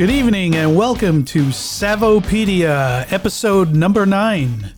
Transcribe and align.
Good 0.00 0.08
evening 0.08 0.56
and 0.56 0.74
welcome 0.74 1.26
to 1.26 1.48
Savopedia, 1.48 3.12
episode 3.12 3.74
number 3.74 4.06
nine. 4.06 4.72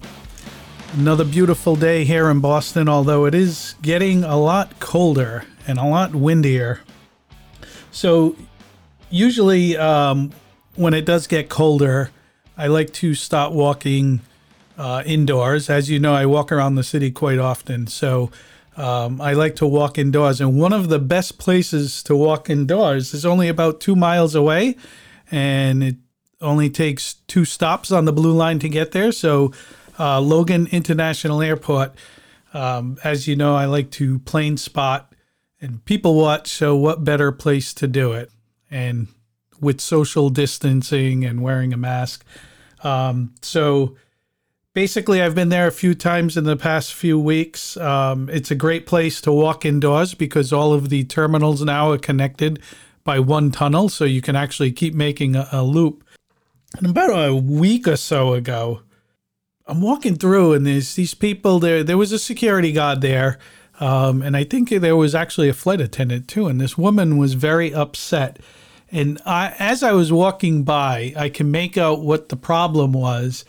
Another 0.94 1.24
beautiful 1.24 1.76
day 1.76 2.02
here 2.02 2.28
in 2.28 2.40
Boston, 2.40 2.88
although 2.88 3.26
it 3.26 3.32
is 3.32 3.76
getting 3.82 4.24
a 4.24 4.36
lot 4.36 4.80
colder 4.80 5.44
and 5.64 5.78
a 5.78 5.84
lot 5.84 6.16
windier. 6.16 6.80
So, 7.92 8.34
usually, 9.10 9.76
um, 9.76 10.32
when 10.74 10.92
it 10.92 11.04
does 11.04 11.28
get 11.28 11.48
colder, 11.48 12.10
I 12.58 12.66
like 12.66 12.92
to 12.94 13.14
start 13.14 13.52
walking 13.52 14.22
uh, 14.76 15.04
indoors. 15.06 15.70
As 15.70 15.88
you 15.88 16.00
know, 16.00 16.14
I 16.14 16.26
walk 16.26 16.50
around 16.50 16.74
the 16.74 16.82
city 16.82 17.12
quite 17.12 17.38
often. 17.38 17.86
So, 17.86 18.32
um, 18.76 19.20
I 19.20 19.34
like 19.34 19.54
to 19.56 19.68
walk 19.68 19.98
indoors, 19.98 20.40
and 20.40 20.58
one 20.58 20.72
of 20.72 20.88
the 20.88 20.98
best 20.98 21.38
places 21.38 22.02
to 22.02 22.16
walk 22.16 22.50
indoors 22.50 23.14
is 23.14 23.24
only 23.24 23.46
about 23.46 23.80
two 23.80 23.94
miles 23.94 24.34
away, 24.34 24.76
and 25.32 25.82
it 25.82 25.96
only 26.40 26.68
takes 26.70 27.14
two 27.26 27.44
stops 27.44 27.90
on 27.90 28.04
the 28.04 28.12
blue 28.12 28.32
line 28.32 28.58
to 28.60 28.68
get 28.68 28.92
there. 28.92 29.10
So, 29.10 29.52
uh, 29.98 30.20
Logan 30.20 30.68
International 30.70 31.40
Airport, 31.40 31.94
um, 32.52 32.98
as 33.02 33.26
you 33.26 33.34
know, 33.34 33.56
I 33.56 33.64
like 33.64 33.90
to 33.92 34.18
plane 34.20 34.56
spot 34.56 35.14
and 35.60 35.84
people 35.84 36.14
watch. 36.14 36.48
So, 36.48 36.76
what 36.76 37.02
better 37.02 37.32
place 37.32 37.72
to 37.74 37.88
do 37.88 38.12
it? 38.12 38.30
And 38.70 39.08
with 39.60 39.80
social 39.80 40.28
distancing 40.28 41.24
and 41.24 41.40
wearing 41.40 41.72
a 41.72 41.76
mask. 41.76 42.24
Um, 42.84 43.34
so, 43.40 43.96
basically 44.74 45.20
i've 45.20 45.34
been 45.34 45.50
there 45.50 45.66
a 45.66 45.72
few 45.72 45.94
times 45.94 46.36
in 46.36 46.44
the 46.44 46.56
past 46.56 46.94
few 46.94 47.18
weeks 47.18 47.76
um, 47.76 48.30
it's 48.30 48.50
a 48.50 48.54
great 48.54 48.86
place 48.86 49.20
to 49.20 49.30
walk 49.30 49.66
indoors 49.66 50.14
because 50.14 50.50
all 50.50 50.72
of 50.72 50.88
the 50.88 51.04
terminals 51.04 51.62
now 51.62 51.90
are 51.90 51.98
connected 51.98 52.58
by 53.04 53.18
one 53.18 53.50
tunnel 53.50 53.88
so 53.88 54.04
you 54.04 54.22
can 54.22 54.36
actually 54.36 54.72
keep 54.72 54.94
making 54.94 55.36
a, 55.36 55.48
a 55.52 55.62
loop 55.62 56.04
and 56.78 56.86
about 56.86 57.10
a 57.10 57.34
week 57.34 57.86
or 57.86 57.96
so 57.96 58.34
ago 58.34 58.82
i'm 59.66 59.80
walking 59.80 60.16
through 60.16 60.52
and 60.52 60.66
there's 60.66 60.94
these 60.94 61.14
people 61.14 61.58
there 61.58 61.82
there 61.82 61.98
was 61.98 62.12
a 62.12 62.18
security 62.18 62.72
guard 62.72 63.00
there 63.00 63.38
um, 63.80 64.22
and 64.22 64.36
i 64.36 64.44
think 64.44 64.70
there 64.70 64.96
was 64.96 65.14
actually 65.14 65.48
a 65.48 65.54
flight 65.54 65.80
attendant 65.80 66.28
too 66.28 66.46
and 66.46 66.60
this 66.60 66.78
woman 66.78 67.18
was 67.18 67.34
very 67.34 67.72
upset 67.74 68.38
and 68.90 69.20
I, 69.24 69.54
as 69.58 69.82
i 69.82 69.92
was 69.92 70.12
walking 70.12 70.62
by 70.64 71.12
i 71.16 71.28
can 71.28 71.50
make 71.50 71.76
out 71.76 72.00
what 72.00 72.28
the 72.28 72.36
problem 72.36 72.92
was 72.92 73.44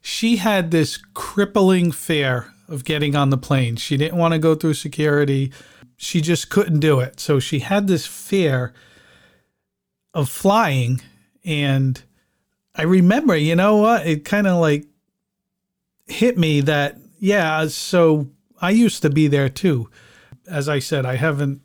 she 0.00 0.36
had 0.36 0.70
this 0.70 0.98
crippling 1.14 1.90
fear 1.90 2.52
of 2.68 2.84
getting 2.84 3.16
on 3.16 3.30
the 3.30 3.36
plane. 3.36 3.74
She 3.74 3.96
didn't 3.96 4.18
want 4.18 4.32
to 4.32 4.38
go 4.38 4.54
through 4.54 4.74
security. 4.74 5.52
She 5.96 6.20
just 6.20 6.48
couldn't 6.48 6.78
do 6.78 7.00
it. 7.00 7.18
So 7.18 7.40
she 7.40 7.58
had 7.60 7.88
this 7.88 8.06
fear 8.06 8.72
of 10.16 10.30
flying. 10.30 10.98
And 11.44 12.02
I 12.74 12.84
remember, 12.84 13.36
you 13.36 13.54
know 13.54 13.76
what? 13.76 14.06
It 14.06 14.24
kind 14.24 14.46
of 14.46 14.58
like 14.58 14.86
hit 16.06 16.38
me 16.38 16.62
that, 16.62 16.96
yeah, 17.18 17.66
so 17.68 18.30
I 18.58 18.70
used 18.70 19.02
to 19.02 19.10
be 19.10 19.28
there 19.28 19.50
too. 19.50 19.90
As 20.48 20.70
I 20.70 20.78
said, 20.78 21.04
I 21.04 21.16
haven't, 21.16 21.60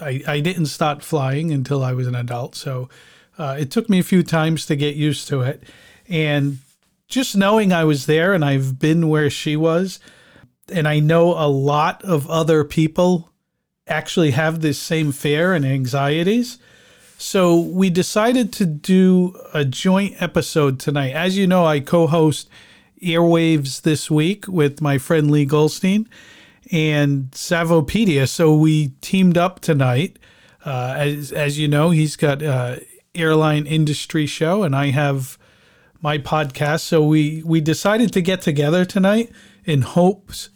I, 0.00 0.20
I 0.26 0.40
didn't 0.40 0.66
start 0.66 1.04
flying 1.04 1.52
until 1.52 1.84
I 1.84 1.92
was 1.92 2.08
an 2.08 2.16
adult. 2.16 2.56
So 2.56 2.88
uh, 3.38 3.56
it 3.60 3.70
took 3.70 3.88
me 3.88 4.00
a 4.00 4.04
few 4.04 4.24
times 4.24 4.66
to 4.66 4.74
get 4.74 4.96
used 4.96 5.28
to 5.28 5.42
it. 5.42 5.62
And 6.08 6.58
just 7.06 7.36
knowing 7.36 7.72
I 7.72 7.84
was 7.84 8.06
there 8.06 8.34
and 8.34 8.44
I've 8.44 8.80
been 8.80 9.08
where 9.08 9.30
she 9.30 9.54
was, 9.54 10.00
and 10.72 10.88
I 10.88 10.98
know 10.98 11.34
a 11.34 11.46
lot 11.46 12.02
of 12.02 12.28
other 12.28 12.64
people 12.64 13.30
actually 13.86 14.32
have 14.32 14.60
this 14.60 14.78
same 14.78 15.12
fear 15.12 15.52
and 15.52 15.64
anxieties. 15.64 16.58
So 17.22 17.56
we 17.56 17.88
decided 17.88 18.52
to 18.54 18.66
do 18.66 19.40
a 19.54 19.64
joint 19.64 20.20
episode 20.20 20.80
tonight. 20.80 21.12
As 21.12 21.38
you 21.38 21.46
know, 21.46 21.64
I 21.64 21.78
co 21.78 22.08
host 22.08 22.50
Airwaves 23.00 23.82
this 23.82 24.10
week 24.10 24.48
with 24.48 24.80
my 24.80 24.98
friend 24.98 25.30
Lee 25.30 25.44
Goldstein 25.44 26.08
and 26.72 27.30
Savopedia. 27.30 28.28
So 28.28 28.56
we 28.56 28.88
teamed 29.02 29.38
up 29.38 29.60
tonight. 29.60 30.18
Uh, 30.66 30.94
as, 30.96 31.30
as 31.30 31.60
you 31.60 31.68
know, 31.68 31.90
he's 31.90 32.16
got 32.16 32.42
a 32.42 32.84
airline 33.14 33.66
industry 33.66 34.26
show, 34.26 34.64
and 34.64 34.74
I 34.74 34.90
have 34.90 35.38
my 36.00 36.18
podcast. 36.18 36.80
So 36.80 37.04
we 37.04 37.40
we 37.46 37.60
decided 37.60 38.12
to 38.14 38.20
get 38.20 38.40
together 38.40 38.84
tonight 38.84 39.30
in 39.64 39.82
hopes 39.82 40.50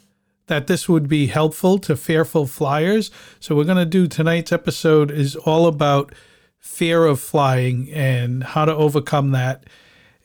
that 0.48 0.66
this 0.66 0.88
would 0.88 1.09
be 1.09 1.28
helpful 1.28 1.78
to 1.78 1.94
fearful 1.97 2.48
flyers. 2.48 3.12
So 3.38 3.54
we're 3.54 3.65
going 3.65 3.77
to 3.77 3.87
do 3.87 4.09
tonight's 4.09 4.50
episode 4.50 5.12
is 5.12 5.37
all 5.37 5.69
about 5.69 6.12
fear 6.66 7.06
of 7.06 7.21
flying 7.21 7.91
and 7.93 8.43
how 8.43 8.65
to 8.65 8.75
overcome 8.75 9.31
that 9.31 9.65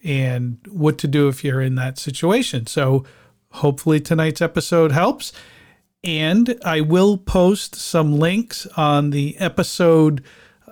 and 0.03 0.57
what 0.68 0.97
to 0.97 1.07
do 1.07 1.28
if 1.28 1.44
you're 1.44 1.62
in 1.62 1.75
that 1.75 1.97
situation. 1.97 2.66
So 2.68 3.06
hopefully 3.52 4.00
tonight's 4.00 4.41
episode 4.41 4.91
helps. 4.91 5.31
And 6.03 6.59
I 6.66 6.81
will 6.81 7.18
post 7.18 7.75
some 7.75 8.18
links 8.18 8.66
on 8.75 9.12
the 9.12 9.38
episode 9.38 10.24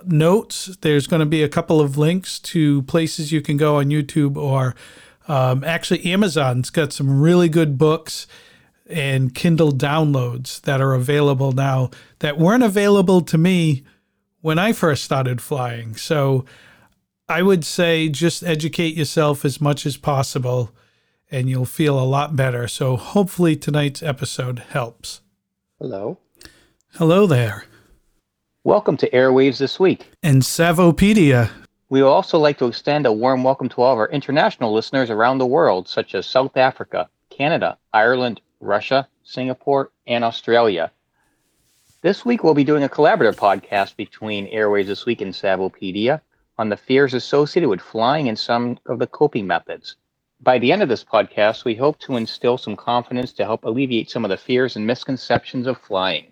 notes. 0.04 0.76
There's 0.82 1.06
going 1.06 1.20
to 1.20 1.26
be 1.26 1.44
a 1.44 1.50
couple 1.50 1.80
of 1.80 1.98
links 1.98 2.40
to 2.40 2.82
places 2.84 3.32
you 3.32 3.42
can 3.42 3.56
go 3.56 3.78
on 3.78 3.86
YouTube 3.86 4.38
or 4.38 4.76
um, 5.28 5.64
actually 5.64 6.04
Amazon's 6.12 6.72
got 6.72 6.92
some 6.92 7.22
really 7.22 7.48
good 7.48 7.78
books 7.78 8.26
and 8.90 9.36
Kindle 9.36 9.72
downloads 9.72 10.60
that 10.62 10.82
are 10.82 10.96
available 10.96 11.52
now 11.52 11.92
that 12.20 12.40
weren't 12.40 12.64
available 12.64 13.22
to 13.22 13.38
me 13.38 13.84
when 14.42 14.58
I 14.58 14.72
first 14.72 15.04
started 15.04 15.42
flying. 15.42 15.96
So 15.96 16.46
I 17.28 17.42
would 17.42 17.66
say 17.66 18.10
just 18.10 18.44
educate 18.44 18.96
yourself 18.96 19.44
as 19.44 19.60
much 19.60 19.86
as 19.86 19.98
possible 19.98 20.72
and 21.32 21.50
you'll 21.50 21.66
feel 21.66 22.00
a 22.00 22.06
lot 22.06 22.36
better. 22.36 22.68
So 22.68 22.96
hopefully 22.96 23.56
tonight's 23.56 24.02
episode 24.02 24.60
helps. 24.60 25.22
Hello. 25.80 26.18
Hello 26.94 27.28
there. 27.28 27.66
Welcome 28.64 28.98
to 28.98 29.10
Airwaves 29.12 29.58
This 29.58 29.80
Week. 29.80 30.12
And 30.24 30.42
Savopedia. 30.42 31.50
We 31.90 32.02
would 32.02 32.10
also 32.10 32.38
like 32.38 32.58
to 32.60 32.66
extend 32.66 33.06
a 33.06 33.14
warm 33.14 33.44
welcome 33.44 33.70
to 33.70 33.82
all 33.82 33.94
of 33.94 34.00
our 34.00 34.10
international 34.10 34.74
listeners 34.74 35.10
around 35.10 35.38
the 35.38 35.46
world, 35.46 35.88
such 35.88 36.14
as 36.14 36.26
South 36.26 36.56
Africa, 36.58 37.10
Canada, 37.30 37.78
Ireland, 37.94 38.42
Russia, 38.60 39.08
Singapore, 39.24 39.92
and 40.06 40.24
Australia. 40.24 40.92
This 42.02 42.24
week, 42.24 42.46
we'll 42.46 42.54
be 42.54 42.64
doing 42.64 42.84
a 42.84 42.90
collaborative 42.90 43.36
podcast 43.36 43.98
between 43.98 44.50
Airwaves 44.54 44.86
This 44.86 45.06
Week 45.06 45.20
and 45.20 45.34
Savopedia 45.34 46.22
on 46.58 46.70
the 46.70 46.78
fears 46.78 47.14
associated 47.14 47.68
with 47.68 47.82
flying 47.82 48.30
and 48.30 48.40
some 48.40 48.80
of 48.86 49.00
the 49.00 49.08
coping 49.08 49.46
methods. 49.46 49.98
By 50.40 50.60
the 50.60 50.72
end 50.72 50.82
of 50.82 50.88
this 50.88 51.04
podcast, 51.04 51.66
we 51.66 51.76
hope 51.76 52.00
to 52.00 52.16
instill 52.16 52.58
some 52.58 52.78
confidence 52.78 53.34
to 53.34 53.44
help 53.44 53.66
alleviate 53.66 54.10
some 54.10 54.24
of 54.24 54.30
the 54.30 54.38
fears 54.38 54.78
and 54.78 54.88
misconceptions 54.88 55.68
of 55.68 55.78
flying. 55.78 56.28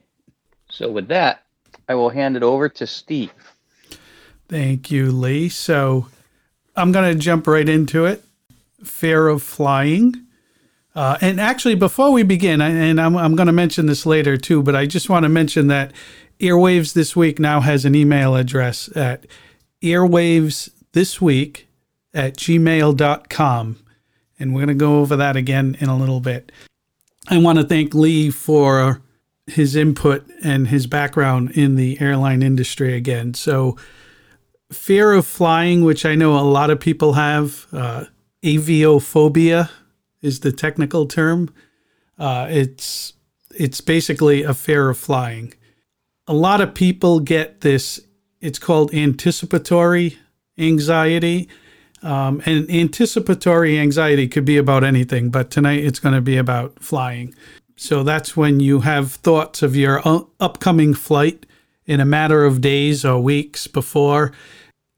So, 0.69 0.89
with 0.89 1.09
that, 1.09 1.43
I 1.89 1.95
will 1.95 2.11
hand 2.11 2.37
it 2.37 2.43
over 2.43 2.69
to 2.69 2.87
Steve. 2.87 3.33
Thank 4.47 4.89
you, 4.89 5.11
Lee. 5.11 5.49
So 5.49 6.07
I'm 6.77 6.93
going 6.93 7.13
to 7.13 7.19
jump 7.21 7.45
right 7.45 7.67
into 7.67 8.05
it. 8.05 8.23
Fear 8.85 9.27
of 9.27 9.43
flying. 9.43 10.26
Uh, 10.97 11.15
and 11.21 11.39
actually, 11.39 11.75
before 11.75 12.11
we 12.11 12.23
begin, 12.23 12.59
and 12.59 12.99
I'm, 12.99 13.15
I'm 13.15 13.35
going 13.35 13.45
to 13.45 13.53
mention 13.53 13.85
this 13.85 14.07
later 14.07 14.35
too, 14.35 14.63
but 14.63 14.75
I 14.75 14.87
just 14.87 15.09
want 15.09 15.25
to 15.25 15.29
mention 15.29 15.67
that 15.67 15.93
Airwaves 16.39 16.93
This 16.93 17.15
Week 17.15 17.37
now 17.37 17.61
has 17.61 17.85
an 17.85 17.93
email 17.93 18.35
address 18.35 18.89
at 18.97 19.27
airwavesthisweek 19.83 21.65
at 22.15 22.35
gmail.com. 22.37 23.77
And 24.39 24.55
we're 24.55 24.65
going 24.65 24.67
to 24.69 24.73
go 24.73 24.97
over 24.97 25.15
that 25.15 25.35
again 25.35 25.77
in 25.79 25.87
a 25.87 25.95
little 25.95 26.19
bit. 26.19 26.51
I 27.27 27.37
want 27.37 27.59
to 27.59 27.63
thank 27.63 27.93
Lee 27.93 28.31
for 28.31 29.03
his 29.45 29.75
input 29.75 30.27
and 30.43 30.69
his 30.69 30.87
background 30.87 31.51
in 31.51 31.75
the 31.75 32.01
airline 32.01 32.41
industry 32.41 32.95
again. 32.95 33.35
So, 33.35 33.77
fear 34.71 35.13
of 35.13 35.27
flying, 35.27 35.83
which 35.83 36.07
I 36.07 36.15
know 36.15 36.39
a 36.39 36.41
lot 36.41 36.71
of 36.71 36.79
people 36.79 37.13
have, 37.13 37.67
uh, 37.71 38.05
aviophobia 38.43 39.69
is 40.21 40.41
the 40.41 40.51
technical 40.51 41.05
term. 41.05 41.53
Uh, 42.17 42.47
it's 42.49 43.13
it's 43.55 43.81
basically 43.81 44.43
a 44.43 44.53
fear 44.53 44.89
of 44.89 44.97
flying. 44.97 45.53
A 46.27 46.33
lot 46.33 46.61
of 46.61 46.73
people 46.73 47.19
get 47.19 47.61
this. 47.61 47.99
It's 48.41 48.59
called 48.59 48.93
anticipatory 48.93 50.17
anxiety. 50.57 51.47
Um, 52.03 52.43
and 52.45 52.69
anticipatory 52.69 53.79
anxiety 53.79 54.27
could 54.27 54.45
be 54.45 54.57
about 54.57 54.83
anything, 54.83 55.29
but 55.29 55.49
tonight 55.49 55.83
it's 55.83 55.99
going 55.99 56.13
to 56.13 56.21
be 56.21 56.37
about 56.37 56.83
flying. 56.83 57.33
So 57.75 58.03
that's 58.03 58.37
when 58.37 58.59
you 58.59 58.81
have 58.81 59.13
thoughts 59.13 59.61
of 59.63 59.75
your 59.75 60.01
upcoming 60.39 60.93
flight 60.93 61.45
in 61.85 61.99
a 61.99 62.05
matter 62.05 62.43
of 62.43 62.61
days 62.61 63.03
or 63.03 63.19
weeks 63.19 63.65
before. 63.65 64.31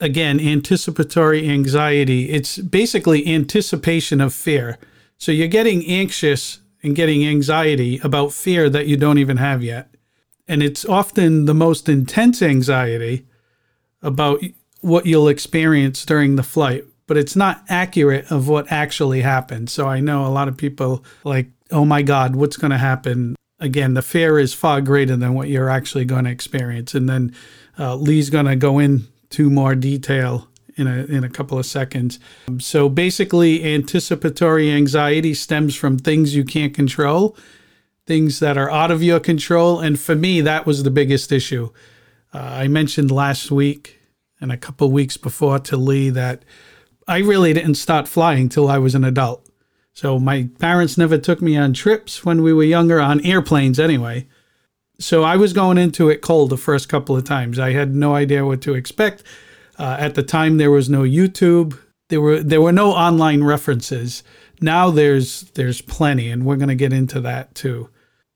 Again, 0.01 0.39
anticipatory 0.39 1.48
anxiety. 1.50 2.30
It's 2.30 2.57
basically 2.57 3.27
anticipation 3.27 4.21
of 4.21 4.33
fear. 4.33 4.77
So 5.19 5.33
you're 5.33 5.50
getting 5.50 5.86
anxious 5.86 6.62
and 6.81 6.95
getting 6.95 7.27
anxiety 7.27 8.00
about 8.04 8.31
fear 8.31 8.69
that 8.69 8.88
you 8.88 8.95
don't 8.95 9.18
even 9.18 9.36
have 9.38 9.62
yet. 9.62 9.94
And 10.48 10.63
it's 10.63 10.86
often 10.86 11.45
the 11.45 11.54
most 11.54 11.89
intense 11.89 12.42
anxiety 12.42 13.27
about 14.01 14.42
what 14.80 15.06
you'll 15.06 15.27
experience 15.27 16.06
during 16.06 16.38
the 16.38 16.44
flight, 16.44 16.86
but 17.06 17.18
it's 17.18 17.36
not 17.36 17.63
accurate 17.68 18.31
of 18.31 18.48
what 18.48 18.71
actually 18.71 19.21
happened. 19.21 19.69
So 19.69 19.88
I 19.88 20.00
know 20.00 20.25
a 20.25 20.31
lot 20.31 20.48
of 20.48 20.56
people 20.56 21.04
like, 21.25 21.50
oh 21.69 21.83
my 21.83 22.01
God, 22.01 22.38
what's 22.38 22.57
going 22.57 22.71
to 22.71 22.77
happen? 22.77 23.36
Again, 23.60 23.95
the 23.95 24.01
fear 24.01 24.39
is 24.39 24.54
far 24.54 24.80
greater 24.80 25.18
than 25.18 25.33
what 25.33 25.50
you're 25.50 25.69
actually 25.69 26.06
going 26.06 26.24
to 26.24 26.31
experience. 26.31 26.95
And 26.95 27.10
then 27.10 27.36
uh, 27.77 27.95
Lee's 27.95 28.30
going 28.30 28.45
to 28.45 28.56
go 28.56 28.80
into 28.80 29.50
more 29.50 29.75
detail 29.75 30.48
in 30.79 30.87
a, 30.87 31.03
in 31.05 31.23
a 31.23 31.29
couple 31.29 31.59
of 31.59 31.65
seconds. 31.65 32.19
So 32.59 32.87
basically, 32.87 33.63
anticipatory 33.65 34.71
anxiety 34.71 35.33
stems 35.33 35.75
from 35.75 35.99
things 35.99 36.35
you 36.35 36.45
can't 36.45 36.73
control, 36.73 37.35
things 38.07 38.39
that 38.39 38.57
are 38.57 38.71
out 38.71 38.89
of 38.89 39.03
your 39.03 39.19
control. 39.19 39.81
And 39.81 39.99
for 39.99 40.15
me, 40.15 40.41
that 40.41 40.65
was 40.65 40.83
the 40.83 40.91
biggest 40.91 41.31
issue. 41.31 41.69
Uh, 42.33 42.37
I 42.37 42.67
mentioned 42.69 43.11
last 43.11 43.51
week 43.51 43.99
and 44.39 44.51
a 44.51 44.57
couple 44.57 44.89
weeks 44.89 45.17
before 45.17 45.59
to 45.59 45.75
Lee 45.75 46.09
that 46.11 46.43
I 47.07 47.17
really 47.17 47.53
didn't 47.53 47.75
start 47.75 48.07
flying 48.07 48.47
till 48.47 48.69
I 48.69 48.77
was 48.77 48.95
an 48.95 49.03
adult. 49.03 49.45
So 49.93 50.17
my 50.17 50.47
parents 50.59 50.97
never 50.97 51.17
took 51.17 51.41
me 51.41 51.57
on 51.57 51.73
trips 51.73 52.23
when 52.23 52.41
we 52.41 52.53
were 52.53 52.63
younger, 52.63 53.01
on 53.01 53.25
airplanes 53.25 53.79
anyway. 53.79 54.27
So 54.97 55.23
I 55.23 55.35
was 55.35 55.51
going 55.51 55.77
into 55.77 56.07
it 56.07 56.21
cold 56.21 56.51
the 56.51 56.57
first 56.57 56.87
couple 56.87 57.17
of 57.17 57.25
times. 57.25 57.59
I 57.59 57.71
had 57.71 57.93
no 57.93 58.15
idea 58.15 58.45
what 58.45 58.61
to 58.61 58.75
expect. 58.75 59.23
Uh, 59.79 59.95
at 59.97 60.15
the 60.15 60.23
time, 60.23 60.57
there 60.57 60.69
was 60.71 60.89
no 60.89 61.03
YouTube. 61.03 61.79
There 62.09 62.19
were 62.19 62.43
there 62.43 62.61
were 62.61 62.73
no 62.73 62.91
online 62.91 63.43
references. 63.43 64.23
Now 64.59 64.91
there's 64.91 65.43
there's 65.51 65.81
plenty, 65.81 66.29
and 66.29 66.45
we're 66.45 66.57
going 66.57 66.69
to 66.69 66.75
get 66.75 66.91
into 66.91 67.21
that 67.21 67.55
too. 67.55 67.89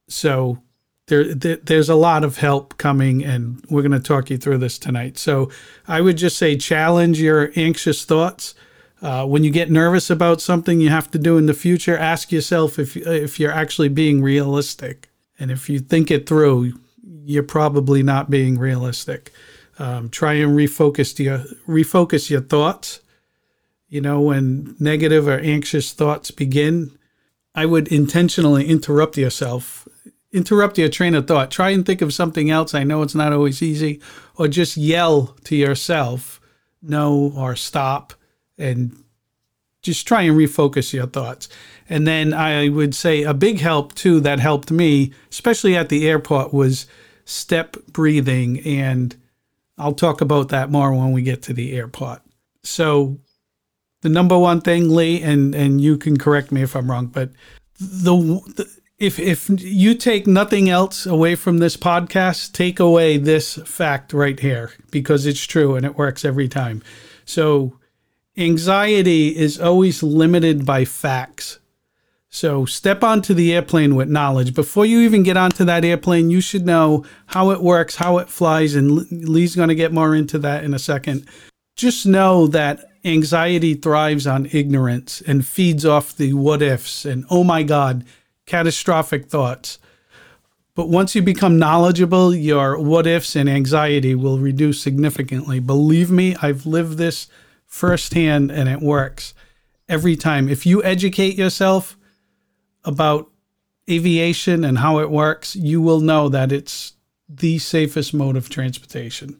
So 0.08 0.64
there, 1.08 1.34
there, 1.34 1.58
there's 1.58 1.90
a 1.90 1.96
lot 1.96 2.24
of 2.24 2.38
help 2.38 2.78
coming, 2.78 3.26
and 3.26 3.64
we're 3.70 3.82
going 3.82 3.92
to 3.92 4.00
talk 4.00 4.30
you 4.30 4.38
through 4.38 4.60
this 4.60 4.80
tonight. 4.80 5.18
So 5.18 5.52
I 5.86 6.00
would 6.00 6.18
just 6.18 6.38
say 6.38 6.56
challenge 6.56 7.20
your 7.20 7.52
anxious 7.58 8.06
thoughts. 8.06 8.56
Uh, 9.02 9.26
when 9.26 9.44
you 9.44 9.52
get 9.52 9.70
nervous 9.70 10.10
about 10.10 10.40
something 10.40 10.80
you 10.80 10.90
have 10.90 11.12
to 11.12 11.20
do 11.20 11.38
in 11.38 11.46
the 11.46 11.54
future, 11.54 11.98
ask 11.98 12.32
yourself 12.32 12.80
if 12.80 12.96
if 12.96 13.38
you're 13.38 13.52
actually 13.52 13.90
being 13.90 14.22
realistic, 14.22 15.10
and 15.38 15.52
if 15.52 15.70
you 15.70 15.80
think 15.80 16.10
it 16.10 16.26
through, 16.26 16.74
you're 17.26 17.44
probably 17.44 18.02
not 18.02 18.30
being 18.30 18.58
realistic. 18.58 19.34
Um, 19.80 20.10
try 20.10 20.34
and 20.34 20.56
refocus 20.56 21.18
your 21.18 21.40
refocus 21.68 22.30
your 22.30 22.42
thoughts. 22.42 23.00
You 23.88 24.02
know, 24.02 24.22
when 24.22 24.76
negative 24.80 25.28
or 25.28 25.40
anxious 25.40 25.94
thoughts 25.94 26.32
begin, 26.32 26.98
I 27.56 27.66
would 27.66 27.88
intentionally 27.88 28.68
interrupt 28.68 29.18
yourself, 29.18 29.88
interrupt 30.32 30.78
your 30.78 30.90
train 30.90 31.16
of 31.16 31.28
thought. 31.28 31.52
Try 31.52 31.70
and 31.72 31.86
think 31.86 32.02
of 32.02 32.14
something 32.14 32.50
else. 32.50 32.74
I 32.74 32.84
know 32.84 33.02
it's 33.04 33.16
not 33.16 33.34
always 33.34 33.62
easy, 33.62 34.02
or 34.36 34.48
just 34.48 34.78
yell 34.78 35.36
to 35.46 35.56
yourself, 35.56 36.42
no, 36.82 37.34
or 37.36 37.56
stop, 37.56 38.14
and 38.58 39.04
just 39.84 40.08
try 40.08 40.24
and 40.24 40.38
refocus 40.38 40.94
your 40.94 41.08
thoughts. 41.08 41.50
And 41.90 42.08
then 42.08 42.34
I 42.34 42.70
would 42.70 42.96
say 42.96 43.24
a 43.24 43.34
big 43.34 43.60
help 43.60 43.94
too 43.94 44.20
that 44.22 44.40
helped 44.40 44.72
me, 44.72 45.14
especially 45.30 45.76
at 45.76 45.90
the 45.90 46.08
airport, 46.08 46.54
was 46.54 46.88
step 47.26 47.78
breathing 47.88 48.60
and 48.62 49.16
I'll 49.84 49.94
talk 49.94 50.22
about 50.22 50.48
that 50.50 50.72
more 50.72 50.94
when 50.94 51.12
we 51.12 51.22
get 51.22 51.42
to 51.44 51.54
the 51.54 51.74
airport. 51.74 52.22
So, 52.64 53.20
the 54.02 54.08
number 54.08 54.38
one 54.38 54.62
thing, 54.62 54.90
Lee, 54.90 55.22
and 55.22 55.54
and 55.54 55.82
you 55.82 55.98
can 55.98 56.18
correct 56.18 56.52
me 56.52 56.62
if 56.62 56.76
I'm 56.76 56.90
wrong, 56.90 57.08
but 57.08 57.32
the, 57.80 58.16
the 58.56 58.70
if 58.98 59.20
if 59.20 59.50
you 59.50 59.96
take 59.96 60.26
nothing 60.26 60.70
else 60.70 61.06
away 61.06 61.36
from 61.36 61.58
this 61.58 61.76
podcast, 61.76 62.54
take 62.54 62.80
away 62.80 63.18
this 63.18 63.56
fact 63.66 64.14
right 64.14 64.40
here 64.40 64.72
because 64.90 65.26
it's 65.26 65.46
true 65.46 65.76
and 65.76 65.86
it 65.86 65.98
works 65.98 66.24
every 66.24 66.48
time. 66.48 66.82
So, 67.26 67.78
anxiety 68.38 69.36
is 69.36 69.60
always 69.60 70.02
limited 70.02 70.66
by 70.66 70.86
facts. 70.86 71.60
So 72.34 72.66
step 72.66 73.04
onto 73.04 73.36
the 73.36 73.54
airplane 73.54 73.94
with 73.94 74.10
knowledge. 74.10 74.56
Before 74.56 74.88
you 74.88 75.02
even 75.02 75.22
get 75.22 75.38
onto 75.38 75.64
that 75.66 75.86
airplane, 75.86 76.32
you 76.32 76.42
should 76.42 76.66
know 76.66 77.06
how 77.28 77.52
it 77.52 77.62
works, 77.62 77.98
how 77.98 78.18
it 78.18 78.28
flies, 78.28 78.74
and 78.74 79.06
Lee's 79.30 79.56
going 79.56 79.70
to 79.70 79.76
get 79.76 79.94
more 79.94 80.16
into 80.16 80.40
that 80.40 80.64
in 80.64 80.74
a 80.74 80.80
second. 80.80 81.28
Just 81.76 82.08
know 82.08 82.48
that 82.48 82.86
anxiety 83.06 83.76
thrives 83.76 84.26
on 84.26 84.48
ignorance 84.52 85.22
and 85.28 85.46
feeds 85.46 85.86
off 85.86 86.18
the 86.18 86.34
what 86.34 86.64
ifs 86.64 87.06
and 87.06 87.24
oh 87.30 87.44
my 87.44 87.62
God, 87.62 88.04
catastrophic 88.48 89.28
thoughts. 89.28 89.78
But 90.74 90.90
once 90.90 91.14
you 91.14 91.22
become 91.22 91.60
knowledgeable, 91.60 92.34
your 92.34 92.80
what 92.80 93.06
ifs 93.06 93.36
and 93.36 93.48
anxiety 93.48 94.16
will 94.16 94.40
reduce 94.40 94.82
significantly. 94.82 95.60
Believe 95.60 96.10
me, 96.10 96.36
I've 96.42 96.66
lived 96.66 96.98
this 96.98 97.28
firsthand 97.68 98.50
and 98.50 98.68
it 98.68 98.82
works 98.82 99.36
every 99.88 100.16
time. 100.16 100.50
If 100.50 100.66
you 100.66 100.84
educate 100.84 101.38
yourself, 101.38 101.96
about 102.86 103.30
aviation 103.90 104.64
and 104.64 104.78
how 104.78 105.00
it 105.00 105.10
works, 105.10 105.56
you 105.56 105.82
will 105.82 106.00
know 106.00 106.30
that 106.30 106.52
it's 106.52 106.94
the 107.28 107.60
safest 107.60 108.14
mode 108.14 108.38
of 108.38 108.50
transportation. 108.50 109.40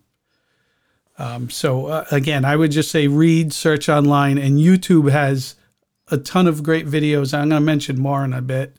Um, 1.18 1.50
so 1.50 1.88
uh, 1.88 2.06
again, 2.12 2.44
I 2.44 2.56
would 2.56 2.72
just 2.72 2.92
say 2.92 3.08
read, 3.08 3.54
search 3.54 3.88
online, 3.88 4.38
and 4.38 4.58
YouTube 4.58 5.12
has 5.12 5.56
a 6.10 6.18
ton 6.18 6.48
of 6.48 6.64
great 6.64 6.88
videos. 6.88 7.34
I'm 7.34 7.50
going 7.50 7.62
to 7.62 7.66
mention 7.66 8.00
more 8.00 8.26
in 8.26 8.34
a 8.34 8.42
bit, 8.42 8.76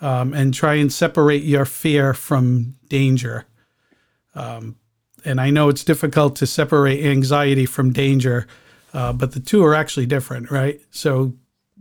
um, 0.00 0.34
and 0.34 0.52
try 0.52 0.74
and 0.74 0.92
separate 0.92 1.42
your 1.42 1.64
fear 1.64 2.12
from 2.14 2.74
danger. 2.88 3.46
Um, 4.34 4.76
and 5.24 5.40
I 5.40 5.50
know 5.50 5.68
it's 5.68 5.84
difficult 5.84 6.36
to 6.36 6.46
separate 6.46 7.04
anxiety 7.04 7.66
from 7.66 7.92
danger, 7.92 8.46
uh, 8.92 9.12
but 9.12 9.32
the 9.32 9.40
two 9.40 9.62
are 9.64 9.74
actually 9.74 10.06
different, 10.06 10.50
right? 10.50 10.80
So 10.90 11.34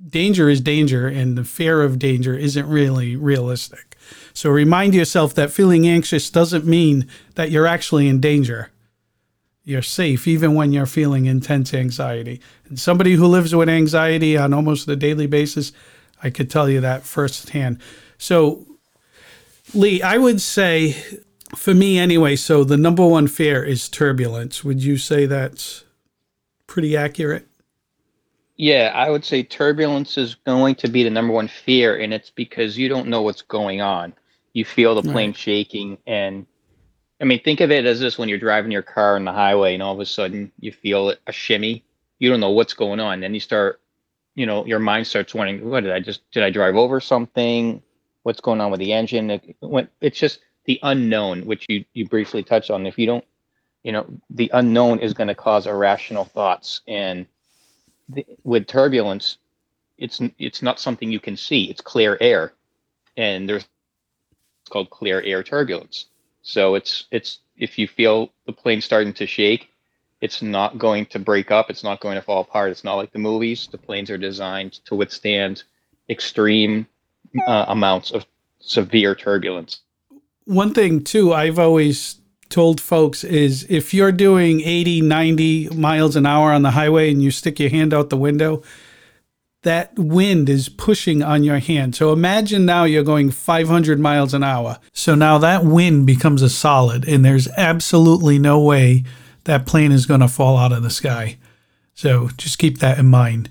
danger 0.07 0.49
is 0.49 0.61
danger 0.61 1.07
and 1.07 1.37
the 1.37 1.43
fear 1.43 1.81
of 1.81 1.99
danger 1.99 2.35
isn't 2.35 2.67
really 2.67 3.15
realistic. 3.15 3.97
So 4.33 4.49
remind 4.49 4.93
yourself 4.95 5.33
that 5.35 5.51
feeling 5.51 5.87
anxious 5.87 6.29
doesn't 6.29 6.65
mean 6.65 7.07
that 7.35 7.51
you're 7.51 7.67
actually 7.67 8.07
in 8.07 8.19
danger. 8.19 8.71
You're 9.63 9.81
safe 9.81 10.27
even 10.27 10.55
when 10.55 10.71
you're 10.71 10.85
feeling 10.85 11.25
intense 11.25 11.73
anxiety. 11.73 12.41
And 12.67 12.79
somebody 12.79 13.13
who 13.13 13.27
lives 13.27 13.53
with 13.53 13.69
anxiety 13.69 14.37
on 14.37 14.53
almost 14.53 14.87
a 14.87 14.95
daily 14.95 15.27
basis, 15.27 15.71
I 16.23 16.29
could 16.29 16.49
tell 16.49 16.69
you 16.69 16.81
that 16.81 17.03
firsthand. 17.03 17.79
So, 18.17 18.65
Lee, 19.73 20.01
I 20.01 20.17
would 20.17 20.41
say, 20.41 20.93
for 21.55 21.73
me 21.73 21.99
anyway, 21.99 22.35
so 22.35 22.63
the 22.63 22.77
number 22.77 23.05
one 23.05 23.27
fear 23.27 23.63
is 23.63 23.89
turbulence. 23.89 24.63
Would 24.63 24.83
you 24.83 24.97
say 24.97 25.25
that's 25.25 25.83
pretty 26.65 26.97
accurate? 26.97 27.48
Yeah, 28.59 28.91
I 28.93 29.09
would 29.09 29.23
say 29.23 29.41
turbulence 29.41 30.17
is 30.17 30.35
going 30.35 30.75
to 30.75 30.89
be 30.89 31.05
the 31.05 31.09
number 31.09 31.31
one 31.31 31.47
fear, 31.47 31.97
and 31.97 32.13
it's 32.13 32.29
because 32.29 32.77
you 32.77 32.89
don't 32.89 33.07
know 33.07 33.21
what's 33.21 33.41
going 33.41 33.79
on. 33.79 34.13
You 34.51 34.65
feel 34.65 34.95
the 34.95 35.01
plane 35.01 35.29
right. 35.29 35.37
shaking, 35.37 35.97
and 36.05 36.45
I 37.21 37.23
mean, 37.23 37.41
think 37.41 37.61
of 37.61 37.71
it 37.71 37.85
as 37.85 38.01
this: 38.01 38.17
when 38.17 38.27
you're 38.27 38.37
driving 38.37 38.69
your 38.69 38.81
car 38.81 39.15
on 39.15 39.23
the 39.23 39.31
highway, 39.31 39.75
and 39.75 39.81
all 39.81 39.93
of 39.93 40.01
a 40.01 40.05
sudden 40.05 40.51
you 40.59 40.73
feel 40.73 41.13
a 41.25 41.31
shimmy. 41.31 41.85
You 42.19 42.29
don't 42.29 42.41
know 42.41 42.49
what's 42.49 42.73
going 42.73 42.99
on. 42.99 43.21
Then 43.21 43.33
you 43.33 43.39
start, 43.39 43.79
you 44.35 44.45
know, 44.45 44.65
your 44.65 44.79
mind 44.79 45.07
starts 45.07 45.33
wondering, 45.33 45.69
"What 45.69 45.85
did 45.85 45.93
I 45.93 46.01
just? 46.01 46.29
Did 46.31 46.43
I 46.43 46.49
drive 46.49 46.75
over 46.75 46.99
something? 46.99 47.81
What's 48.23 48.41
going 48.41 48.59
on 48.59 48.71
with 48.71 48.81
the 48.81 48.91
engine?" 48.91 49.29
It, 49.29 49.55
it's 50.01 50.19
just 50.19 50.39
the 50.65 50.81
unknown, 50.83 51.45
which 51.45 51.65
you 51.69 51.85
you 51.93 52.09
briefly 52.09 52.43
touched 52.43 52.71
on. 52.71 52.85
If 52.85 52.99
you 52.99 53.05
don't, 53.05 53.23
you 53.83 53.93
know, 53.93 54.05
the 54.29 54.51
unknown 54.53 54.99
is 54.99 55.13
going 55.13 55.29
to 55.29 55.35
cause 55.35 55.65
irrational 55.65 56.25
thoughts 56.25 56.81
and 56.89 57.25
the, 58.09 58.25
with 58.43 58.67
turbulence, 58.67 59.37
it's 59.97 60.21
it's 60.37 60.61
not 60.61 60.79
something 60.79 61.11
you 61.11 61.19
can 61.19 61.37
see. 61.37 61.65
It's 61.65 61.81
clear 61.81 62.17
air, 62.19 62.53
and 63.17 63.47
there's 63.47 63.63
it's 64.61 64.69
called 64.69 64.89
clear 64.89 65.21
air 65.21 65.43
turbulence. 65.43 66.05
So 66.41 66.75
it's 66.75 67.05
it's 67.11 67.39
if 67.57 67.77
you 67.77 67.87
feel 67.87 68.31
the 68.45 68.53
plane 68.53 68.81
starting 68.81 69.13
to 69.13 69.27
shake, 69.27 69.69
it's 70.21 70.41
not 70.41 70.77
going 70.77 71.05
to 71.07 71.19
break 71.19 71.51
up. 71.51 71.69
It's 71.69 71.83
not 71.83 71.99
going 71.99 72.15
to 72.15 72.21
fall 72.21 72.41
apart. 72.41 72.71
It's 72.71 72.83
not 72.83 72.95
like 72.95 73.11
the 73.11 73.19
movies. 73.19 73.67
The 73.71 73.77
planes 73.77 74.09
are 74.09 74.17
designed 74.17 74.73
to 74.85 74.95
withstand 74.95 75.63
extreme 76.09 76.87
uh, 77.45 77.65
amounts 77.67 78.11
of 78.11 78.25
severe 78.59 79.15
turbulence. 79.15 79.81
One 80.45 80.73
thing 80.73 81.03
too, 81.03 81.33
I've 81.33 81.59
always 81.59 82.18
told 82.49 82.81
folks 82.81 83.23
is 83.23 83.65
if 83.69 83.93
you're 83.93 84.11
doing 84.11 84.61
80, 84.61 85.01
90 85.01 85.69
miles 85.69 86.15
an 86.15 86.25
hour 86.25 86.51
on 86.51 86.63
the 86.63 86.71
highway 86.71 87.11
and 87.11 87.21
you 87.21 87.31
stick 87.31 87.59
your 87.59 87.69
hand 87.69 87.93
out 87.93 88.09
the 88.09 88.17
window, 88.17 88.63
that 89.63 89.97
wind 89.99 90.49
is 90.49 90.69
pushing 90.69 91.21
on 91.21 91.43
your 91.43 91.59
hand. 91.59 91.95
So 91.95 92.13
imagine 92.13 92.65
now 92.65 92.85
you're 92.85 93.03
going 93.03 93.29
500 93.29 93.99
miles 93.99 94.33
an 94.33 94.43
hour. 94.43 94.79
So 94.93 95.15
now 95.15 95.37
that 95.37 95.65
wind 95.65 96.07
becomes 96.07 96.41
a 96.41 96.49
solid, 96.49 97.07
and 97.07 97.25
there's 97.25 97.49
absolutely 97.57 98.39
no 98.39 98.59
way 98.59 99.03
that 99.43 99.65
plane 99.65 99.91
is 99.91 100.05
going 100.05 100.21
to 100.21 100.27
fall 100.27 100.57
out 100.57 100.71
of 100.71 100.83
the 100.83 100.89
sky. 100.89 101.37
So 101.93 102.29
just 102.37 102.57
keep 102.57 102.79
that 102.79 102.99
in 102.99 103.07
mind. 103.07 103.49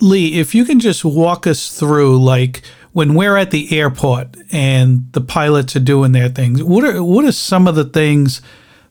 Lee, 0.00 0.38
if 0.38 0.54
you 0.54 0.64
can 0.64 0.80
just 0.80 1.04
walk 1.04 1.46
us 1.46 1.76
through, 1.76 2.22
like, 2.22 2.62
when 2.94 3.14
we're 3.14 3.36
at 3.36 3.50
the 3.50 3.76
airport 3.76 4.36
and 4.52 5.12
the 5.12 5.20
pilots 5.20 5.74
are 5.74 5.80
doing 5.80 6.12
their 6.12 6.28
things, 6.28 6.62
what 6.62 6.84
are 6.84 7.02
what 7.02 7.24
are 7.24 7.32
some 7.32 7.66
of 7.66 7.74
the 7.74 7.84
things 7.84 8.40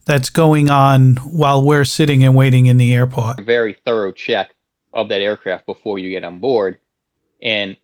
that's 0.05 0.29
going 0.29 0.69
on 0.69 1.15
while 1.15 1.63
we're 1.63 1.86
sitting 1.86 2.22
and 2.24 2.36
waiting 2.36 2.65
in 2.65 2.77
the 2.77 2.93
airport. 2.93 3.39
Very 3.39 3.77
thorough 3.86 4.12
check 4.12 4.53
of 4.93 5.07
that 5.07 5.22
aircraft 5.22 5.65
before 5.65 5.98
you 5.98 6.10
get 6.10 6.25
on 6.25 6.39
board. 6.39 6.77
And 7.41 7.77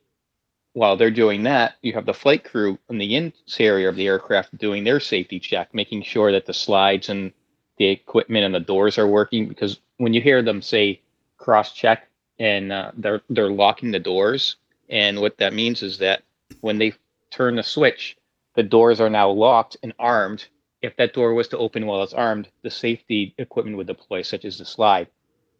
while 0.73 0.97
they're 0.97 1.09
doing 1.09 1.43
that, 1.43 1.75
you 1.81 1.93
have 1.93 2.05
the 2.05 2.13
flight 2.13 2.43
crew 2.43 2.77
in 2.89 2.97
the 2.97 3.15
interior 3.15 3.87
of 3.87 3.95
the 3.95 4.07
aircraft 4.07 4.57
doing 4.57 4.83
their 4.83 4.99
safety 4.99 5.39
check, 5.39 5.73
making 5.73 6.03
sure 6.03 6.33
that 6.33 6.45
the 6.45 6.53
slides 6.53 7.07
and 7.07 7.31
the 7.77 7.87
equipment 7.87 8.43
and 8.43 8.53
the 8.53 8.59
doors 8.59 8.97
are 8.97 9.07
working. 9.07 9.47
Because 9.47 9.79
when 9.97 10.13
you 10.13 10.21
hear 10.21 10.41
them 10.41 10.61
say 10.61 11.01
cross 11.37 11.71
check 11.71 12.09
and 12.37 12.73
uh, 12.73 12.91
they're 12.97 13.21
they're 13.29 13.49
locking 13.49 13.91
the 13.91 13.99
doors, 13.99 14.57
and 14.89 15.19
what 15.19 15.37
that 15.37 15.53
means 15.53 15.83
is 15.83 15.99
that 15.99 16.23
when 16.61 16.77
they 16.77 16.93
turn 17.31 17.55
the 17.55 17.63
switch, 17.63 18.17
the 18.55 18.63
doors 18.63 18.99
are 18.99 19.09
now 19.09 19.29
locked 19.29 19.77
and 19.83 19.93
armed. 19.99 20.45
If 20.81 20.95
that 20.97 21.13
door 21.13 21.33
was 21.33 21.47
to 21.49 21.57
open 21.57 21.85
while 21.85 22.03
it's 22.03 22.13
armed, 22.13 22.49
the 22.63 22.71
safety 22.71 23.35
equipment 23.37 23.77
would 23.77 23.87
deploy, 23.87 24.21
such 24.21 24.45
as 24.45 24.57
the 24.57 24.65
slide. 24.65 25.07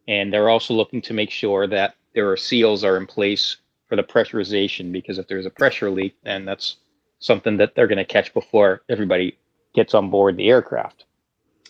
And 0.08 0.34
they're 0.34 0.50
also 0.50 0.74
looking 0.74 1.02
to 1.04 1.14
make 1.14 1.30
sure 1.30 1.68
that 1.68 1.96
there 2.16 2.32
are 2.32 2.38
seals 2.38 2.84
are 2.84 2.98
in 2.98 3.06
place 3.06 3.58
for 3.88 3.96
the 3.96 4.04
pressurization 4.04 4.92
because 4.92 5.18
if 5.18 5.28
there's 5.28 5.46
a 5.46 5.52
pressure 5.52 5.90
leak, 5.90 6.16
then 6.24 6.46
that's 6.46 6.78
something 7.20 7.58
that 7.58 7.76
they're 7.76 7.88
going 7.88 7.98
to 7.98 8.06
catch 8.06 8.34
before 8.34 8.82
everybody 8.90 9.38
gets 9.76 9.94
on 9.94 10.10
board 10.10 10.38
the 10.38 10.50
aircraft. 10.50 11.06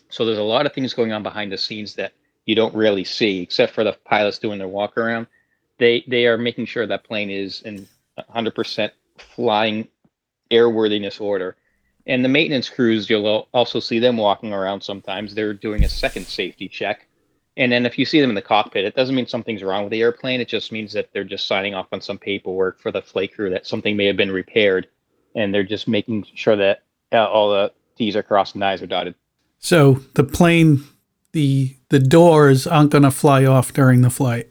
So 0.09 0.25
there's 0.25 0.37
a 0.37 0.43
lot 0.43 0.65
of 0.65 0.73
things 0.73 0.93
going 0.93 1.11
on 1.11 1.23
behind 1.23 1.51
the 1.51 1.57
scenes 1.57 1.95
that 1.95 2.13
you 2.45 2.55
don't 2.55 2.73
really 2.73 3.03
see, 3.03 3.41
except 3.41 3.73
for 3.73 3.83
the 3.83 3.97
pilots 4.05 4.39
doing 4.39 4.59
their 4.59 4.67
walk 4.67 4.97
around. 4.97 5.27
They 5.79 6.03
they 6.07 6.27
are 6.27 6.37
making 6.37 6.65
sure 6.67 6.85
that 6.85 7.03
plane 7.03 7.29
is 7.29 7.61
in 7.61 7.87
100% 8.17 8.91
flying 9.17 9.87
airworthiness 10.51 11.19
order. 11.19 11.55
And 12.05 12.23
the 12.23 12.29
maintenance 12.29 12.69
crews, 12.69 13.09
you'll 13.09 13.47
also 13.53 13.79
see 13.79 13.99
them 13.99 14.17
walking 14.17 14.53
around 14.53 14.81
sometimes. 14.81 15.35
They're 15.35 15.53
doing 15.53 15.83
a 15.83 15.89
second 15.89 16.25
safety 16.25 16.67
check 16.67 17.07
and 17.59 17.73
then 17.73 17.85
if 17.85 17.99
you 17.99 18.05
see 18.05 18.21
them 18.21 18.29
in 18.29 18.35
the 18.35 18.41
cockpit, 18.41 18.85
it 18.85 18.95
doesn't 18.95 19.13
mean 19.13 19.27
something's 19.27 19.63
wrong 19.63 19.83
with 19.83 19.91
the 19.91 20.01
airplane. 20.01 20.39
It 20.39 20.47
just 20.47 20.71
means 20.71 20.93
that 20.93 21.09
they're 21.11 21.25
just 21.25 21.45
signing 21.45 21.73
off 21.73 21.87
on 21.91 21.99
some 21.99 22.17
paperwork 22.17 22.79
for 22.79 22.89
the 22.89 23.01
flight 23.01 23.35
crew 23.35 23.49
that 23.49 23.67
something 23.67 23.97
may 23.97 24.05
have 24.05 24.15
been 24.15 24.31
repaired, 24.31 24.87
and 25.35 25.53
they're 25.53 25.65
just 25.65 25.85
making 25.85 26.25
sure 26.35 26.55
that 26.55 26.83
uh, 27.11 27.25
all 27.25 27.49
the 27.49 27.73
T's 27.97 28.15
are 28.15 28.23
crossed 28.23 28.55
and 28.55 28.63
I's 28.63 28.81
are 28.81 28.87
dotted. 28.87 29.13
So 29.59 29.95
the 30.13 30.23
plane, 30.23 30.85
the 31.33 31.75
the 31.89 31.99
doors 31.99 32.65
aren't 32.65 32.91
going 32.91 33.03
to 33.03 33.11
fly 33.11 33.43
off 33.43 33.73
during 33.73 34.01
the 34.01 34.09
flight. 34.09 34.47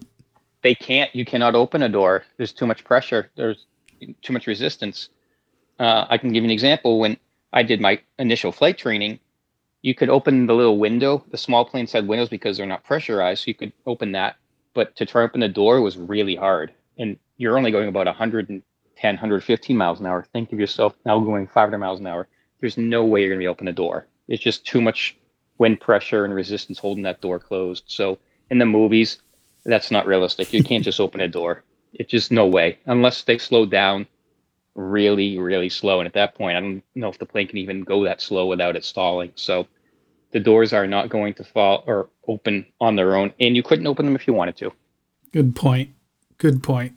They 0.68 0.74
can't. 0.74 1.14
You 1.14 1.24
cannot 1.24 1.54
open 1.54 1.82
a 1.82 1.88
door. 1.88 2.24
There's 2.36 2.52
too 2.52 2.66
much 2.66 2.84
pressure. 2.84 3.30
There's 3.36 3.64
too 4.20 4.34
much 4.34 4.46
resistance. 4.46 5.08
Uh, 5.78 6.04
I 6.10 6.18
can 6.18 6.30
give 6.30 6.44
you 6.44 6.48
an 6.48 6.50
example. 6.50 6.98
When 7.00 7.16
I 7.54 7.62
did 7.62 7.80
my 7.80 8.02
initial 8.18 8.52
flight 8.52 8.76
training, 8.76 9.18
you 9.80 9.94
could 9.94 10.10
open 10.10 10.44
the 10.44 10.52
little 10.54 10.76
window. 10.76 11.24
The 11.30 11.38
small 11.38 11.64
planes 11.64 11.90
had 11.90 12.06
windows 12.06 12.28
because 12.28 12.58
they're 12.58 12.66
not 12.66 12.84
pressurized, 12.84 13.44
so 13.44 13.48
you 13.48 13.54
could 13.54 13.72
open 13.86 14.12
that. 14.12 14.36
But 14.74 14.94
to 14.96 15.06
try 15.06 15.22
to 15.22 15.28
open 15.30 15.40
the 15.40 15.48
door 15.48 15.80
was 15.80 15.96
really 15.96 16.36
hard, 16.36 16.74
and 16.98 17.18
you're 17.38 17.56
only 17.56 17.70
going 17.70 17.88
about 17.88 18.04
110, 18.04 18.62
115 19.14 19.74
miles 19.74 20.00
an 20.00 20.06
hour. 20.06 20.26
Think 20.34 20.52
of 20.52 20.60
yourself 20.60 20.94
now 21.06 21.18
going 21.18 21.46
500 21.46 21.78
miles 21.78 22.00
an 22.00 22.06
hour. 22.06 22.28
There's 22.60 22.76
no 22.76 23.06
way 23.06 23.20
you're 23.20 23.30
going 23.30 23.40
to 23.40 23.44
be 23.44 23.48
open 23.48 23.68
a 23.68 23.72
door. 23.72 24.06
It's 24.28 24.42
just 24.42 24.66
too 24.66 24.82
much 24.82 25.16
wind 25.56 25.80
pressure 25.80 26.26
and 26.26 26.34
resistance 26.34 26.78
holding 26.78 27.04
that 27.04 27.22
door 27.22 27.38
closed. 27.38 27.84
So 27.86 28.18
in 28.50 28.58
the 28.58 28.66
movies, 28.66 29.22
that's 29.64 29.90
not 29.90 30.06
realistic. 30.06 30.52
You 30.52 30.62
can't 30.64 30.84
just 30.84 31.00
open 31.00 31.20
a 31.20 31.28
door. 31.28 31.64
It's 31.92 32.10
just 32.10 32.30
no 32.30 32.46
way 32.46 32.78
unless 32.86 33.22
they 33.22 33.38
slow 33.38 33.66
down 33.66 34.06
really, 34.74 35.38
really 35.38 35.68
slow. 35.68 36.00
And 36.00 36.06
at 36.06 36.14
that 36.14 36.34
point, 36.34 36.56
I 36.56 36.60
don't 36.60 36.82
know 36.94 37.08
if 37.08 37.18
the 37.18 37.26
plane 37.26 37.48
can 37.48 37.58
even 37.58 37.82
go 37.82 38.04
that 38.04 38.20
slow 38.20 38.46
without 38.46 38.76
it 38.76 38.84
stalling. 38.84 39.32
So 39.34 39.66
the 40.30 40.40
doors 40.40 40.72
are 40.72 40.86
not 40.86 41.08
going 41.08 41.34
to 41.34 41.44
fall 41.44 41.84
or 41.86 42.08
open 42.26 42.66
on 42.80 42.96
their 42.96 43.16
own, 43.16 43.32
and 43.40 43.56
you 43.56 43.62
couldn't 43.62 43.86
open 43.86 44.06
them 44.06 44.14
if 44.14 44.26
you 44.26 44.34
wanted 44.34 44.56
to. 44.58 44.72
Good 45.32 45.56
point. 45.56 45.90
Good 46.36 46.62
point. 46.62 46.94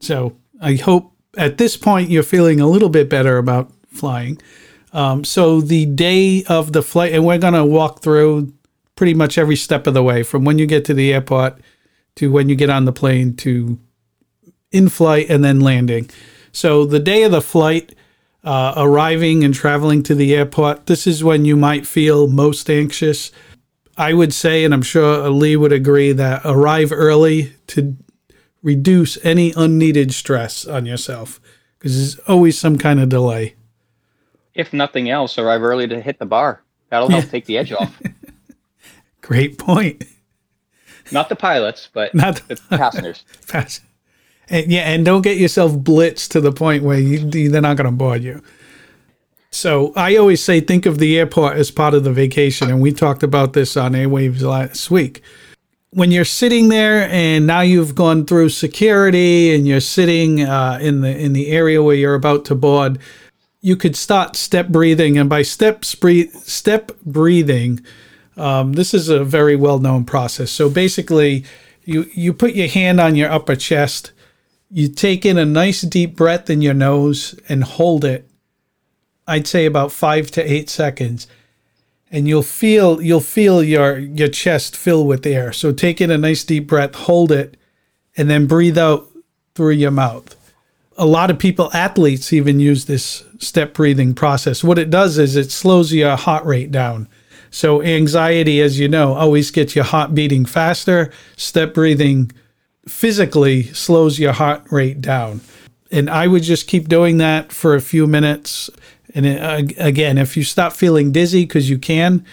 So 0.00 0.36
I 0.60 0.76
hope 0.76 1.12
at 1.36 1.58
this 1.58 1.76
point 1.76 2.10
you're 2.10 2.22
feeling 2.22 2.60
a 2.60 2.66
little 2.66 2.88
bit 2.88 3.10
better 3.10 3.36
about 3.36 3.72
flying. 3.88 4.40
Um, 4.92 5.24
so 5.24 5.60
the 5.60 5.86
day 5.86 6.44
of 6.48 6.72
the 6.72 6.82
flight, 6.82 7.12
and 7.12 7.26
we're 7.26 7.38
going 7.38 7.54
to 7.54 7.64
walk 7.64 8.00
through 8.00 8.52
pretty 8.96 9.14
much 9.14 9.36
every 9.36 9.56
step 9.56 9.86
of 9.86 9.94
the 9.94 10.02
way 10.02 10.22
from 10.22 10.44
when 10.44 10.58
you 10.58 10.66
get 10.66 10.84
to 10.86 10.94
the 10.94 11.12
airport 11.12 11.60
to 12.18 12.30
when 12.30 12.48
you 12.48 12.56
get 12.56 12.70
on 12.70 12.84
the 12.84 12.92
plane 12.92 13.34
to 13.36 13.78
in 14.70 14.88
flight 14.88 15.30
and 15.30 15.42
then 15.42 15.60
landing. 15.60 16.10
So 16.52 16.84
the 16.84 16.98
day 16.98 17.22
of 17.22 17.32
the 17.32 17.40
flight, 17.40 17.94
uh, 18.44 18.74
arriving 18.76 19.44
and 19.44 19.54
traveling 19.54 20.02
to 20.04 20.14
the 20.14 20.34
airport, 20.34 20.86
this 20.86 21.06
is 21.06 21.24
when 21.24 21.44
you 21.44 21.56
might 21.56 21.86
feel 21.86 22.26
most 22.28 22.68
anxious. 22.68 23.30
I 23.96 24.12
would 24.12 24.32
say, 24.32 24.64
and 24.64 24.74
I'm 24.74 24.82
sure 24.82 25.28
Lee 25.30 25.56
would 25.56 25.72
agree, 25.72 26.12
that 26.12 26.42
arrive 26.44 26.92
early 26.92 27.52
to 27.68 27.96
reduce 28.62 29.16
any 29.24 29.52
unneeded 29.56 30.12
stress 30.12 30.66
on 30.66 30.86
yourself 30.86 31.40
because 31.78 31.96
there's 31.96 32.18
always 32.28 32.58
some 32.58 32.78
kind 32.78 33.00
of 33.00 33.08
delay. 33.08 33.54
If 34.54 34.72
nothing 34.72 35.08
else, 35.08 35.38
arrive 35.38 35.62
early 35.62 35.86
to 35.88 36.00
hit 36.00 36.18
the 36.18 36.26
bar. 36.26 36.62
That'll 36.90 37.08
help 37.08 37.28
take 37.30 37.44
the 37.44 37.58
edge 37.58 37.72
off. 37.72 38.00
Great 39.20 39.58
point. 39.58 40.04
Not 41.10 41.28
the 41.28 41.36
pilots, 41.36 41.88
but 41.92 42.14
Not 42.14 42.36
the, 42.48 42.54
the 42.54 42.78
passengers. 42.78 43.24
Pass- 43.48 43.80
and, 44.50 44.70
yeah, 44.70 44.90
and 44.90 45.04
don't 45.04 45.22
get 45.22 45.36
yourself 45.36 45.72
blitzed 45.72 46.28
to 46.30 46.40
the 46.40 46.52
point 46.52 46.82
where 46.82 46.98
you, 46.98 47.50
they're 47.50 47.60
not 47.60 47.76
going 47.76 47.90
to 47.90 47.96
board 47.96 48.22
you. 48.22 48.42
So 49.50 49.92
I 49.96 50.16
always 50.16 50.42
say, 50.42 50.60
think 50.60 50.86
of 50.86 50.98
the 50.98 51.18
airport 51.18 51.56
as 51.56 51.70
part 51.70 51.94
of 51.94 52.04
the 52.04 52.12
vacation, 52.12 52.70
and 52.70 52.80
we 52.80 52.92
talked 52.92 53.22
about 53.22 53.54
this 53.54 53.76
on 53.76 53.92
Airwaves 53.92 54.42
last 54.42 54.90
week. 54.90 55.22
When 55.90 56.10
you're 56.10 56.26
sitting 56.26 56.68
there, 56.68 57.08
and 57.10 57.46
now 57.46 57.62
you've 57.62 57.94
gone 57.94 58.26
through 58.26 58.50
security, 58.50 59.54
and 59.54 59.66
you're 59.66 59.80
sitting 59.80 60.42
uh, 60.42 60.78
in 60.82 61.00
the 61.00 61.16
in 61.16 61.32
the 61.32 61.48
area 61.48 61.82
where 61.82 61.96
you're 61.96 62.14
about 62.14 62.44
to 62.46 62.54
board, 62.54 62.98
you 63.62 63.74
could 63.74 63.96
start 63.96 64.36
step 64.36 64.68
breathing, 64.68 65.16
and 65.16 65.30
by 65.30 65.40
step 65.40 65.82
step 65.82 66.92
breathing, 67.06 67.80
um, 68.38 68.72
this 68.74 68.94
is 68.94 69.08
a 69.08 69.24
very 69.24 69.56
well 69.56 69.78
known 69.78 70.04
process. 70.04 70.50
So 70.50 70.70
basically, 70.70 71.44
you 71.84 72.06
you 72.14 72.32
put 72.32 72.54
your 72.54 72.68
hand 72.68 73.00
on 73.00 73.16
your 73.16 73.30
upper 73.30 73.56
chest 73.56 74.12
you 74.70 74.88
take 74.88 75.24
in 75.24 75.38
a 75.38 75.46
nice 75.46 75.82
deep 75.82 76.14
breath 76.16 76.50
in 76.50 76.60
your 76.60 76.74
nose 76.74 77.38
and 77.48 77.64
hold 77.64 78.04
it. 78.04 78.28
I'd 79.26 79.46
say 79.46 79.66
about 79.66 79.92
five 79.92 80.30
to 80.32 80.42
eight 80.42 80.68
seconds. 80.68 81.26
And 82.10 82.26
you'll 82.26 82.42
feel 82.42 83.02
you'll 83.02 83.20
feel 83.20 83.62
your 83.62 83.98
your 83.98 84.28
chest 84.28 84.74
fill 84.74 85.06
with 85.06 85.26
air. 85.26 85.52
So 85.52 85.72
take 85.72 86.00
in 86.00 86.10
a 86.10 86.16
nice 86.16 86.42
deep 86.42 86.66
breath, 86.66 86.94
hold 86.94 87.30
it, 87.30 87.58
and 88.16 88.30
then 88.30 88.46
breathe 88.46 88.78
out 88.78 89.08
through 89.54 89.72
your 89.72 89.90
mouth. 89.90 90.34
A 90.96 91.04
lot 91.04 91.30
of 91.30 91.38
people, 91.38 91.70
athletes, 91.74 92.32
even 92.32 92.60
use 92.60 92.86
this 92.86 93.24
step 93.38 93.74
breathing 93.74 94.14
process. 94.14 94.64
What 94.64 94.78
it 94.78 94.88
does 94.88 95.18
is 95.18 95.36
it 95.36 95.52
slows 95.52 95.92
your 95.92 96.16
heart 96.16 96.44
rate 96.46 96.70
down. 96.70 97.08
So 97.50 97.82
anxiety, 97.82 98.60
as 98.60 98.78
you 98.78 98.88
know, 98.88 99.14
always 99.14 99.50
gets 99.50 99.74
your 99.74 99.84
heart 99.84 100.14
beating 100.14 100.44
faster. 100.44 101.10
Step 101.36 101.74
breathing 101.74 102.32
physically 102.86 103.64
slows 103.64 104.18
your 104.18 104.32
heart 104.32 104.62
rate 104.70 105.00
down. 105.00 105.40
And 105.90 106.10
I 106.10 106.26
would 106.26 106.42
just 106.42 106.66
keep 106.66 106.88
doing 106.88 107.18
that 107.18 107.52
for 107.52 107.74
a 107.74 107.80
few 107.80 108.06
minutes. 108.06 108.70
And 109.14 109.26
it, 109.26 109.42
uh, 109.42 109.62
again, 109.82 110.18
if 110.18 110.36
you 110.36 110.44
stop 110.44 110.72
feeling 110.72 111.12
dizzy, 111.12 111.44
because 111.44 111.70
you 111.70 111.78
can, 111.78 112.24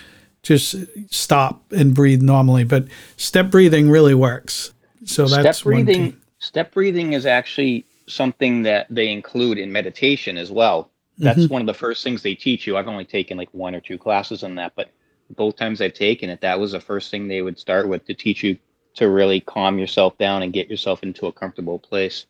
just 0.43 0.75
stop 1.09 1.63
and 1.71 1.93
breathe 1.93 2.21
normally. 2.21 2.63
But 2.63 2.87
step 3.17 3.49
breathing 3.49 3.89
really 3.89 4.13
works. 4.13 4.73
So 5.05 5.27
that's 5.27 5.59
step 5.59 5.63
breathing. 5.63 6.17
Step 6.39 6.73
breathing 6.73 7.13
is 7.13 7.25
actually 7.25 7.85
something 8.07 8.61
that 8.63 8.87
they 8.89 9.11
include 9.11 9.57
in 9.57 9.71
meditation 9.71 10.37
as 10.37 10.51
well. 10.51 10.91
That's 11.17 11.39
mm-hmm. 11.39 11.53
one 11.53 11.61
of 11.61 11.65
the 11.65 11.73
first 11.73 12.03
things 12.03 12.21
they 12.21 12.35
teach 12.35 12.67
you. 12.67 12.77
I've 12.77 12.87
only 12.87 13.05
taken 13.05 13.37
like 13.37 13.49
one 13.53 13.73
or 13.73 13.79
two 13.79 13.97
classes 13.97 14.43
on 14.43 14.55
that, 14.55 14.73
but 14.75 14.91
both 15.31 15.55
times 15.55 15.81
I've 15.81 15.93
taken 15.93 16.29
it, 16.29 16.41
that 16.41 16.59
was 16.59 16.73
the 16.73 16.79
first 16.79 17.11
thing 17.11 17.27
they 17.27 17.41
would 17.41 17.59
start 17.59 17.87
with 17.87 18.05
to 18.05 18.13
teach 18.13 18.43
you 18.43 18.57
to 18.95 19.09
really 19.09 19.41
calm 19.41 19.77
yourself 19.77 20.17
down 20.17 20.43
and 20.43 20.53
get 20.53 20.69
yourself 20.69 21.03
into 21.03 21.27
a 21.27 21.31
comfortable 21.31 21.79
place. 21.79 22.25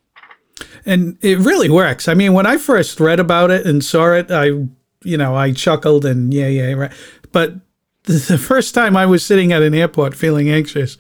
And 0.86 1.18
it 1.22 1.38
really 1.40 1.70
works. 1.70 2.08
I 2.08 2.14
mean, 2.14 2.34
when 2.34 2.46
I 2.46 2.58
first 2.58 3.00
read 3.00 3.20
about 3.20 3.52
it 3.52 3.66
and 3.66 3.84
saw 3.84 4.14
it, 4.14 4.32
I, 4.32 4.46
you 5.04 5.18
know, 5.18 5.36
I 5.36 5.52
chuckled 5.52 6.06
and 6.06 6.34
yeah, 6.34 6.48
yeah, 6.48 6.72
right. 6.74 6.94
But 7.32 7.56
the 8.04 8.38
first 8.38 8.74
time 8.74 8.96
I 8.96 9.06
was 9.06 9.26
sitting 9.26 9.52
at 9.52 9.62
an 9.62 9.74
airport 9.74 10.16
feeling 10.16 10.50
anxious, 10.50 10.98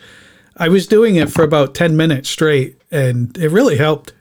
I 0.57 0.69
was 0.69 0.87
doing 0.87 1.15
it 1.15 1.29
for 1.29 1.43
about 1.43 1.75
10 1.75 1.95
minutes 1.97 2.29
straight 2.29 2.81
and 2.91 3.37
it 3.37 3.49
really 3.49 3.77
helped. 3.77 4.13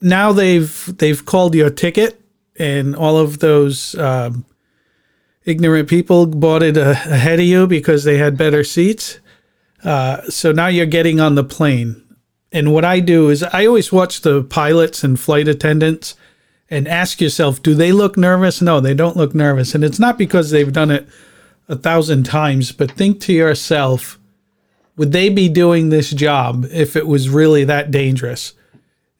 Now 0.00 0.32
they've 0.32 0.96
they've 0.98 1.24
called 1.24 1.54
your 1.54 1.70
ticket 1.70 2.20
and 2.58 2.94
all 2.94 3.16
of 3.16 3.38
those 3.38 3.94
um, 3.96 4.44
ignorant 5.44 5.88
people 5.88 6.26
bought 6.26 6.62
it 6.62 6.76
ahead 6.76 7.38
of 7.38 7.44
you 7.44 7.66
because 7.66 8.04
they 8.04 8.18
had 8.18 8.36
better 8.36 8.64
seats. 8.64 9.18
Uh, 9.82 10.22
so 10.30 10.52
now 10.52 10.66
you're 10.68 10.86
getting 10.86 11.20
on 11.20 11.34
the 11.34 11.44
plane. 11.44 12.00
And 12.52 12.72
what 12.72 12.84
I 12.84 13.00
do 13.00 13.30
is 13.30 13.42
I 13.42 13.66
always 13.66 13.92
watch 13.92 14.20
the 14.20 14.42
pilots 14.42 15.04
and 15.04 15.18
flight 15.18 15.48
attendants 15.48 16.14
and 16.70 16.88
ask 16.88 17.20
yourself, 17.20 17.62
do 17.62 17.74
they 17.74 17.92
look 17.92 18.16
nervous? 18.16 18.62
No, 18.62 18.80
they 18.80 18.94
don't 18.94 19.16
look 19.16 19.34
nervous. 19.34 19.74
And 19.74 19.84
it's 19.84 19.98
not 19.98 20.16
because 20.16 20.50
they've 20.50 20.72
done 20.72 20.90
it 20.90 21.06
a 21.68 21.76
thousand 21.76 22.24
times, 22.24 22.72
but 22.72 22.92
think 22.92 23.20
to 23.22 23.32
yourself, 23.32 24.18
would 24.96 25.12
they 25.12 25.28
be 25.28 25.48
doing 25.48 25.88
this 25.88 26.10
job 26.10 26.66
if 26.70 26.96
it 26.96 27.06
was 27.06 27.28
really 27.28 27.64
that 27.64 27.90
dangerous? 27.90 28.54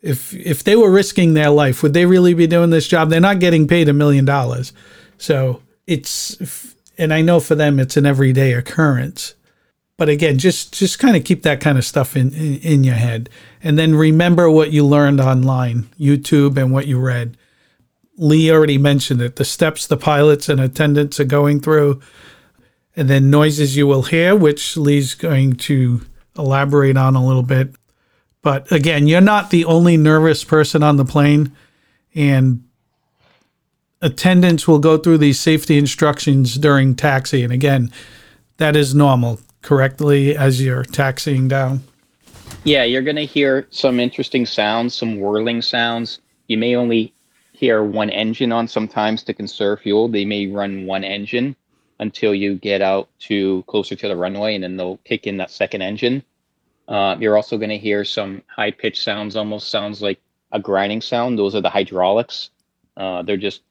If 0.00 0.34
if 0.34 0.62
they 0.62 0.76
were 0.76 0.90
risking 0.90 1.34
their 1.34 1.50
life, 1.50 1.82
would 1.82 1.94
they 1.94 2.06
really 2.06 2.34
be 2.34 2.46
doing 2.46 2.70
this 2.70 2.86
job? 2.86 3.10
They're 3.10 3.20
not 3.20 3.40
getting 3.40 3.66
paid 3.66 3.88
a 3.88 3.92
million 3.92 4.24
dollars. 4.24 4.72
So 5.18 5.62
it's 5.86 6.74
and 6.98 7.12
I 7.12 7.22
know 7.22 7.40
for 7.40 7.54
them 7.54 7.78
it's 7.78 7.96
an 7.96 8.06
everyday 8.06 8.52
occurrence. 8.52 9.34
But 9.96 10.08
again, 10.08 10.38
just 10.38 10.74
just 10.74 10.98
kind 10.98 11.16
of 11.16 11.24
keep 11.24 11.42
that 11.42 11.60
kind 11.60 11.78
of 11.78 11.84
stuff 11.84 12.16
in, 12.16 12.32
in, 12.34 12.58
in 12.58 12.84
your 12.84 12.94
head. 12.94 13.30
And 13.62 13.78
then 13.78 13.94
remember 13.94 14.50
what 14.50 14.72
you 14.72 14.84
learned 14.84 15.20
online, 15.20 15.88
YouTube 15.98 16.56
and 16.56 16.72
what 16.72 16.86
you 16.86 16.98
read. 16.98 17.36
Lee 18.16 18.50
already 18.50 18.78
mentioned 18.78 19.22
it. 19.22 19.36
The 19.36 19.44
steps 19.44 19.86
the 19.86 19.96
pilots 19.96 20.48
and 20.48 20.60
attendants 20.60 21.20
are 21.20 21.24
going 21.24 21.60
through, 21.60 22.00
and 22.96 23.08
then 23.08 23.30
noises 23.30 23.76
you 23.76 23.86
will 23.86 24.02
hear, 24.02 24.34
which 24.34 24.76
Lee's 24.76 25.14
going 25.14 25.54
to 25.54 26.00
elaborate 26.36 26.96
on 26.96 27.14
a 27.14 27.24
little 27.24 27.42
bit. 27.42 27.74
But 28.42 28.70
again, 28.70 29.06
you're 29.06 29.20
not 29.20 29.50
the 29.50 29.64
only 29.64 29.96
nervous 29.96 30.44
person 30.44 30.82
on 30.82 30.96
the 30.96 31.04
plane, 31.04 31.52
and 32.14 32.64
attendants 34.04 34.68
will 34.68 34.78
go 34.78 34.98
through 34.98 35.18
these 35.18 35.40
safety 35.40 35.78
instructions 35.78 36.56
during 36.56 36.94
taxi. 36.94 37.42
And 37.42 37.52
again, 37.52 37.90
that 38.58 38.76
is 38.76 38.94
normal, 38.94 39.40
correctly, 39.62 40.36
as 40.36 40.62
you're 40.62 40.84
taxiing 40.84 41.48
down. 41.48 41.82
Yeah, 42.64 42.84
you're 42.84 43.02
going 43.02 43.16
to 43.16 43.24
hear 43.24 43.66
some 43.70 43.98
interesting 43.98 44.44
sounds, 44.44 44.94
some 44.94 45.18
whirling 45.18 45.62
sounds. 45.62 46.20
You 46.48 46.58
may 46.58 46.76
only 46.76 47.14
hear 47.52 47.82
one 47.82 48.10
engine 48.10 48.52
on 48.52 48.68
sometimes 48.68 49.22
to 49.24 49.32
conserve 49.32 49.80
fuel. 49.80 50.08
They 50.08 50.26
may 50.26 50.46
run 50.48 50.84
one 50.84 51.02
engine 51.02 51.56
until 51.98 52.34
you 52.34 52.56
get 52.56 52.82
out 52.82 53.08
to 53.20 53.64
closer 53.66 53.96
to 53.96 54.08
the 54.08 54.16
runway, 54.16 54.54
and 54.54 54.62
then 54.62 54.76
they'll 54.76 54.98
kick 54.98 55.26
in 55.26 55.38
that 55.38 55.50
second 55.50 55.80
engine. 55.80 56.22
Uh, 56.88 57.16
you're 57.18 57.36
also 57.36 57.56
going 57.56 57.70
to 57.70 57.78
hear 57.78 58.04
some 58.04 58.42
high 58.48 58.70
pitched 58.70 59.02
sounds, 59.02 59.34
almost 59.34 59.70
sounds 59.70 60.02
like 60.02 60.20
a 60.52 60.60
grinding 60.60 61.00
sound. 61.00 61.38
Those 61.38 61.54
are 61.54 61.62
the 61.62 61.70
hydraulics. 61.70 62.50
Uh, 62.96 63.22
they're 63.22 63.36
just 63.38 63.62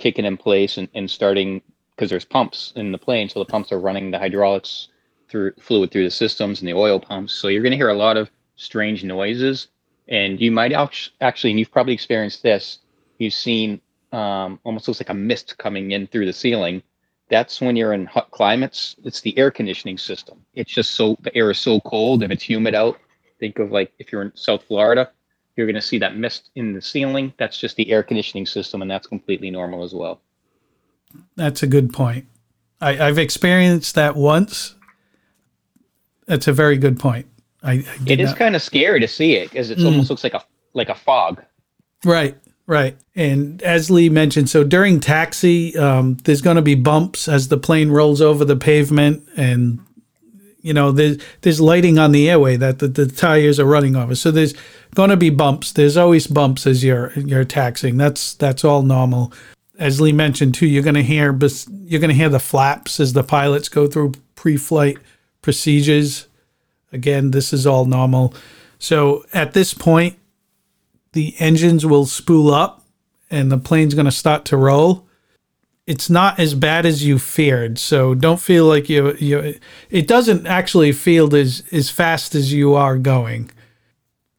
kicking 0.00 0.24
in 0.24 0.36
place 0.36 0.76
and, 0.76 0.88
and 0.94 1.08
starting 1.08 1.62
because 1.94 2.10
there's 2.10 2.24
pumps 2.24 2.72
in 2.74 2.90
the 2.90 2.98
plane, 2.98 3.28
so 3.28 3.38
the 3.38 3.44
pumps 3.44 3.70
are 3.70 3.78
running 3.78 4.10
the 4.10 4.18
hydraulics 4.18 4.88
through 5.28 5.52
fluid 5.60 5.92
through 5.92 6.04
the 6.04 6.10
systems 6.10 6.60
and 6.60 6.68
the 6.68 6.74
oil 6.74 6.98
pumps. 6.98 7.32
So 7.32 7.46
you're 7.46 7.62
going 7.62 7.70
to 7.70 7.76
hear 7.76 7.90
a 7.90 7.94
lot 7.94 8.16
of 8.16 8.28
strange 8.56 9.04
noises, 9.04 9.68
and 10.08 10.40
you 10.40 10.50
might 10.50 10.72
actually, 10.72 11.50
and 11.50 11.60
you've 11.60 11.70
probably 11.70 11.94
experienced 11.94 12.42
this. 12.42 12.80
You've 13.18 13.34
seen 13.34 13.80
um, 14.10 14.58
almost 14.64 14.88
looks 14.88 15.00
like 15.00 15.10
a 15.10 15.14
mist 15.14 15.56
coming 15.58 15.92
in 15.92 16.08
through 16.08 16.26
the 16.26 16.32
ceiling 16.32 16.82
that's 17.30 17.60
when 17.60 17.76
you're 17.76 17.94
in 17.94 18.06
hot 18.06 18.30
climates. 18.32 18.96
It's 19.04 19.20
the 19.22 19.38
air 19.38 19.50
conditioning 19.50 19.96
system. 19.96 20.44
It's 20.54 20.72
just 20.72 20.92
so 20.92 21.16
the 21.22 21.34
air 21.34 21.50
is 21.50 21.58
so 21.58 21.80
cold 21.80 22.22
and 22.22 22.32
it's 22.32 22.42
humid 22.42 22.74
out. 22.74 22.98
Think 23.38 23.58
of 23.58 23.70
like 23.70 23.92
if 23.98 24.12
you're 24.12 24.22
in 24.22 24.32
South 24.34 24.64
Florida, 24.64 25.10
you're 25.56 25.66
going 25.66 25.74
to 25.74 25.82
see 25.82 25.98
that 25.98 26.16
mist 26.16 26.50
in 26.54 26.72
the 26.72 26.82
ceiling. 26.82 27.32
That's 27.38 27.58
just 27.58 27.76
the 27.76 27.90
air 27.90 28.02
conditioning 28.02 28.46
system, 28.46 28.82
and 28.82 28.90
that's 28.90 29.06
completely 29.06 29.50
normal 29.50 29.84
as 29.84 29.92
well. 29.92 30.20
That's 31.36 31.62
a 31.62 31.66
good 31.66 31.92
point. 31.92 32.26
I, 32.80 32.94
have 32.94 33.18
experienced 33.18 33.94
that 33.96 34.16
once. 34.16 34.74
That's 36.26 36.48
a 36.48 36.52
very 36.52 36.78
good 36.78 36.98
point. 36.98 37.26
I, 37.62 37.72
I 37.72 37.84
it 38.06 38.20
is 38.20 38.32
kind 38.32 38.56
of 38.56 38.62
scary 38.62 39.00
to 39.00 39.08
see 39.08 39.34
it 39.34 39.50
because 39.50 39.70
it 39.70 39.78
mm. 39.78 39.86
almost 39.86 40.08
looks 40.08 40.24
like 40.24 40.34
a 40.34 40.42
like 40.72 40.88
a 40.88 40.94
fog. 40.94 41.42
Right. 42.04 42.36
Right. 42.66 42.96
And 43.16 43.60
as 43.62 43.90
Lee 43.90 44.08
mentioned, 44.08 44.48
so 44.48 44.62
during 44.62 45.00
taxi, 45.00 45.76
um, 45.76 46.18
there's 46.22 46.40
going 46.40 46.54
to 46.54 46.62
be 46.62 46.76
bumps 46.76 47.26
as 47.26 47.48
the 47.48 47.58
plane 47.58 47.90
rolls 47.90 48.20
over 48.20 48.44
the 48.44 48.54
pavement, 48.54 49.28
and 49.36 49.80
you 50.62 50.74
know 50.74 50.92
there's 50.92 51.18
there's 51.40 51.60
lighting 51.60 51.98
on 51.98 52.12
the 52.12 52.28
airway 52.28 52.56
that 52.56 52.78
the, 52.78 52.88
the 52.88 53.06
tires 53.06 53.58
are 53.58 53.64
running 53.64 53.96
over. 53.96 54.14
So 54.14 54.30
there's 54.30 54.54
going 54.94 55.10
to 55.10 55.16
be 55.16 55.30
bumps. 55.30 55.72
There's 55.72 55.96
always 55.96 56.26
bumps 56.26 56.66
as 56.66 56.84
you're 56.84 57.12
you're 57.12 57.44
taxiing. 57.44 57.96
That's 57.96 58.34
that's 58.34 58.64
all 58.64 58.82
normal. 58.82 59.32
As 59.78 60.00
Lee 60.00 60.12
mentioned 60.12 60.54
too, 60.54 60.66
you're 60.66 60.82
going 60.82 60.94
to 60.94 61.02
hear 61.02 61.36
you're 61.70 62.00
going 62.00 62.08
to 62.08 62.14
hear 62.14 62.28
the 62.28 62.38
flaps 62.38 63.00
as 63.00 63.12
the 63.12 63.24
pilots 63.24 63.68
go 63.68 63.86
through 63.86 64.12
pre-flight 64.34 64.98
procedures. 65.42 66.26
Again, 66.92 67.30
this 67.30 67.52
is 67.52 67.66
all 67.66 67.84
normal. 67.84 68.34
So 68.78 69.24
at 69.32 69.52
this 69.52 69.74
point, 69.74 70.18
the 71.12 71.34
engines 71.38 71.84
will 71.84 72.06
spool 72.06 72.52
up 72.52 72.84
and 73.30 73.50
the 73.50 73.58
plane's 73.58 73.94
going 73.94 74.06
to 74.06 74.12
start 74.12 74.44
to 74.46 74.56
roll. 74.56 75.06
It's 75.86 76.08
not 76.08 76.38
as 76.38 76.54
bad 76.54 76.86
as 76.86 77.04
you 77.04 77.18
feared, 77.18 77.78
so 77.78 78.14
don't 78.14 78.40
feel 78.40 78.66
like 78.66 78.88
you 78.88 79.14
you. 79.14 79.58
It 79.90 80.06
doesn't 80.06 80.46
actually 80.46 80.92
feel 80.92 81.34
as 81.34 81.64
as 81.72 81.90
fast 81.90 82.34
as 82.34 82.52
you 82.52 82.74
are 82.74 82.96
going. 82.98 83.50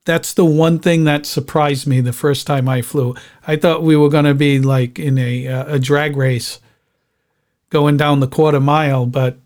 That's 0.06 0.34
the 0.34 0.46
one 0.46 0.80
thing 0.80 1.04
that 1.04 1.26
surprised 1.26 1.86
me 1.86 2.02
the 2.02 2.14
first 2.14 2.48
time 2.48 2.68
I 2.70 2.82
flew. 2.82 3.16
I 3.46 3.56
thought 3.56 3.84
we 3.84 3.96
were 3.96 4.10
going 4.10 4.26
to 4.26 4.34
be 4.34 4.60
like 4.60 4.98
in 4.98 5.18
a 5.18 5.46
a 5.48 5.80
drag 5.80 6.16
race, 6.16 6.60
going 7.70 7.98
down 7.98 8.20
the 8.20 8.28
quarter 8.28 8.60
mile, 8.60 9.06
but 9.06 9.38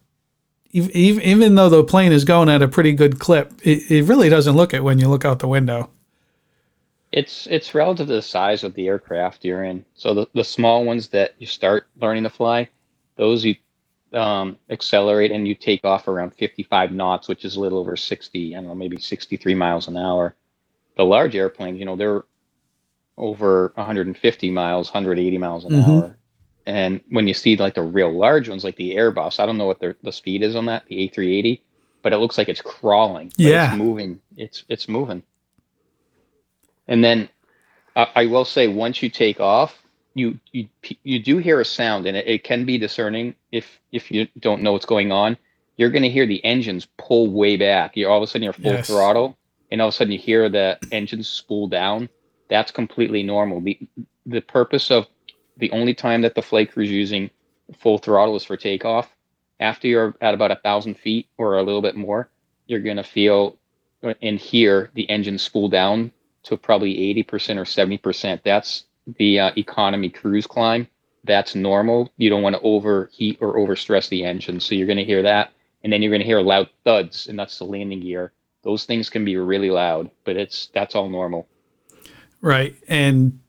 even 0.72 1.22
even 1.22 1.56
though 1.56 1.70
the 1.70 1.84
plane 1.84 2.12
is 2.12 2.26
going 2.26 2.50
at 2.50 2.62
a 2.62 2.68
pretty 2.68 2.92
good 2.92 3.20
clip, 3.20 3.54
it, 3.64 3.90
it 3.90 4.04
really 4.04 4.30
doesn't 4.30 4.56
look 4.56 4.74
it 4.74 4.84
when 4.84 5.00
you 5.00 5.08
look 5.08 5.26
out 5.26 5.40
the 5.40 5.48
window. 5.48 5.90
It's 7.16 7.48
it's 7.48 7.74
relative 7.74 8.08
to 8.08 8.14
the 8.14 8.22
size 8.22 8.66
of 8.66 8.74
the 8.74 8.88
aircraft 8.88 9.46
you're 9.46 9.64
in. 9.64 9.86
So 9.94 10.14
the, 10.14 10.28
the 10.34 10.44
small 10.44 10.84
ones 10.84 11.08
that 11.10 11.34
you 11.40 11.48
start 11.48 11.88
learning 12.02 12.24
to 12.24 12.30
fly, 12.30 12.68
those 13.16 13.46
you 13.46 13.56
um, 14.12 14.58
accelerate 14.70 15.32
and 15.32 15.48
you 15.48 15.56
take 15.56 15.86
off 15.86 16.10
around 16.10 16.34
55 16.34 16.92
knots, 16.92 17.30
which 17.30 17.46
is 17.46 17.56
a 17.56 17.60
little 17.62 17.80
over 17.80 17.96
60, 17.96 18.54
I 18.54 18.60
don't 18.60 18.68
know, 18.68 18.76
maybe 18.76 18.98
63 18.98 19.56
miles 19.56 19.88
an 19.88 19.96
hour. 19.96 20.36
The 20.98 21.06
large 21.06 21.38
airplanes, 21.38 21.80
you 21.80 21.86
know, 21.86 21.96
they're 21.96 22.26
over 23.18 23.72
150 23.76 24.52
miles, 24.52 24.90
180 24.90 25.38
miles 25.38 25.64
an 25.64 25.72
mm-hmm. 25.72 25.92
hour. 25.92 26.18
And 26.66 27.00
when 27.10 27.30
you 27.30 27.34
see 27.34 27.56
like 27.56 27.76
the 27.76 27.82
real 27.82 28.12
large 28.12 28.50
ones, 28.50 28.66
like 28.66 28.76
the 28.76 28.96
Airbus, 28.96 29.40
I 29.40 29.46
don't 29.46 29.58
know 29.58 29.68
what 29.68 29.80
their, 29.80 29.96
the 30.04 30.12
speed 30.12 30.44
is 30.44 30.58
on 30.58 30.66
that, 30.66 30.86
the 30.88 31.10
A380, 31.10 31.62
but 32.02 32.12
it 32.12 32.18
looks 32.18 32.38
like 32.38 32.50
it's 32.50 32.62
crawling. 32.62 33.32
Yeah, 33.38 33.70
it's 33.70 33.78
moving. 33.78 34.20
It's 34.36 34.64
it's 34.70 34.90
moving. 34.90 35.24
And 36.88 37.04
then 37.04 37.30
uh, 37.96 38.06
I 38.16 38.26
will 38.26 38.46
say, 38.46 38.68
once 38.68 39.02
you 39.02 39.10
take 39.10 39.40
off, 39.40 39.82
you 40.14 40.40
you 40.52 40.70
you 41.04 41.20
do 41.20 41.38
hear 41.38 41.60
a 41.60 41.66
sound, 41.66 42.08
and 42.08 42.16
it, 42.18 42.28
it 42.28 42.44
can 42.44 42.66
be 42.66 42.78
discerning 42.78 43.36
if 43.52 43.80
if 43.92 44.12
you 44.12 44.28
don't 44.40 44.62
know 44.62 44.72
what's 44.72 44.86
going 44.86 45.12
on. 45.12 45.38
You're 45.78 45.90
going 45.90 46.04
to 46.04 46.10
hear 46.10 46.26
the 46.26 46.44
engines 46.46 46.88
pull 46.98 47.30
way 47.30 47.58
back. 47.58 47.98
You 47.98 48.08
all 48.08 48.18
of 48.18 48.24
a 48.24 48.28
sudden 48.28 48.44
you're 48.44 48.54
full 48.54 48.72
yes. 48.72 48.88
throttle, 48.88 49.38
and 49.72 49.82
all 49.82 49.90
of 49.90 49.94
a 49.94 49.98
sudden 49.98 50.14
you 50.14 50.20
hear 50.20 50.48
the 50.50 50.80
engines 50.92 51.28
spool 51.28 51.68
down. 51.68 52.10
That's 52.50 52.72
completely 52.72 53.24
normal. 53.24 53.60
the 53.60 53.78
The 54.26 54.42
purpose 54.42 54.90
of 54.90 55.08
the 55.58 55.72
only 55.72 55.94
time 55.94 56.22
that 56.22 56.36
the 56.36 56.42
flight 56.42 56.72
crew 56.72 56.84
is 56.84 56.92
using 56.92 57.30
full 57.80 57.98
throttle 57.98 58.36
is 58.36 58.46
for 58.46 58.56
takeoff. 58.56 59.14
After 59.60 59.88
you're 59.88 60.16
at 60.22 60.34
about 60.34 60.52
a 60.52 60.56
thousand 60.56 60.96
feet 60.96 61.28
or 61.38 61.58
a 61.58 61.64
little 61.64 61.82
bit 61.82 61.96
more, 61.96 62.30
you're 62.68 62.82
going 62.82 62.98
to 62.98 63.04
feel 63.04 63.58
and 64.22 64.40
hear 64.40 64.92
the 64.94 65.10
engine 65.10 65.38
spool 65.38 65.68
down 65.68 66.12
to 66.46 66.58
probably 66.58 66.96
80% 67.26 67.58
or 67.58 67.66
70%. 67.66 68.42
That's 68.44 68.86
the 69.18 69.40
uh, 69.40 69.52
economy 69.58 70.10
cruise 70.10 70.48
climb. 70.48 70.88
That's 71.24 71.56
normal. 71.56 72.12
You 72.18 72.30
don't 72.30 72.44
want 72.44 72.56
to 72.56 72.62
overheat 72.62 73.40
or 73.42 73.56
overstress 73.56 74.10
the 74.10 74.24
engine. 74.24 74.60
So 74.60 74.76
you're 74.76 74.88
going 74.88 74.98
to 74.98 75.04
hear 75.04 75.24
that. 75.24 75.52
And 75.84 75.92
then 75.92 76.02
you're 76.02 76.12
going 76.12 76.22
to 76.22 76.26
hear 76.26 76.42
loud 76.42 76.70
thuds, 76.84 77.28
and 77.28 77.38
that's 77.38 77.60
the 77.60 77.66
landing 77.66 78.02
gear. 78.02 78.32
Those 78.64 78.86
things 78.86 79.10
can 79.10 79.24
be 79.24 79.38
really 79.38 79.70
loud, 79.70 80.10
but 80.24 80.36
it's 80.36 80.70
that's 80.74 80.96
all 80.96 81.10
normal. 81.10 81.48
Right. 82.42 82.76
And 82.88 83.40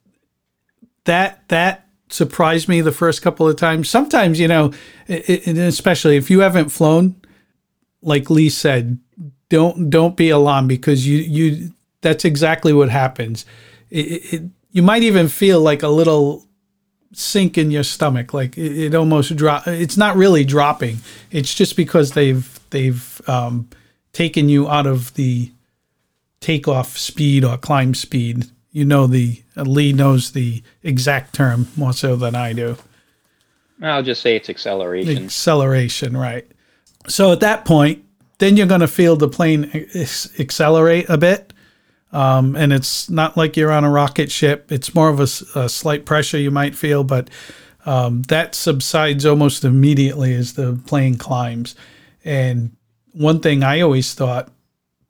that 1.05 1.47
that 1.49 1.87
surprised 2.09 2.67
me 2.67 2.81
the 2.81 2.91
first 2.91 3.23
couple 3.23 3.47
of 3.47 3.55
times. 3.55 3.89
Sometimes, 3.89 4.39
you 4.39 4.47
know, 4.47 4.71
and 5.07 5.57
especially 5.57 6.17
if 6.17 6.29
you 6.29 6.41
haven't 6.41 6.69
flown, 6.69 7.15
like 8.03 8.29
Lee 8.29 8.49
said, 8.49 8.99
don't 9.49 9.89
don't 9.89 10.15
be 10.15 10.29
alarmed 10.29 10.69
because 10.69 11.07
you 11.07 11.17
you 11.17 11.73
that's 12.07 12.23
exactly 12.23 12.71
what 12.71 12.89
happens. 12.89 13.45
It, 13.89 14.33
it, 14.33 14.41
you 14.71 14.81
might 14.81 15.03
even 15.03 15.27
feel 15.27 15.59
like 15.59 15.83
a 15.83 15.89
little 15.89 16.45
sink 17.11 17.57
in 17.57 17.69
your 17.69 17.83
stomach, 17.83 18.33
like 18.33 18.57
it, 18.57 18.77
it 18.77 18.95
almost 18.95 19.35
drop. 19.35 19.67
It's 19.67 19.97
not 19.97 20.15
really 20.15 20.45
dropping. 20.45 20.99
It's 21.31 21.53
just 21.53 21.75
because 21.75 22.11
they've 22.11 22.59
they've 22.69 23.21
um, 23.27 23.69
taken 24.13 24.47
you 24.47 24.69
out 24.69 24.87
of 24.87 25.13
the 25.15 25.51
takeoff 26.39 26.97
speed 26.97 27.43
or 27.43 27.57
climb 27.57 27.93
speed. 27.93 28.45
You 28.71 28.85
know 28.85 29.05
the 29.05 29.43
uh, 29.57 29.63
Lee 29.63 29.91
knows 29.91 30.31
the 30.31 30.63
exact 30.83 31.33
term 31.33 31.67
more 31.75 31.93
so 31.93 32.15
than 32.15 32.35
I 32.35 32.53
do. 32.53 32.77
I'll 33.81 34.03
just 34.03 34.21
say 34.21 34.35
it's 34.35 34.49
acceleration. 34.49 35.25
Acceleration, 35.25 36.15
right? 36.15 36.47
So 37.07 37.31
at 37.31 37.41
that 37.41 37.65
point, 37.65 38.03
then 38.39 38.55
you're 38.55 38.67
going 38.67 38.81
to 38.81 38.87
feel 38.87 39.15
the 39.15 39.27
plane 39.27 39.87
accelerate 40.39 41.09
a 41.09 41.17
bit, 41.17 41.53
um, 42.11 42.55
and 42.55 42.71
it's 42.71 43.09
not 43.09 43.35
like 43.35 43.57
you're 43.57 43.71
on 43.71 43.83
a 43.83 43.89
rocket 43.89 44.31
ship. 44.31 44.71
It's 44.71 44.95
more 44.95 45.09
of 45.09 45.19
a, 45.19 45.59
a 45.59 45.69
slight 45.69 46.05
pressure 46.05 46.37
you 46.37 46.51
might 46.51 46.75
feel, 46.75 47.03
but 47.03 47.29
um, 47.85 48.21
that 48.23 48.55
subsides 48.55 49.25
almost 49.25 49.63
immediately 49.63 50.33
as 50.33 50.53
the 50.53 50.79
plane 50.85 51.17
climbs. 51.17 51.75
And 52.23 52.75
one 53.13 53.39
thing 53.39 53.63
I 53.63 53.81
always 53.81 54.13
thought 54.13 54.51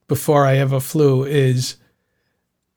before 0.07 0.45
I 0.45 0.57
ever 0.57 0.79
flew 0.79 1.23
is 1.23 1.75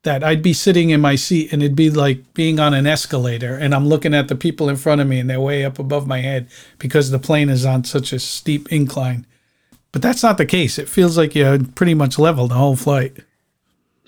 that 0.03 0.23
I'd 0.23 0.41
be 0.41 0.53
sitting 0.53 0.89
in 0.89 0.99
my 0.99 1.15
seat 1.15 1.53
and 1.53 1.61
it'd 1.61 1.75
be 1.75 1.91
like 1.91 2.33
being 2.33 2.59
on 2.59 2.73
an 2.73 2.87
escalator 2.87 3.55
and 3.55 3.75
I'm 3.75 3.87
looking 3.87 4.15
at 4.15 4.27
the 4.27 4.35
people 4.35 4.67
in 4.67 4.75
front 4.75 4.99
of 4.99 5.07
me 5.07 5.19
and 5.19 5.29
they're 5.29 5.39
way 5.39 5.63
up 5.63 5.77
above 5.77 6.07
my 6.07 6.19
head 6.19 6.47
because 6.79 7.11
the 7.11 7.19
plane 7.19 7.49
is 7.49 7.65
on 7.65 7.83
such 7.83 8.11
a 8.11 8.19
steep 8.19 8.71
incline. 8.71 9.27
But 9.91 10.01
that's 10.01 10.23
not 10.23 10.37
the 10.37 10.45
case. 10.45 10.79
It 10.79 10.89
feels 10.89 11.17
like 11.17 11.35
you're 11.35 11.63
pretty 11.63 11.93
much 11.93 12.17
level 12.17 12.47
the 12.47 12.55
whole 12.55 12.75
flight. 12.75 13.17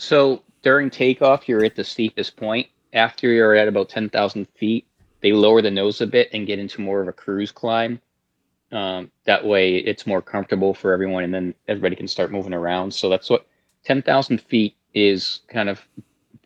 So 0.03 0.43
during 0.63 0.89
takeoff, 0.89 1.47
you're 1.47 1.63
at 1.63 1.77
the 1.77 1.83
steepest 1.85 2.35
point. 2.35 2.67
After 2.91 3.31
you're 3.31 3.55
at 3.55 3.69
about 3.69 3.87
10,000 3.87 4.47
feet, 4.49 4.85
they 5.21 5.31
lower 5.31 5.61
the 5.61 5.71
nose 5.71 6.01
a 6.01 6.07
bit 6.07 6.29
and 6.33 6.45
get 6.45 6.59
into 6.59 6.81
more 6.81 7.01
of 7.01 7.07
a 7.07 7.13
cruise 7.13 7.53
climb. 7.53 8.01
Um, 8.73 9.11
that 9.23 9.45
way, 9.45 9.77
it's 9.77 10.05
more 10.05 10.21
comfortable 10.21 10.73
for 10.73 10.91
everyone, 10.91 11.23
and 11.23 11.33
then 11.33 11.55
everybody 11.69 11.95
can 11.95 12.09
start 12.09 12.33
moving 12.33 12.53
around. 12.53 12.93
So 12.93 13.07
that's 13.07 13.29
what 13.29 13.47
10,000 13.85 14.41
feet 14.41 14.75
is 14.93 15.39
kind 15.47 15.69
of 15.69 15.81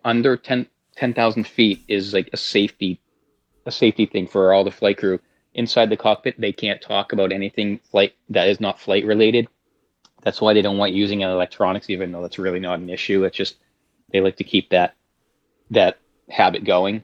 under 0.06 0.38
10 0.38 0.68
10,000 0.96 1.48
feet 1.48 1.84
is 1.88 2.14
like 2.14 2.30
a 2.34 2.38
safety 2.38 3.00
a 3.66 3.72
safety 3.72 4.06
thing 4.06 4.26
for 4.26 4.54
all 4.54 4.64
the 4.64 4.72
flight 4.72 4.98
crew 4.98 5.20
inside 5.54 5.90
the 5.90 5.98
cockpit 5.98 6.40
they 6.40 6.54
can't 6.54 6.82
talk 6.82 7.12
about 7.12 7.32
anything 7.32 7.80
flight 7.92 8.14
that 8.30 8.48
is 8.48 8.60
not 8.60 8.80
flight 8.80 9.06
related 9.06 9.48
that's 10.24 10.42
why 10.42 10.54
they 10.54 10.62
don't 10.62 10.78
want 10.78 10.94
using 10.94 11.22
electronics 11.22 11.90
even 11.90 12.12
though 12.12 12.22
that's 12.22 12.40
really 12.40 12.60
not 12.60 12.80
an 12.80 12.90
issue. 12.90 13.24
It's 13.24 13.38
just 13.38 13.56
they 14.12 14.22
like 14.22 14.38
to 14.38 14.44
keep 14.44 14.70
that 14.70 14.96
that 15.72 16.00
habit 16.30 16.64
going. 16.64 17.04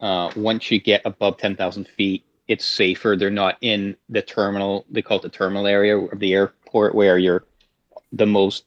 Uh, 0.00 0.30
once 0.36 0.70
you 0.70 0.80
get 0.80 1.02
above 1.04 1.38
10,000 1.38 1.88
feet 1.88 2.24
it's 2.46 2.64
safer. 2.64 3.16
They're 3.16 3.30
not 3.30 3.56
in 3.60 3.96
the 4.08 4.22
terminal 4.22 4.84
they 4.90 5.02
call 5.02 5.18
it 5.18 5.22
the 5.22 5.28
terminal 5.28 5.66
area 5.66 5.96
of 5.96 6.18
the 6.18 6.34
airport 6.34 6.94
where 6.94 7.18
you're 7.18 7.44
the 8.12 8.26
most 8.26 8.64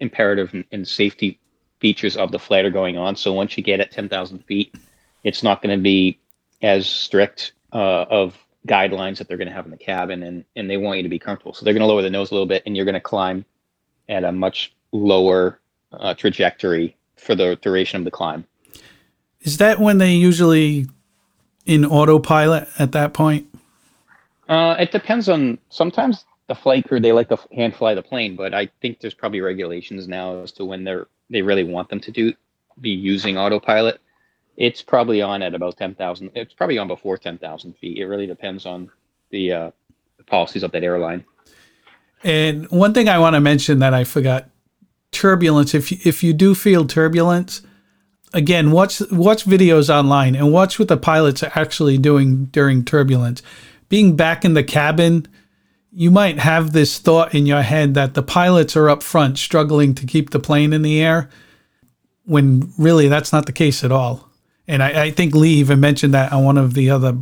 imperative 0.00 0.54
and, 0.72 0.86
safety 0.86 1.38
features 1.80 2.16
of 2.16 2.32
the 2.32 2.38
flight 2.38 2.64
are 2.64 2.70
going 2.70 2.96
on. 2.96 3.14
So 3.16 3.32
once 3.32 3.56
you 3.56 3.62
get 3.62 3.80
at 3.80 3.92
10,000 3.92 4.44
feet, 4.44 4.74
it's 5.22 5.42
not 5.42 5.62
going 5.62 5.76
to 5.76 5.82
be 5.82 6.18
as 6.62 6.88
strict 6.88 7.52
uh, 7.72 8.04
of 8.10 8.36
guidelines 8.68 9.18
that 9.18 9.28
they're 9.28 9.36
going 9.36 9.48
to 9.48 9.54
have 9.54 9.64
in 9.64 9.70
the 9.70 9.76
cabin, 9.76 10.22
and 10.22 10.44
and 10.56 10.70
they 10.70 10.76
want 10.76 10.98
you 10.98 11.02
to 11.02 11.08
be 11.08 11.18
comfortable. 11.18 11.54
So 11.54 11.64
they're 11.64 11.74
going 11.74 11.82
to 11.82 11.86
lower 11.86 12.02
the 12.02 12.10
nose 12.10 12.30
a 12.30 12.34
little 12.34 12.46
bit, 12.46 12.62
and 12.66 12.76
you're 12.76 12.84
going 12.84 12.94
to 12.94 13.00
climb 13.00 13.44
at 14.08 14.24
a 14.24 14.32
much 14.32 14.74
lower 14.92 15.60
uh, 15.92 16.14
trajectory 16.14 16.96
for 17.16 17.34
the 17.34 17.56
duration 17.56 17.98
of 17.98 18.04
the 18.04 18.10
climb. 18.10 18.44
Is 19.40 19.58
that 19.58 19.78
when 19.78 19.98
they 19.98 20.12
usually 20.12 20.86
in 21.66 21.84
autopilot 21.84 22.68
at 22.78 22.92
that 22.92 23.12
point? 23.12 23.46
Uh, 24.48 24.76
it 24.78 24.92
depends 24.92 25.28
on. 25.28 25.58
Sometimes 25.68 26.24
the 26.48 26.54
flight 26.54 26.86
crew 26.86 27.00
they 27.00 27.12
like 27.12 27.28
to 27.28 27.38
hand 27.52 27.74
fly 27.74 27.94
the 27.94 28.02
plane, 28.02 28.36
but 28.36 28.54
I 28.54 28.68
think 28.80 29.00
there's 29.00 29.14
probably 29.14 29.40
regulations 29.40 30.08
now 30.08 30.42
as 30.42 30.52
to 30.52 30.64
when 30.64 30.84
they're 30.84 31.06
they 31.30 31.42
really 31.42 31.64
want 31.64 31.90
them 31.90 32.00
to 32.00 32.10
do 32.10 32.32
be 32.80 32.90
using 32.90 33.36
autopilot. 33.36 34.00
It's 34.58 34.82
probably 34.82 35.22
on 35.22 35.40
at 35.40 35.54
about 35.54 35.78
ten 35.78 35.94
thousand. 35.94 36.30
It's 36.34 36.52
probably 36.52 36.76
on 36.76 36.88
before 36.88 37.16
ten 37.16 37.38
thousand 37.38 37.78
feet. 37.78 37.96
It 37.96 38.06
really 38.06 38.26
depends 38.26 38.66
on 38.66 38.90
the, 39.30 39.52
uh, 39.52 39.70
policies 40.26 40.62
of 40.62 40.72
that 40.72 40.84
airline. 40.84 41.24
And 42.22 42.68
one 42.70 42.92
thing 42.92 43.08
I 43.08 43.18
want 43.18 43.34
to 43.34 43.40
mention 43.40 43.78
that 43.78 43.94
I 43.94 44.04
forgot: 44.04 44.50
turbulence. 45.12 45.74
If 45.74 45.90
you, 45.90 45.98
if 46.04 46.22
you 46.22 46.32
do 46.34 46.54
feel 46.54 46.84
turbulence, 46.86 47.62
again, 48.34 48.72
watch 48.72 49.00
watch 49.12 49.44
videos 49.44 49.88
online 49.88 50.34
and 50.34 50.52
watch 50.52 50.78
what 50.78 50.88
the 50.88 50.96
pilots 50.96 51.42
are 51.42 51.52
actually 51.54 51.96
doing 51.96 52.46
during 52.46 52.84
turbulence. 52.84 53.42
Being 53.88 54.16
back 54.16 54.44
in 54.44 54.54
the 54.54 54.64
cabin, 54.64 55.26
you 55.92 56.10
might 56.10 56.40
have 56.40 56.72
this 56.72 56.98
thought 56.98 57.34
in 57.34 57.46
your 57.46 57.62
head 57.62 57.94
that 57.94 58.14
the 58.14 58.22
pilots 58.22 58.76
are 58.76 58.90
up 58.90 59.02
front 59.02 59.38
struggling 59.38 59.94
to 59.94 60.04
keep 60.04 60.30
the 60.30 60.40
plane 60.40 60.72
in 60.72 60.82
the 60.82 61.00
air, 61.00 61.30
when 62.24 62.72
really 62.76 63.08
that's 63.08 63.32
not 63.32 63.46
the 63.46 63.52
case 63.52 63.82
at 63.84 63.92
all. 63.92 64.27
And 64.68 64.82
I, 64.82 65.04
I 65.04 65.10
think 65.10 65.34
Lee 65.34 65.54
even 65.54 65.80
mentioned 65.80 66.14
that 66.14 66.32
on 66.32 66.44
one 66.44 66.58
of 66.58 66.74
the 66.74 66.90
other 66.90 67.16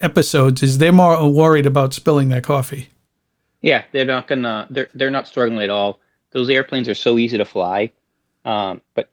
episodes. 0.00 0.62
Is 0.62 0.78
they're 0.78 0.92
more 0.92 1.28
worried 1.30 1.66
about 1.66 1.92
spilling 1.92 2.28
their 2.30 2.40
coffee? 2.40 2.88
Yeah, 3.60 3.84
they're 3.92 4.06
not 4.06 4.26
gonna. 4.26 4.66
They're 4.70 4.88
they're 4.94 5.10
not 5.10 5.28
struggling 5.28 5.62
at 5.62 5.70
all. 5.70 6.00
Those 6.30 6.48
airplanes 6.48 6.88
are 6.88 6.94
so 6.94 7.18
easy 7.18 7.36
to 7.36 7.44
fly, 7.44 7.92
um, 8.44 8.80
but 8.94 9.10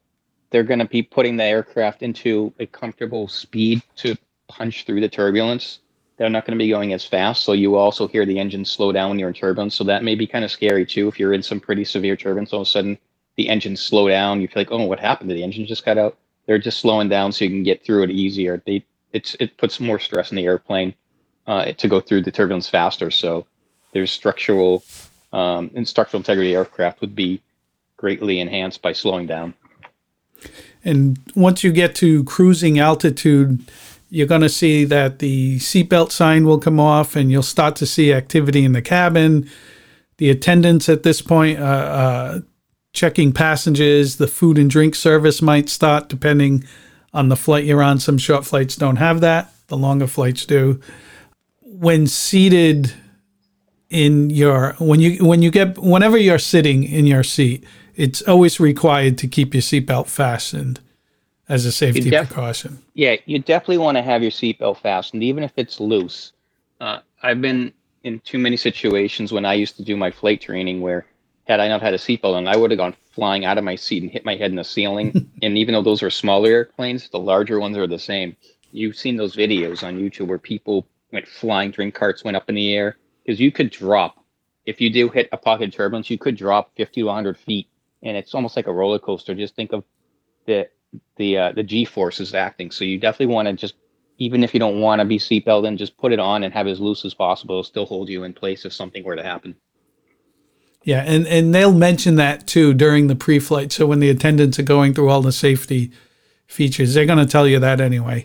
they're 0.50 0.62
going 0.62 0.78
to 0.78 0.86
be 0.86 1.02
putting 1.02 1.36
the 1.36 1.44
aircraft 1.44 2.02
into 2.02 2.54
a 2.58 2.66
comfortable 2.66 3.28
speed 3.28 3.82
to 3.96 4.16
punch 4.48 4.86
through 4.86 5.00
the 5.00 5.08
turbulence 5.08 5.80
they're 6.18 6.28
not 6.28 6.44
going 6.44 6.58
to 6.58 6.62
be 6.62 6.68
going 6.68 6.92
as 6.92 7.06
fast. 7.06 7.44
So 7.44 7.52
you 7.52 7.76
also 7.76 8.08
hear 8.08 8.26
the 8.26 8.38
engine 8.38 8.64
slow 8.64 8.92
down 8.92 9.10
when 9.10 9.18
you're 9.18 9.28
in 9.28 9.34
turbulence. 9.34 9.74
So 9.76 9.84
that 9.84 10.02
may 10.02 10.16
be 10.16 10.26
kind 10.26 10.44
of 10.44 10.50
scary 10.50 10.84
too. 10.84 11.08
If 11.08 11.18
you're 11.18 11.32
in 11.32 11.42
some 11.42 11.60
pretty 11.60 11.84
severe 11.84 12.16
turbulence, 12.16 12.52
all 12.52 12.62
of 12.62 12.66
a 12.66 12.70
sudden 12.70 12.98
the 13.36 13.48
engine 13.48 13.76
slow 13.76 14.08
down. 14.08 14.40
You 14.40 14.48
feel 14.48 14.60
like, 14.60 14.72
oh, 14.72 14.84
what 14.84 14.98
happened? 14.98 15.30
to 15.30 15.34
the 15.34 15.44
engine 15.44 15.64
just 15.64 15.84
got 15.84 15.96
out? 15.96 16.18
They're 16.48 16.58
just 16.58 16.80
slowing 16.80 17.10
down 17.10 17.30
so 17.30 17.44
you 17.44 17.50
can 17.50 17.62
get 17.62 17.84
through 17.84 18.04
it 18.04 18.10
easier. 18.10 18.62
They 18.66 18.82
it's 19.12 19.36
it 19.38 19.56
puts 19.58 19.78
more 19.78 19.98
stress 19.98 20.32
in 20.32 20.36
the 20.36 20.46
airplane 20.46 20.94
uh, 21.46 21.72
to 21.72 21.88
go 21.88 22.00
through 22.00 22.22
the 22.22 22.32
turbulence 22.32 22.68
faster. 22.70 23.10
So 23.10 23.46
there's 23.92 24.10
structural 24.10 24.82
um, 25.32 25.70
and 25.74 25.86
structural 25.86 26.20
integrity 26.20 26.56
aircraft 26.56 27.02
would 27.02 27.14
be 27.14 27.42
greatly 27.98 28.40
enhanced 28.40 28.80
by 28.80 28.94
slowing 28.94 29.26
down. 29.26 29.52
And 30.82 31.18
once 31.34 31.62
you 31.62 31.70
get 31.70 31.94
to 31.96 32.24
cruising 32.24 32.78
altitude, 32.78 33.70
you're 34.08 34.26
going 34.26 34.40
to 34.40 34.48
see 34.48 34.86
that 34.86 35.18
the 35.18 35.58
seatbelt 35.58 36.12
sign 36.12 36.46
will 36.46 36.58
come 36.58 36.80
off 36.80 37.14
and 37.14 37.30
you'll 37.30 37.42
start 37.42 37.76
to 37.76 37.86
see 37.86 38.10
activity 38.10 38.64
in 38.64 38.72
the 38.72 38.80
cabin. 38.80 39.50
The 40.16 40.30
attendants 40.30 40.88
at 40.88 41.02
this 41.02 41.20
point 41.20 41.58
uh, 41.58 41.62
uh, 41.62 42.40
checking 42.98 43.32
passengers. 43.32 44.16
The 44.16 44.26
food 44.26 44.58
and 44.58 44.68
drink 44.68 44.96
service 44.96 45.40
might 45.40 45.68
start 45.68 46.08
depending 46.08 46.64
on 47.14 47.28
the 47.28 47.36
flight 47.36 47.64
you're 47.64 47.82
on. 47.82 48.00
Some 48.00 48.18
short 48.18 48.44
flights 48.44 48.74
don't 48.74 48.96
have 48.96 49.20
that, 49.20 49.54
the 49.68 49.76
longer 49.76 50.08
flights 50.08 50.44
do. 50.44 50.80
When 51.62 52.08
seated 52.08 52.92
in 53.88 54.30
your 54.30 54.72
when 54.80 55.00
you 55.00 55.24
when 55.24 55.40
you 55.42 55.50
get 55.50 55.78
whenever 55.78 56.18
you're 56.18 56.40
sitting 56.40 56.82
in 56.82 57.06
your 57.06 57.22
seat, 57.22 57.64
it's 57.94 58.20
always 58.22 58.58
required 58.58 59.16
to 59.18 59.28
keep 59.28 59.54
your 59.54 59.62
seatbelt 59.62 60.08
fastened 60.08 60.80
as 61.48 61.64
a 61.64 61.72
safety 61.72 62.10
def- 62.10 62.28
precaution. 62.28 62.82
Yeah, 62.94 63.16
you 63.26 63.38
definitely 63.38 63.78
want 63.78 63.96
to 63.96 64.02
have 64.02 64.22
your 64.22 64.32
seatbelt 64.32 64.78
fastened, 64.78 65.22
even 65.22 65.44
if 65.44 65.52
it's 65.56 65.78
loose. 65.78 66.32
Uh, 66.80 66.98
I've 67.22 67.40
been 67.40 67.72
in 68.02 68.20
too 68.20 68.38
many 68.38 68.56
situations 68.56 69.32
when 69.32 69.44
I 69.44 69.54
used 69.54 69.76
to 69.76 69.84
do 69.84 69.96
my 69.96 70.10
flight 70.10 70.40
training 70.40 70.80
where 70.80 71.06
had 71.48 71.60
I 71.60 71.68
not 71.68 71.80
had 71.80 71.94
a 71.94 71.98
seatbelt 71.98 72.34
on, 72.34 72.46
I 72.46 72.56
would 72.56 72.70
have 72.70 72.78
gone 72.78 72.94
flying 73.10 73.44
out 73.46 73.56
of 73.58 73.64
my 73.64 73.74
seat 73.74 74.02
and 74.02 74.12
hit 74.12 74.24
my 74.24 74.36
head 74.36 74.50
in 74.50 74.56
the 74.56 74.64
ceiling. 74.64 75.30
and 75.42 75.56
even 75.56 75.72
though 75.72 75.82
those 75.82 76.02
are 76.02 76.10
smaller 76.10 76.50
airplanes, 76.50 77.08
the 77.08 77.18
larger 77.18 77.58
ones 77.58 77.76
are 77.76 77.86
the 77.86 77.98
same. 77.98 78.36
You've 78.70 78.96
seen 78.96 79.16
those 79.16 79.34
videos 79.34 79.82
on 79.82 79.98
YouTube 79.98 80.26
where 80.26 80.38
people 80.38 80.86
went 81.10 81.26
flying, 81.26 81.70
drink 81.70 81.94
carts 81.94 82.22
went 82.22 82.36
up 82.36 82.48
in 82.50 82.54
the 82.54 82.74
air 82.74 82.98
because 83.24 83.40
you 83.40 83.50
could 83.50 83.70
drop. 83.70 84.22
If 84.66 84.80
you 84.80 84.92
do 84.92 85.08
hit 85.08 85.30
a 85.32 85.38
pocket 85.38 85.68
of 85.68 85.74
turbulence, 85.74 86.10
you 86.10 86.18
could 86.18 86.36
drop 86.36 86.72
50 86.76 87.00
to 87.00 87.06
100 87.06 87.38
feet, 87.38 87.68
and 88.02 88.14
it's 88.14 88.34
almost 88.34 88.54
like 88.54 88.66
a 88.66 88.72
roller 88.72 88.98
coaster. 88.98 89.34
Just 89.34 89.56
think 89.56 89.72
of 89.72 89.84
the 90.44 90.68
the 91.16 91.38
uh, 91.38 91.52
the 91.52 91.62
G 91.62 91.86
force 91.86 92.20
is 92.20 92.34
acting. 92.34 92.70
So 92.70 92.84
you 92.84 92.98
definitely 92.98 93.34
want 93.34 93.48
to 93.48 93.54
just 93.54 93.74
even 94.18 94.44
if 94.44 94.52
you 94.52 94.60
don't 94.60 94.80
want 94.80 95.00
to 95.00 95.06
be 95.06 95.18
seatbelt 95.18 95.66
in, 95.66 95.78
just 95.78 95.96
put 95.96 96.12
it 96.12 96.18
on 96.18 96.42
and 96.42 96.52
have 96.52 96.66
it 96.66 96.72
as 96.72 96.80
loose 96.80 97.06
as 97.06 97.14
possible. 97.14 97.54
It'll 97.54 97.64
still 97.64 97.86
hold 97.86 98.10
you 98.10 98.24
in 98.24 98.34
place 98.34 98.66
if 98.66 98.74
something 98.74 99.02
were 99.02 99.16
to 99.16 99.22
happen. 99.22 99.56
Yeah, 100.84 101.02
and, 101.02 101.26
and 101.26 101.54
they'll 101.54 101.74
mention 101.74 102.14
that 102.16 102.46
too 102.46 102.72
during 102.72 103.08
the 103.08 103.16
pre-flight. 103.16 103.72
So 103.72 103.86
when 103.86 104.00
the 104.00 104.10
attendants 104.10 104.58
are 104.58 104.62
going 104.62 104.94
through 104.94 105.10
all 105.10 105.22
the 105.22 105.32
safety 105.32 105.90
features, 106.46 106.94
they're 106.94 107.04
going 107.06 107.18
to 107.18 107.30
tell 107.30 107.46
you 107.46 107.58
that 107.58 107.80
anyway 107.80 108.24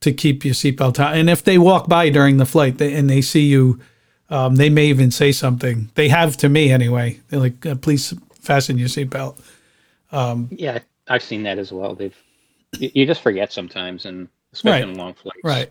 to 0.00 0.12
keep 0.12 0.44
your 0.44 0.54
seatbelt 0.54 1.04
on. 1.04 1.14
And 1.14 1.30
if 1.30 1.44
they 1.44 1.58
walk 1.58 1.88
by 1.88 2.08
during 2.08 2.38
the 2.38 2.46
flight 2.46 2.78
they, 2.78 2.94
and 2.94 3.08
they 3.08 3.20
see 3.20 3.46
you, 3.46 3.80
um, 4.30 4.56
they 4.56 4.70
may 4.70 4.86
even 4.86 5.10
say 5.10 5.32
something. 5.32 5.90
They 5.94 6.08
have 6.08 6.36
to 6.38 6.48
me 6.48 6.72
anyway. 6.72 7.20
They're 7.28 7.40
like, 7.40 7.66
uh, 7.66 7.74
"Please 7.74 8.14
fasten 8.40 8.78
your 8.78 8.88
seatbelt." 8.88 9.38
Um, 10.12 10.48
yeah, 10.50 10.78
I've 11.08 11.22
seen 11.22 11.42
that 11.44 11.58
as 11.58 11.72
well. 11.72 11.94
They've 11.94 12.16
you 12.78 13.06
just 13.06 13.22
forget 13.22 13.52
sometimes, 13.52 14.06
and 14.06 14.28
especially 14.52 14.82
right. 14.82 14.88
on 14.88 14.94
long 14.94 15.14
flights. 15.14 15.40
Right. 15.44 15.70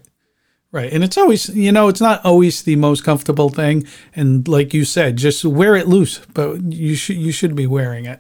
Right. 0.72 0.92
And 0.94 1.04
it's 1.04 1.18
always, 1.18 1.50
you 1.50 1.72
know, 1.72 1.88
it's 1.88 2.02
not 2.02 2.24
always 2.24 2.62
the 2.62 2.76
most 2.76 3.04
comfortable 3.04 3.50
thing. 3.50 3.88
And 4.16 4.48
like 4.48 4.74
you 4.74 4.86
said, 4.86 5.18
just 5.18 5.44
wear 5.44 5.76
it 5.76 5.88
loose, 5.88 6.20
but 6.34 6.62
you 6.72 6.96
should 6.96 7.18
you 7.18 7.32
should 7.32 7.56
be 7.56 7.66
wearing 7.66 8.06
it. 8.06 8.20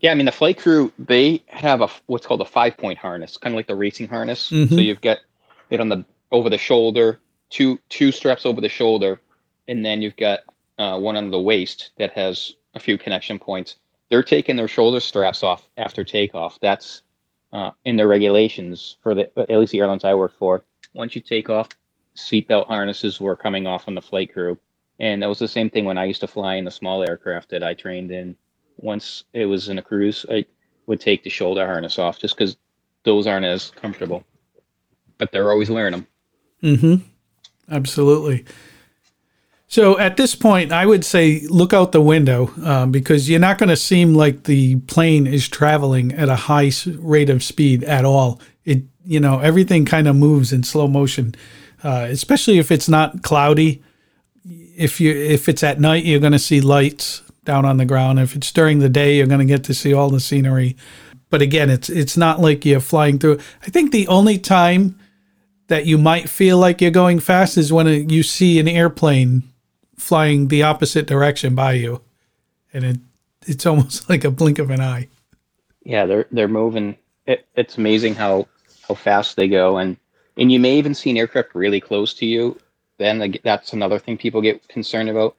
Yeah, 0.00 0.10
I 0.10 0.14
mean 0.16 0.26
the 0.26 0.32
flight 0.32 0.58
crew 0.58 0.92
they 0.98 1.42
have 1.46 1.80
a 1.80 1.88
what's 2.06 2.26
called 2.26 2.40
a 2.40 2.44
five 2.44 2.76
point 2.76 2.98
harness, 2.98 3.36
kind 3.36 3.54
of 3.54 3.56
like 3.56 3.68
the 3.68 3.76
racing 3.76 4.08
harness. 4.08 4.50
Mm-hmm. 4.50 4.74
So 4.74 4.80
you've 4.80 5.00
got 5.00 5.18
it 5.70 5.80
on 5.80 5.88
the 5.88 6.04
over 6.32 6.50
the 6.50 6.58
shoulder, 6.58 7.20
two 7.50 7.78
two 7.88 8.10
straps 8.10 8.44
over 8.44 8.60
the 8.60 8.68
shoulder, 8.68 9.20
and 9.68 9.84
then 9.84 10.02
you've 10.02 10.16
got 10.16 10.40
uh, 10.78 10.98
one 10.98 11.16
on 11.16 11.30
the 11.30 11.40
waist 11.40 11.90
that 11.98 12.12
has 12.12 12.54
a 12.74 12.80
few 12.80 12.98
connection 12.98 13.38
points 13.38 13.76
they're 14.08 14.22
taking 14.22 14.56
their 14.56 14.68
shoulder 14.68 15.00
straps 15.00 15.42
off 15.42 15.68
after 15.76 16.04
takeoff. 16.04 16.58
That's 16.60 17.02
uh, 17.52 17.70
in 17.84 17.96
their 17.96 18.08
regulations 18.08 18.96
for 19.02 19.14
the 19.14 19.30
at 19.36 19.58
least 19.58 19.72
the 19.72 19.80
airlines 19.80 20.04
I 20.04 20.14
work 20.14 20.36
for. 20.38 20.64
Once 20.94 21.14
you 21.14 21.20
take 21.20 21.50
off, 21.50 21.68
seatbelt 22.16 22.66
harnesses 22.66 23.20
were 23.20 23.36
coming 23.36 23.66
off 23.66 23.86
on 23.88 23.94
the 23.94 24.02
flight 24.02 24.32
crew. 24.32 24.58
And 25.00 25.22
that 25.22 25.28
was 25.28 25.40
the 25.40 25.48
same 25.48 25.68
thing 25.68 25.84
when 25.84 25.98
I 25.98 26.04
used 26.04 26.20
to 26.20 26.28
fly 26.28 26.54
in 26.54 26.64
the 26.64 26.70
small 26.70 27.02
aircraft 27.02 27.50
that 27.50 27.62
I 27.62 27.74
trained 27.74 28.10
in. 28.10 28.36
Once 28.78 29.24
it 29.32 29.46
was 29.46 29.68
in 29.68 29.78
a 29.78 29.82
cruise, 29.82 30.24
I 30.30 30.44
would 30.86 31.00
take 31.00 31.24
the 31.24 31.30
shoulder 31.30 31.66
harness 31.66 31.98
off 31.98 32.18
just 32.18 32.36
because 32.36 32.56
those 33.04 33.26
aren't 33.26 33.44
as 33.44 33.70
comfortable. 33.70 34.24
But 35.18 35.32
they're 35.32 35.50
always 35.50 35.70
wearing 35.70 35.92
them. 35.92 36.06
Mm-hmm. 36.62 36.94
Absolutely. 37.70 38.44
So 39.66 39.98
at 39.98 40.16
this 40.16 40.36
point, 40.36 40.70
I 40.70 40.86
would 40.86 41.04
say 41.04 41.40
look 41.48 41.72
out 41.72 41.92
the 41.92 42.00
window 42.00 42.52
um, 42.62 42.92
because 42.92 43.28
you're 43.28 43.40
not 43.40 43.58
going 43.58 43.70
to 43.70 43.76
seem 43.76 44.14
like 44.14 44.44
the 44.44 44.76
plane 44.76 45.26
is 45.26 45.48
traveling 45.48 46.12
at 46.12 46.28
a 46.28 46.36
high 46.36 46.70
rate 46.98 47.30
of 47.30 47.42
speed 47.42 47.82
at 47.82 48.04
all. 48.04 48.40
It, 48.64 48.84
you 49.04 49.20
know, 49.20 49.40
everything 49.40 49.84
kind 49.84 50.08
of 50.08 50.16
moves 50.16 50.52
in 50.52 50.62
slow 50.62 50.88
motion, 50.88 51.34
uh, 51.82 52.06
especially 52.08 52.58
if 52.58 52.70
it's 52.70 52.88
not 52.88 53.22
cloudy. 53.22 53.82
If 54.44 55.00
you 55.00 55.12
if 55.12 55.48
it's 55.48 55.62
at 55.62 55.80
night, 55.80 56.04
you're 56.04 56.20
going 56.20 56.32
to 56.32 56.38
see 56.38 56.60
lights 56.60 57.22
down 57.44 57.64
on 57.64 57.76
the 57.76 57.84
ground. 57.84 58.18
If 58.18 58.34
it's 58.34 58.50
during 58.52 58.78
the 58.78 58.88
day, 58.88 59.16
you're 59.16 59.26
going 59.26 59.40
to 59.40 59.44
get 59.44 59.64
to 59.64 59.74
see 59.74 59.92
all 59.92 60.10
the 60.10 60.20
scenery. 60.20 60.76
But 61.30 61.42
again, 61.42 61.70
it's 61.70 61.88
it's 61.88 62.16
not 62.16 62.40
like 62.40 62.64
you're 62.64 62.80
flying 62.80 63.18
through. 63.18 63.38
I 63.62 63.70
think 63.70 63.92
the 63.92 64.08
only 64.08 64.38
time 64.38 64.98
that 65.68 65.86
you 65.86 65.98
might 65.98 66.28
feel 66.28 66.58
like 66.58 66.80
you're 66.80 66.90
going 66.90 67.20
fast 67.20 67.56
is 67.56 67.72
when 67.72 68.08
you 68.08 68.22
see 68.22 68.58
an 68.58 68.68
airplane 68.68 69.42
flying 69.96 70.48
the 70.48 70.62
opposite 70.62 71.06
direction 71.06 71.54
by 71.54 71.72
you, 71.72 72.02
and 72.72 72.84
it 72.84 72.96
it's 73.46 73.66
almost 73.66 74.08
like 74.08 74.24
a 74.24 74.30
blink 74.30 74.58
of 74.58 74.70
an 74.70 74.80
eye. 74.80 75.08
Yeah, 75.84 76.06
they're 76.06 76.26
they're 76.30 76.48
moving. 76.48 76.96
It, 77.26 77.46
it's 77.56 77.78
amazing 77.78 78.14
how 78.14 78.46
how 78.88 78.94
fast 78.94 79.36
they 79.36 79.48
go, 79.48 79.78
and 79.78 79.96
and 80.36 80.50
you 80.50 80.58
may 80.58 80.76
even 80.78 80.94
see 80.94 81.10
an 81.10 81.16
aircraft 81.16 81.54
really 81.54 81.80
close 81.80 82.14
to 82.14 82.26
you. 82.26 82.58
Then 82.98 83.36
that's 83.42 83.72
another 83.72 83.98
thing 83.98 84.16
people 84.16 84.40
get 84.40 84.66
concerned 84.68 85.08
about. 85.08 85.36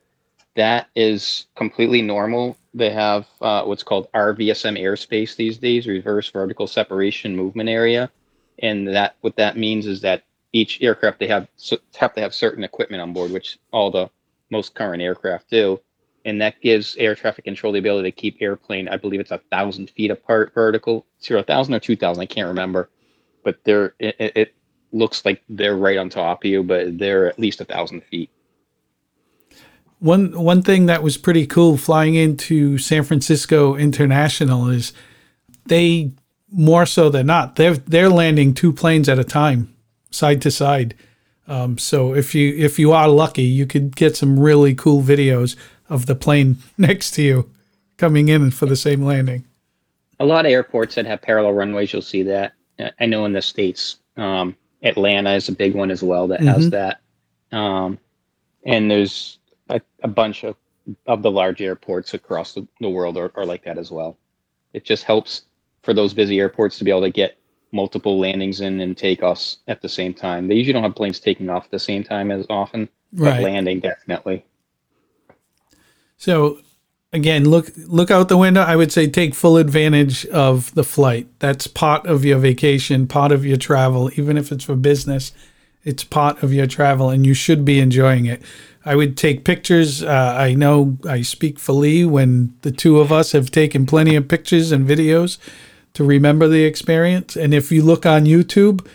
That 0.56 0.88
is 0.96 1.48
completely 1.56 2.02
normal. 2.02 2.58
They 2.74 2.90
have 2.92 3.28
uh, 3.42 3.64
what's 3.64 3.84
called 3.84 4.12
RVSM 4.14 4.80
airspace 4.80 5.36
these 5.36 5.58
days, 5.58 5.88
reverse 5.88 6.30
vertical 6.30 6.68
separation 6.68 7.36
movement 7.36 7.70
area, 7.70 8.12
and 8.60 8.88
that 8.88 9.16
what 9.22 9.36
that 9.38 9.58
means 9.58 9.86
is 9.86 10.02
that 10.02 10.24
each 10.54 10.82
aircraft 10.82 11.20
they 11.20 11.28
have 11.28 11.48
have 11.96 12.14
to 12.14 12.22
have 12.22 12.34
certain 12.34 12.64
equipment 12.64 13.02
on 13.02 13.14
board, 13.14 13.32
which 13.32 13.60
all 13.72 13.92
the 13.92 14.10
most 14.50 14.76
current 14.76 15.02
aircraft 15.02 15.50
do. 15.50 15.80
And 16.24 16.42
that 16.42 16.60
gives 16.60 16.96
air 16.96 17.14
traffic 17.14 17.46
control 17.46 17.72
the 17.72 17.80
ability 17.80 18.12
to 18.12 18.16
keep 18.16 18.38
airplane, 18.42 18.88
I 18.88 18.98
believe 18.98 19.20
it's 19.20 19.32
a 19.32 19.42
thousand 19.52 19.92
feet 19.92 20.10
apart 20.10 20.54
vertical, 20.56 21.06
zero 21.22 21.44
thousand 21.44 21.76
or 21.76 21.80
two 21.80 21.96
thousand, 21.96 22.24
I 22.24 22.26
can't 22.26 22.48
remember. 22.48 22.90
But 23.46 23.64
they're 23.64 23.94
it, 24.00 24.16
it 24.20 24.56
looks 24.92 25.24
like 25.24 25.42
they're 25.48 25.78
right 25.78 25.98
on 25.98 26.10
top 26.10 26.44
of 26.44 26.50
you, 26.50 26.64
but 26.64 26.98
they're 26.98 27.28
at 27.30 27.40
least 27.40 27.62
a 27.62 27.66
thousand 27.66 28.04
feet. 28.04 28.30
One 30.00 30.38
one 30.38 30.62
thing 30.62 30.88
that 30.88 31.02
was 31.02 31.18
pretty 31.18 31.48
cool 31.48 31.78
flying 31.78 32.16
into 32.16 32.78
San 32.78 33.04
Francisco 33.04 33.78
International 33.78 34.68
is 34.68 34.92
they 35.66 36.12
more 36.52 36.86
so 36.86 37.10
than 37.10 37.28
not 37.28 37.56
they're 37.56 37.78
they're 37.78 38.10
landing 38.10 38.54
two 38.54 38.74
planes 38.74 39.08
at 39.08 39.18
a 39.18 39.24
time, 39.24 39.74
side 40.12 40.42
to 40.42 40.52
side 40.52 40.96
um, 41.48 41.78
so 41.78 42.14
if 42.14 42.34
you 42.34 42.54
if 42.58 42.80
you 42.80 42.92
are 42.92 43.08
lucky, 43.08 43.44
you 43.44 43.66
could 43.66 43.96
get 43.96 44.16
some 44.16 44.40
really 44.40 44.74
cool 44.74 45.02
videos 45.02 45.56
of 45.90 46.06
the 46.06 46.16
plane 46.16 46.58
next 46.78 47.12
to 47.12 47.22
you 47.22 47.52
coming 47.98 48.30
in 48.30 48.52
for 48.52 48.66
the 48.66 48.76
same 48.76 49.04
landing. 49.04 49.46
A 50.20 50.26
lot 50.26 50.46
of 50.46 50.52
airports 50.52 50.96
that 50.96 51.06
have 51.06 51.22
parallel 51.22 51.54
runways, 51.54 51.92
you'll 51.92 52.02
see 52.02 52.24
that. 52.24 52.54
I 53.00 53.06
know 53.06 53.26
in 53.26 53.34
the 53.34 53.42
states, 53.42 53.98
um, 54.18 54.56
Atlanta 54.84 55.34
is 55.34 55.50
a 55.50 55.54
big 55.54 55.76
one 55.76 55.92
as 55.92 56.04
well 56.04 56.28
that 56.28 56.40
mm-hmm. 56.40 56.50
has 56.50 56.70
that. 56.72 57.02
Um, 57.52 58.00
and 58.66 58.90
there's 58.90 59.40
a, 59.70 59.82
a, 60.04 60.08
bunch 60.08 60.44
of 60.44 60.56
of 61.08 61.22
the 61.22 61.32
large 61.32 61.62
airports 61.62 62.14
across 62.14 62.54
the, 62.54 62.68
the 62.80 62.90
world 62.90 63.18
are, 63.18 63.32
are 63.36 63.46
like 63.46 63.64
that 63.64 63.78
as 63.78 63.92
well. 63.92 64.18
It 64.74 64.84
just 64.84 65.04
helps 65.04 65.44
for 65.84 65.94
those 65.94 66.14
busy 66.14 66.40
airports 66.40 66.78
to 66.78 66.84
be 66.84 66.92
able 66.92 67.02
to 67.02 67.10
get 67.10 67.38
multiple 67.72 68.20
landings 68.20 68.62
in 68.62 68.80
and 68.80 68.96
takeoffs 68.96 69.58
at 69.68 69.82
the 69.82 69.90
same 69.90 70.14
time. 70.14 70.48
They 70.48 70.56
usually 70.56 70.74
don't 70.74 70.84
have 70.84 70.96
planes 70.96 71.20
taking 71.20 71.50
off 71.50 71.66
at 71.66 71.72
the 71.72 71.80
same 71.80 72.04
time 72.04 72.32
as 72.32 72.46
often, 72.50 72.90
right. 73.14 73.36
but 73.36 73.44
landing 73.44 73.80
definitely. 73.80 74.46
So 76.18 76.60
again, 77.14 77.50
look 77.50 77.72
look 77.78 78.12
out 78.12 78.30
the 78.30 78.38
window. 78.38 78.62
I 78.62 78.76
would 78.76 78.92
say 78.92 79.08
take 79.08 79.34
full 79.34 79.58
advantage 79.58 80.26
of 80.28 80.74
the 80.76 80.84
flight. 80.84 81.28
That's 81.40 81.68
part 81.68 82.06
of 82.06 82.26
your 82.26 82.40
vacation, 82.40 83.08
part 83.08 83.32
of 83.32 83.46
your 83.46 83.58
travel, 83.58 84.12
even 84.16 84.38
if 84.38 84.52
it's 84.52 84.66
for 84.66 84.76
business. 84.76 85.32
It's 85.84 86.04
part 86.04 86.42
of 86.42 86.52
your 86.52 86.66
travel, 86.66 87.10
and 87.10 87.26
you 87.26 87.36
should 87.36 87.64
be 87.64 87.80
enjoying 87.80 88.26
it. 88.26 88.42
I 88.86 88.96
would 88.96 89.18
take 89.18 89.44
pictures. 89.44 90.04
Uh, 90.04 90.36
I 90.38 90.54
know 90.54 90.98
I 91.08 91.22
speak 91.22 91.60
for 91.60 91.74
Lee 91.74 92.06
when 92.06 92.56
the 92.62 92.72
two 92.72 93.00
of 93.00 93.12
us 93.12 93.32
have 93.32 93.52
taken 93.52 93.86
plenty 93.86 94.16
of 94.16 94.28
pictures 94.28 94.72
and 94.72 94.88
videos 94.88 95.38
to 95.94 96.04
remember 96.04 96.48
the 96.48 96.66
experience. 96.66 97.36
And 97.36 97.54
if 97.54 97.72
you 97.72 97.82
look 97.82 98.06
on 98.06 98.26
YouTube, 98.26 98.86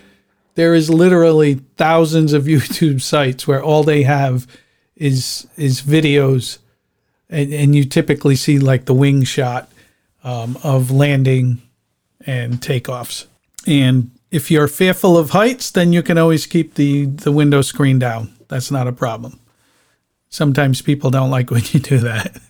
there 0.54 0.74
is 0.74 0.90
literally 0.90 1.54
thousands 1.76 2.32
of 2.32 2.44
YouTube 2.54 3.00
sites 3.00 3.46
where 3.46 3.62
all 3.62 3.82
they 3.82 4.02
have 4.02 4.46
is 4.94 5.48
is 5.56 5.82
videos, 5.82 6.58
and, 7.30 7.52
and 7.52 7.74
you 7.74 7.84
typically 7.84 8.36
see 8.36 8.58
like 8.58 8.84
the 8.84 8.94
wing 8.94 9.24
shot 9.24 9.70
um, 10.24 10.58
of 10.62 10.90
landing 10.90 11.62
and 12.26 12.54
takeoffs. 12.54 13.26
And 13.66 14.10
if 14.30 14.50
you're 14.50 14.68
fearful 14.68 15.16
of 15.16 15.30
heights, 15.30 15.70
then 15.70 15.92
you 15.92 16.02
can 16.02 16.18
always 16.18 16.46
keep 16.46 16.74
the 16.74 17.06
the 17.06 17.32
window 17.32 17.62
screen 17.62 17.98
down. 17.98 18.34
That's 18.48 18.70
not 18.70 18.86
a 18.86 18.92
problem. 18.92 19.38
Sometimes 20.28 20.82
people 20.82 21.10
don't 21.10 21.30
like 21.30 21.50
when 21.50 21.62
you 21.72 21.80
do 21.80 21.98
that. 21.98 22.40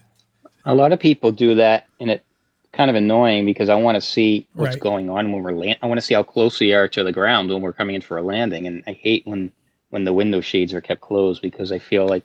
A 0.64 0.74
lot 0.74 0.92
of 0.92 1.00
people 1.00 1.32
do 1.32 1.54
that, 1.54 1.86
and 1.98 2.10
it 2.10 2.24
kind 2.72 2.90
of 2.90 2.96
annoying 2.96 3.44
because 3.44 3.68
I 3.68 3.74
want 3.74 3.96
to 3.96 4.00
see 4.00 4.46
what's 4.52 4.74
right. 4.74 4.82
going 4.82 5.10
on 5.10 5.32
when 5.32 5.42
we're 5.42 5.52
land. 5.52 5.78
I 5.82 5.86
want 5.86 5.98
to 5.98 6.06
see 6.06 6.14
how 6.14 6.22
close 6.22 6.60
we 6.60 6.72
are 6.72 6.86
to 6.88 7.02
the 7.02 7.12
ground 7.12 7.50
when 7.50 7.62
we're 7.62 7.72
coming 7.72 7.96
in 7.96 8.02
for 8.02 8.18
a 8.18 8.22
landing, 8.22 8.66
and 8.66 8.82
I 8.86 8.92
hate 8.92 9.26
when 9.26 9.52
when 9.90 10.04
the 10.04 10.12
window 10.12 10.40
shades 10.40 10.72
are 10.72 10.80
kept 10.80 11.00
closed 11.00 11.42
because 11.42 11.72
I 11.72 11.78
feel 11.78 12.06
like 12.06 12.24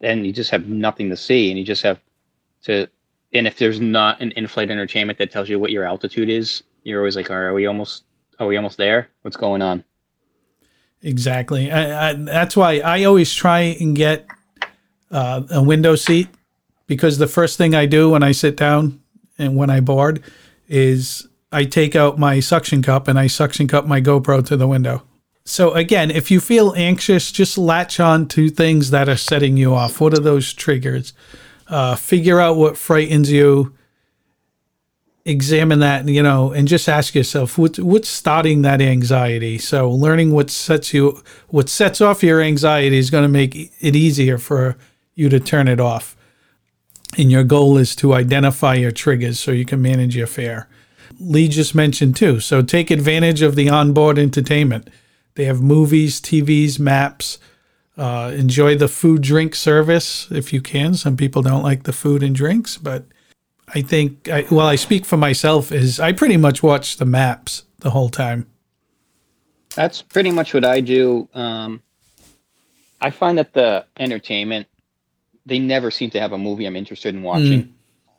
then 0.00 0.24
you 0.24 0.32
just 0.32 0.50
have 0.50 0.68
nothing 0.68 1.10
to 1.10 1.16
see, 1.16 1.50
and 1.50 1.58
you 1.58 1.64
just 1.64 1.82
have 1.82 2.00
to. 2.64 2.88
And 3.32 3.46
if 3.46 3.58
there's 3.58 3.80
not 3.80 4.20
an 4.20 4.30
in-flight 4.32 4.70
entertainment 4.70 5.18
that 5.18 5.30
tells 5.30 5.48
you 5.48 5.58
what 5.58 5.70
your 5.70 5.84
altitude 5.84 6.30
is, 6.30 6.62
you're 6.84 7.00
always 7.00 7.16
like, 7.16 7.30
"Are 7.30 7.52
we 7.52 7.66
almost? 7.66 8.04
Are 8.38 8.46
we 8.46 8.56
almost 8.56 8.76
there? 8.76 9.08
What's 9.22 9.36
going 9.36 9.62
on?" 9.62 9.84
Exactly. 11.02 11.70
I, 11.70 12.10
I, 12.10 12.12
that's 12.14 12.56
why 12.56 12.80
I 12.80 13.04
always 13.04 13.32
try 13.32 13.60
and 13.60 13.94
get 13.94 14.26
uh, 15.10 15.42
a 15.50 15.62
window 15.62 15.94
seat 15.94 16.28
because 16.86 17.18
the 17.18 17.26
first 17.26 17.58
thing 17.58 17.74
I 17.74 17.86
do 17.86 18.10
when 18.10 18.22
I 18.22 18.32
sit 18.32 18.56
down 18.56 19.00
and 19.38 19.56
when 19.56 19.70
I 19.70 19.80
board 19.80 20.22
is 20.68 21.28
I 21.52 21.64
take 21.64 21.94
out 21.94 22.18
my 22.18 22.40
suction 22.40 22.82
cup 22.82 23.08
and 23.08 23.18
I 23.18 23.26
suction 23.26 23.68
cup 23.68 23.86
my 23.86 24.00
GoPro 24.00 24.44
to 24.46 24.56
the 24.56 24.66
window. 24.66 25.05
So 25.48 25.72
again, 25.74 26.10
if 26.10 26.28
you 26.28 26.40
feel 26.40 26.74
anxious, 26.76 27.30
just 27.30 27.56
latch 27.56 28.00
on 28.00 28.26
to 28.28 28.50
things 28.50 28.90
that 28.90 29.08
are 29.08 29.16
setting 29.16 29.56
you 29.56 29.74
off. 29.74 30.00
What 30.00 30.12
are 30.12 30.20
those 30.20 30.52
triggers? 30.52 31.12
Uh, 31.68 31.94
figure 31.94 32.40
out 32.40 32.56
what 32.56 32.76
frightens 32.76 33.30
you. 33.30 33.72
Examine 35.24 35.78
that, 35.78 36.08
you 36.08 36.20
know, 36.20 36.50
and 36.50 36.66
just 36.66 36.88
ask 36.88 37.14
yourself 37.14 37.58
what, 37.58 37.78
what's 37.78 38.08
starting 38.08 38.62
that 38.62 38.80
anxiety. 38.80 39.56
So 39.56 39.88
learning 39.88 40.32
what 40.32 40.50
sets 40.50 40.92
you, 40.92 41.22
what 41.46 41.68
sets 41.68 42.00
off 42.00 42.24
your 42.24 42.40
anxiety 42.40 42.98
is 42.98 43.10
going 43.10 43.22
to 43.22 43.28
make 43.28 43.54
it 43.54 43.94
easier 43.94 44.38
for 44.38 44.76
you 45.14 45.28
to 45.28 45.38
turn 45.38 45.68
it 45.68 45.78
off. 45.78 46.16
And 47.16 47.30
your 47.30 47.44
goal 47.44 47.78
is 47.78 47.94
to 47.96 48.14
identify 48.14 48.74
your 48.74 48.90
triggers 48.90 49.38
so 49.38 49.52
you 49.52 49.64
can 49.64 49.80
manage 49.80 50.16
your 50.16 50.26
fare. 50.26 50.68
Lee 51.20 51.46
just 51.46 51.72
mentioned 51.72 52.16
too. 52.16 52.40
So 52.40 52.62
take 52.62 52.90
advantage 52.90 53.42
of 53.42 53.54
the 53.54 53.68
onboard 53.68 54.18
entertainment. 54.18 54.90
They 55.36 55.44
have 55.44 55.62
movies, 55.62 56.20
TVs, 56.20 56.78
maps. 56.78 57.38
Uh, 57.96 58.32
enjoy 58.36 58.76
the 58.76 58.88
food 58.88 59.22
drink 59.22 59.54
service 59.54 60.30
if 60.30 60.52
you 60.52 60.60
can. 60.60 60.94
Some 60.94 61.16
people 61.16 61.40
don't 61.40 61.62
like 61.62 61.84
the 61.84 61.92
food 61.92 62.22
and 62.22 62.34
drinks, 62.34 62.76
but 62.76 63.06
I 63.74 63.80
think, 63.80 64.28
I, 64.28 64.44
well, 64.50 64.66
I 64.66 64.76
speak 64.76 65.06
for 65.06 65.16
myself, 65.16 65.72
is 65.72 65.98
I 65.98 66.12
pretty 66.12 66.36
much 66.36 66.62
watch 66.62 66.98
the 66.98 67.06
maps 67.06 67.64
the 67.78 67.90
whole 67.90 68.10
time. 68.10 68.46
That's 69.74 70.02
pretty 70.02 70.30
much 70.30 70.52
what 70.52 70.64
I 70.64 70.80
do. 70.80 71.28
Um, 71.32 71.82
I 73.00 73.10
find 73.10 73.38
that 73.38 73.54
the 73.54 73.86
entertainment 73.98 74.66
they 75.46 75.60
never 75.60 75.90
seem 75.90 76.10
to 76.10 76.20
have 76.20 76.32
a 76.32 76.38
movie 76.38 76.66
I'm 76.66 76.76
interested 76.76 77.14
in 77.14 77.22
watching. 77.22 77.62
Mm. 77.62 77.72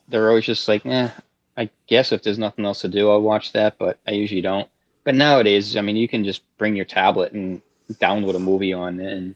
They're 0.07 0.29
always 0.29 0.45
just 0.45 0.67
like, 0.67 0.85
eh, 0.85 1.09
I 1.57 1.69
guess 1.87 2.13
if 2.13 2.23
there's 2.23 2.39
nothing 2.39 2.65
else 2.65 2.81
to 2.81 2.87
do, 2.87 3.11
I'll 3.11 3.21
watch 3.21 3.51
that, 3.51 3.77
but 3.77 3.99
I 4.07 4.11
usually 4.11 4.41
don't. 4.41 4.69
But 5.07 5.15
nowadays, 5.15 5.77
I 5.77 5.81
mean, 5.81 5.95
you 5.95 6.09
can 6.09 6.25
just 6.25 6.41
bring 6.57 6.75
your 6.75 6.83
tablet 6.83 7.31
and 7.31 7.61
download 7.93 8.35
a 8.35 8.39
movie 8.39 8.73
on 8.73 8.99
and 8.99 9.35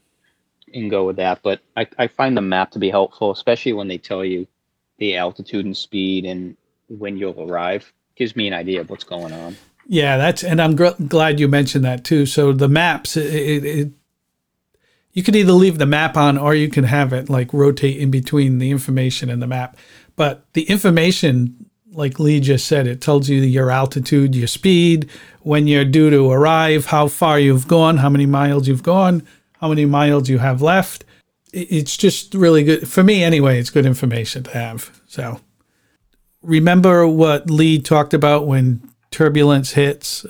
and 0.73 0.91
go 0.91 1.05
with 1.05 1.15
that. 1.15 1.39
But 1.43 1.61
I, 1.77 1.87
I 1.97 2.07
find 2.07 2.35
the 2.35 2.41
map 2.41 2.71
to 2.71 2.79
be 2.79 2.89
helpful, 2.89 3.31
especially 3.31 3.71
when 3.71 3.87
they 3.87 3.97
tell 3.97 4.25
you 4.25 4.47
the 4.97 5.15
altitude 5.15 5.63
and 5.63 5.77
speed 5.77 6.25
and 6.25 6.57
when 6.89 7.15
you'll 7.15 7.49
arrive. 7.49 7.93
Gives 8.17 8.35
me 8.35 8.49
an 8.49 8.53
idea 8.53 8.81
of 8.81 8.89
what's 8.89 9.05
going 9.05 9.31
on. 9.31 9.55
Yeah, 9.87 10.17
that's 10.17 10.43
and 10.43 10.61
I'm 10.61 10.75
gr- 10.75 11.01
glad 11.07 11.39
you 11.39 11.47
mentioned 11.47 11.85
that 11.85 12.03
too. 12.03 12.25
So 12.25 12.51
the 12.51 12.67
maps, 12.67 13.15
it, 13.15 13.33
it, 13.33 13.63
it, 13.63 13.91
you 15.13 15.23
could 15.23 15.37
either 15.37 15.53
leave 15.53 15.77
the 15.77 15.85
map 15.85 16.17
on 16.17 16.37
or 16.37 16.53
you 16.53 16.67
can 16.67 16.83
have 16.83 17.13
it 17.13 17.29
like 17.29 17.53
rotate 17.53 17.95
in 17.95 18.11
between 18.11 18.57
the 18.57 18.71
information 18.71 19.29
and 19.29 19.41
the 19.41 19.47
map. 19.47 19.77
But 20.17 20.43
the 20.51 20.63
information, 20.63 21.70
like 21.91 22.19
Lee 22.19 22.39
just 22.39 22.67
said, 22.67 22.87
it 22.87 23.01
tells 23.01 23.29
you 23.29 23.41
your 23.41 23.69
altitude, 23.69 24.33
your 24.33 24.47
speed, 24.47 25.09
when 25.41 25.67
you're 25.67 25.85
due 25.85 26.09
to 26.09 26.31
arrive, 26.31 26.85
how 26.85 27.07
far 27.07 27.39
you've 27.39 27.67
gone, 27.67 27.97
how 27.97 28.09
many 28.09 28.25
miles 28.25 28.67
you've 28.67 28.83
gone, 28.83 29.27
how 29.59 29.67
many 29.67 29.85
miles 29.85 30.29
you 30.29 30.37
have 30.37 30.61
left. 30.61 31.03
It's 31.53 31.97
just 31.97 32.33
really 32.33 32.63
good 32.63 32.87
for 32.87 33.03
me 33.03 33.23
anyway. 33.23 33.59
It's 33.59 33.69
good 33.69 33.85
information 33.85 34.43
to 34.43 34.51
have. 34.51 35.01
So 35.07 35.41
remember 36.41 37.05
what 37.05 37.49
Lee 37.49 37.79
talked 37.79 38.13
about 38.13 38.47
when 38.47 38.89
turbulence 39.11 39.73
hits. 39.73 40.25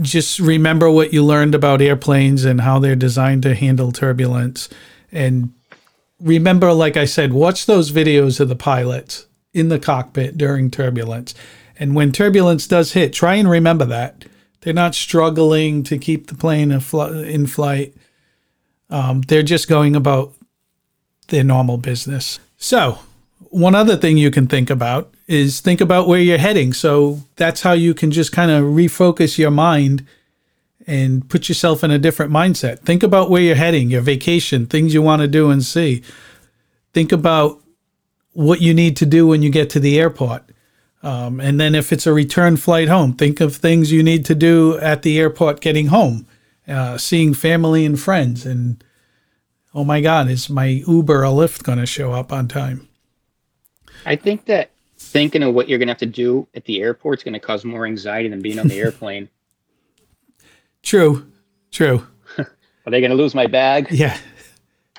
Just 0.00 0.38
remember 0.38 0.88
what 0.88 1.12
you 1.12 1.24
learned 1.24 1.56
about 1.56 1.82
airplanes 1.82 2.44
and 2.44 2.60
how 2.60 2.78
they're 2.78 2.94
designed 2.94 3.42
to 3.42 3.56
handle 3.56 3.90
turbulence. 3.90 4.68
And 5.10 5.52
remember, 6.20 6.72
like 6.72 6.96
I 6.96 7.04
said, 7.06 7.32
watch 7.32 7.66
those 7.66 7.90
videos 7.90 8.38
of 8.38 8.48
the 8.48 8.54
pilots 8.54 9.26
in 9.54 9.68
the 9.68 9.78
cockpit 9.78 10.36
during 10.36 10.70
turbulence. 10.70 11.34
And 11.78 11.94
when 11.94 12.12
turbulence 12.12 12.66
does 12.66 12.92
hit, 12.92 13.12
try 13.12 13.36
and 13.36 13.48
remember 13.48 13.86
that. 13.86 14.26
They're 14.60 14.74
not 14.74 14.94
struggling 14.94 15.82
to 15.84 15.98
keep 15.98 16.26
the 16.26 16.34
plane 16.34 16.70
in 16.70 17.46
flight. 17.46 17.94
Um, 18.90 19.22
they're 19.22 19.42
just 19.42 19.68
going 19.68 19.96
about 19.96 20.34
their 21.28 21.44
normal 21.44 21.78
business. 21.78 22.38
So, 22.56 22.98
one 23.50 23.74
other 23.74 23.96
thing 23.96 24.16
you 24.16 24.30
can 24.30 24.46
think 24.46 24.70
about 24.70 25.14
is 25.26 25.60
think 25.60 25.80
about 25.80 26.08
where 26.08 26.20
you're 26.20 26.38
heading. 26.38 26.72
So 26.72 27.20
that's 27.36 27.62
how 27.62 27.72
you 27.72 27.94
can 27.94 28.10
just 28.10 28.32
kind 28.32 28.50
of 28.50 28.64
refocus 28.64 29.38
your 29.38 29.50
mind 29.50 30.06
and 30.86 31.28
put 31.28 31.48
yourself 31.48 31.82
in 31.82 31.90
a 31.90 31.98
different 31.98 32.32
mindset. 32.32 32.80
Think 32.80 33.02
about 33.02 33.30
where 33.30 33.42
you're 33.42 33.54
heading, 33.54 33.90
your 33.90 34.02
vacation, 34.02 34.66
things 34.66 34.92
you 34.92 35.02
want 35.02 35.22
to 35.22 35.28
do 35.28 35.50
and 35.50 35.64
see. 35.64 36.02
Think 36.92 37.12
about 37.12 37.62
what 38.34 38.60
you 38.60 38.74
need 38.74 38.96
to 38.98 39.06
do 39.06 39.26
when 39.26 39.42
you 39.42 39.50
get 39.50 39.70
to 39.70 39.80
the 39.80 39.98
airport. 39.98 40.44
Um, 41.02 41.40
and 41.40 41.60
then 41.60 41.74
if 41.74 41.92
it's 41.92 42.06
a 42.06 42.12
return 42.12 42.56
flight 42.56 42.88
home, 42.88 43.14
think 43.14 43.40
of 43.40 43.56
things 43.56 43.92
you 43.92 44.02
need 44.02 44.24
to 44.26 44.34
do 44.34 44.78
at 44.78 45.02
the 45.02 45.18
airport 45.18 45.60
getting 45.60 45.88
home, 45.88 46.26
uh, 46.66 46.98
seeing 46.98 47.34
family 47.34 47.84
and 47.84 47.98
friends. 47.98 48.46
And 48.46 48.82
oh 49.74 49.84
my 49.84 50.00
God, 50.00 50.28
is 50.28 50.48
my 50.48 50.66
Uber 50.66 51.24
or 51.24 51.28
Lyft 51.28 51.62
going 51.62 51.78
to 51.78 51.86
show 51.86 52.12
up 52.12 52.32
on 52.32 52.48
time? 52.48 52.88
I 54.06 54.16
think 54.16 54.46
that 54.46 54.70
thinking 54.98 55.42
of 55.42 55.54
what 55.54 55.68
you're 55.68 55.78
going 55.78 55.88
to 55.88 55.92
have 55.92 55.98
to 55.98 56.06
do 56.06 56.48
at 56.54 56.64
the 56.64 56.80
airport 56.80 57.20
is 57.20 57.22
going 57.24 57.34
to 57.34 57.40
cause 57.40 57.64
more 57.64 57.86
anxiety 57.86 58.28
than 58.28 58.40
being 58.40 58.58
on 58.58 58.68
the 58.68 58.78
airplane. 58.80 59.28
True. 60.82 61.26
True. 61.70 62.06
are 62.38 62.90
they 62.90 63.00
going 63.00 63.10
to 63.10 63.16
lose 63.16 63.34
my 63.34 63.46
bag? 63.46 63.88
Yeah. 63.90 64.16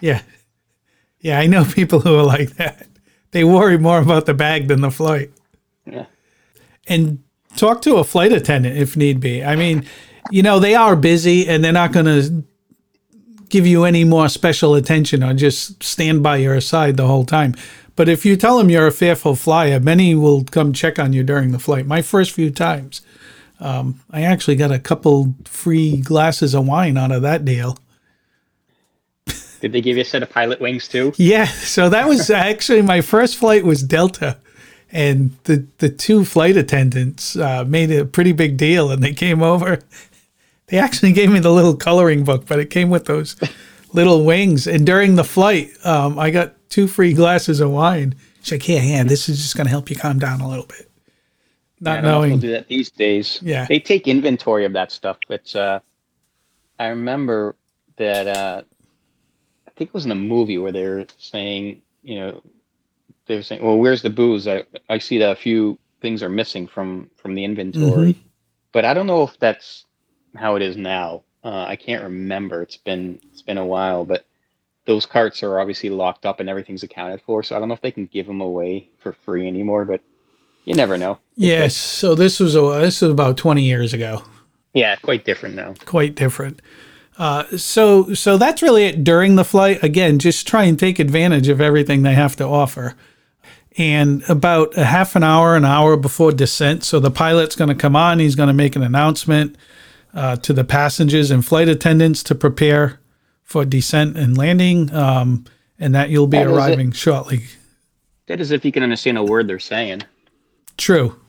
Yeah. 0.01 0.21
Yeah, 1.21 1.39
I 1.39 1.47
know 1.47 1.63
people 1.63 2.01
who 2.01 2.19
are 2.19 2.23
like 2.23 2.57
that. 2.57 2.87
They 3.35 3.43
worry 3.43 3.77
more 3.77 3.99
about 3.99 4.27
the 4.27 4.33
bag 4.33 4.69
than 4.69 4.79
the 4.79 4.89
flight. 4.89 5.29
Yeah. 5.85 6.05
And 6.87 7.21
talk 7.57 7.81
to 7.81 7.97
a 7.97 8.05
flight 8.05 8.31
attendant 8.31 8.77
if 8.77 8.95
need 8.95 9.19
be. 9.19 9.43
I 9.43 9.57
mean, 9.57 9.83
you 10.31 10.41
know, 10.41 10.57
they 10.57 10.73
are 10.73 10.95
busy 10.95 11.45
and 11.45 11.61
they're 11.61 11.73
not 11.73 11.91
going 11.91 12.05
to 12.05 12.45
give 13.49 13.67
you 13.67 13.83
any 13.83 14.05
more 14.05 14.29
special 14.29 14.73
attention 14.73 15.21
or 15.21 15.33
just 15.33 15.83
stand 15.83 16.23
by 16.23 16.37
your 16.37 16.61
side 16.61 16.95
the 16.95 17.07
whole 17.07 17.25
time. 17.25 17.55
But 17.97 18.07
if 18.07 18.25
you 18.25 18.37
tell 18.37 18.57
them 18.57 18.69
you're 18.69 18.87
a 18.87 18.91
fearful 18.93 19.35
flyer, 19.35 19.81
many 19.81 20.15
will 20.15 20.45
come 20.45 20.71
check 20.71 20.97
on 20.97 21.11
you 21.11 21.21
during 21.21 21.51
the 21.51 21.59
flight. 21.59 21.85
My 21.85 22.01
first 22.01 22.31
few 22.31 22.51
times, 22.51 23.01
um, 23.59 23.99
I 24.11 24.21
actually 24.21 24.55
got 24.55 24.71
a 24.71 24.79
couple 24.79 25.35
free 25.43 25.97
glasses 25.97 26.55
of 26.55 26.65
wine 26.67 26.97
out 26.97 27.11
of 27.11 27.21
that 27.23 27.43
deal. 27.43 27.77
Did 29.65 29.71
they 29.71 29.81
give 29.81 29.97
you 29.97 30.03
a 30.03 30.05
set 30.05 30.21
of 30.21 30.29
pilot 30.29 30.61
wings 30.61 30.87
too? 30.87 31.11
Yeah. 31.17 31.45
So 31.47 31.89
that 31.89 32.07
was 32.07 32.29
actually 32.29 32.83
my 32.83 33.01
first 33.01 33.35
flight 33.35 33.65
was 33.65 33.81
Delta. 33.81 34.37
And 34.91 35.35
the, 35.45 35.65
the 35.79 35.89
two 35.89 36.23
flight 36.23 36.55
attendants 36.55 37.35
uh, 37.35 37.65
made 37.65 37.89
a 37.89 38.05
pretty 38.05 38.31
big 38.31 38.57
deal 38.57 38.91
and 38.91 39.01
they 39.01 39.11
came 39.11 39.41
over. 39.41 39.79
They 40.67 40.77
actually 40.77 41.13
gave 41.13 41.31
me 41.31 41.39
the 41.39 41.51
little 41.51 41.75
coloring 41.75 42.23
book, 42.23 42.45
but 42.45 42.59
it 42.59 42.69
came 42.69 42.91
with 42.91 43.05
those 43.05 43.35
little 43.91 44.23
wings. 44.23 44.67
And 44.67 44.85
during 44.85 45.15
the 45.15 45.23
flight, 45.23 45.71
um, 45.83 46.19
I 46.19 46.29
got 46.29 46.53
two 46.69 46.85
free 46.85 47.13
glasses 47.13 47.59
of 47.59 47.71
wine. 47.71 48.13
She's 48.43 48.51
like, 48.51 48.61
"Here, 48.61 48.81
hand. 48.81 49.09
This 49.09 49.27
is 49.27 49.39
just 49.39 49.55
going 49.55 49.65
to 49.65 49.71
help 49.71 49.89
you 49.89 49.95
calm 49.95 50.19
down 50.19 50.41
a 50.41 50.47
little 50.47 50.67
bit." 50.67 50.91
Not 51.79 52.03
yeah, 52.03 52.09
knowing. 52.11 52.37
do 52.37 52.51
that 52.51 52.67
these 52.67 52.91
days. 52.91 53.39
Yeah, 53.41 53.65
they 53.65 53.79
take 53.79 54.07
inventory 54.07 54.65
of 54.65 54.73
that 54.73 54.91
stuff. 54.91 55.17
It's. 55.29 55.55
Uh, 55.55 55.79
I 56.77 56.87
remember 56.87 57.55
that. 57.97 58.27
Uh, 58.27 58.61
think 59.75 59.89
it 59.89 59.93
was 59.93 60.05
in 60.05 60.11
a 60.11 60.15
movie 60.15 60.57
where 60.57 60.71
they 60.71 60.87
were 60.87 61.05
saying, 61.17 61.81
you 62.03 62.19
know, 62.19 62.41
they 63.27 63.35
were 63.35 63.43
saying, 63.43 63.63
"Well, 63.63 63.77
where's 63.77 64.01
the 64.01 64.09
booze?" 64.09 64.47
I 64.47 64.63
I 64.89 64.99
see 64.99 65.17
that 65.19 65.31
a 65.31 65.35
few 65.35 65.77
things 66.01 66.21
are 66.21 66.29
missing 66.29 66.67
from 66.67 67.09
from 67.17 67.35
the 67.35 67.43
inventory, 67.43 68.13
mm-hmm. 68.13 68.27
but 68.71 68.85
I 68.85 68.93
don't 68.93 69.07
know 69.07 69.23
if 69.23 69.37
that's 69.39 69.85
how 70.35 70.55
it 70.55 70.61
is 70.61 70.77
now. 70.77 71.23
Uh, 71.43 71.65
I 71.67 71.75
can't 71.75 72.03
remember. 72.03 72.61
It's 72.61 72.77
been 72.77 73.19
it's 73.31 73.41
been 73.41 73.57
a 73.57 73.65
while, 73.65 74.05
but 74.05 74.25
those 74.85 75.05
carts 75.05 75.43
are 75.43 75.59
obviously 75.59 75.89
locked 75.89 76.25
up 76.25 76.39
and 76.39 76.49
everything's 76.49 76.83
accounted 76.83 77.21
for. 77.21 77.43
So 77.43 77.55
I 77.55 77.59
don't 77.59 77.67
know 77.67 77.73
if 77.73 77.81
they 77.81 77.91
can 77.91 78.05
give 78.05 78.27
them 78.27 78.41
away 78.41 78.89
for 78.99 79.13
free 79.13 79.47
anymore, 79.47 79.85
but 79.85 80.01
you 80.63 80.75
never 80.75 80.97
know. 80.97 81.19
Yes. 81.35 81.75
So 81.75 82.15
this 82.15 82.39
was 82.39 82.55
a, 82.55 82.61
this 82.79 83.01
was 83.01 83.11
about 83.11 83.37
20 83.37 83.63
years 83.63 83.93
ago. 83.93 84.23
Yeah, 84.73 84.95
quite 84.97 85.25
different 85.25 85.55
now. 85.55 85.73
Quite 85.85 86.15
different. 86.15 86.61
Uh, 87.17 87.45
so 87.57 88.13
so 88.13 88.37
that's 88.37 88.61
really 88.61 88.85
it 88.85 89.03
during 89.03 89.35
the 89.35 89.45
flight. 89.45 89.81
Again, 89.83 90.19
just 90.19 90.47
try 90.47 90.65
and 90.65 90.77
take 90.77 90.99
advantage 90.99 91.47
of 91.47 91.61
everything 91.61 92.03
they 92.03 92.13
have 92.13 92.35
to 92.37 92.45
offer. 92.45 92.95
And 93.77 94.23
about 94.29 94.77
a 94.77 94.85
half 94.85 95.15
an 95.15 95.23
hour, 95.23 95.55
an 95.55 95.65
hour 95.65 95.97
before 95.97 96.31
descent, 96.31 96.83
so 96.83 96.99
the 96.99 97.11
pilot's 97.11 97.55
going 97.55 97.67
to 97.67 97.75
come 97.75 97.95
on. 97.95 98.19
He's 98.19 98.35
going 98.35 98.47
to 98.47 98.53
make 98.53 98.75
an 98.77 98.83
announcement 98.83 99.57
uh, 100.13 100.37
to 100.37 100.53
the 100.53 100.63
passengers 100.63 101.29
and 101.29 101.45
flight 101.45 101.67
attendants 101.67 102.23
to 102.23 102.35
prepare 102.35 102.99
for 103.43 103.65
descent 103.65 104.17
and 104.17 104.37
landing, 104.37 104.93
um, 104.93 105.45
and 105.77 105.93
that 105.93 106.09
you'll 106.09 106.27
be 106.27 106.37
that 106.37 106.47
arriving 106.47 106.93
shortly. 106.93 107.43
That 108.27 108.39
is 108.39 108.51
if 108.51 108.63
you 108.63 108.71
can 108.71 108.81
understand 108.81 109.17
a 109.17 109.23
word 109.23 109.47
they're 109.47 109.59
saying. 109.59 110.03
True, 110.77 111.19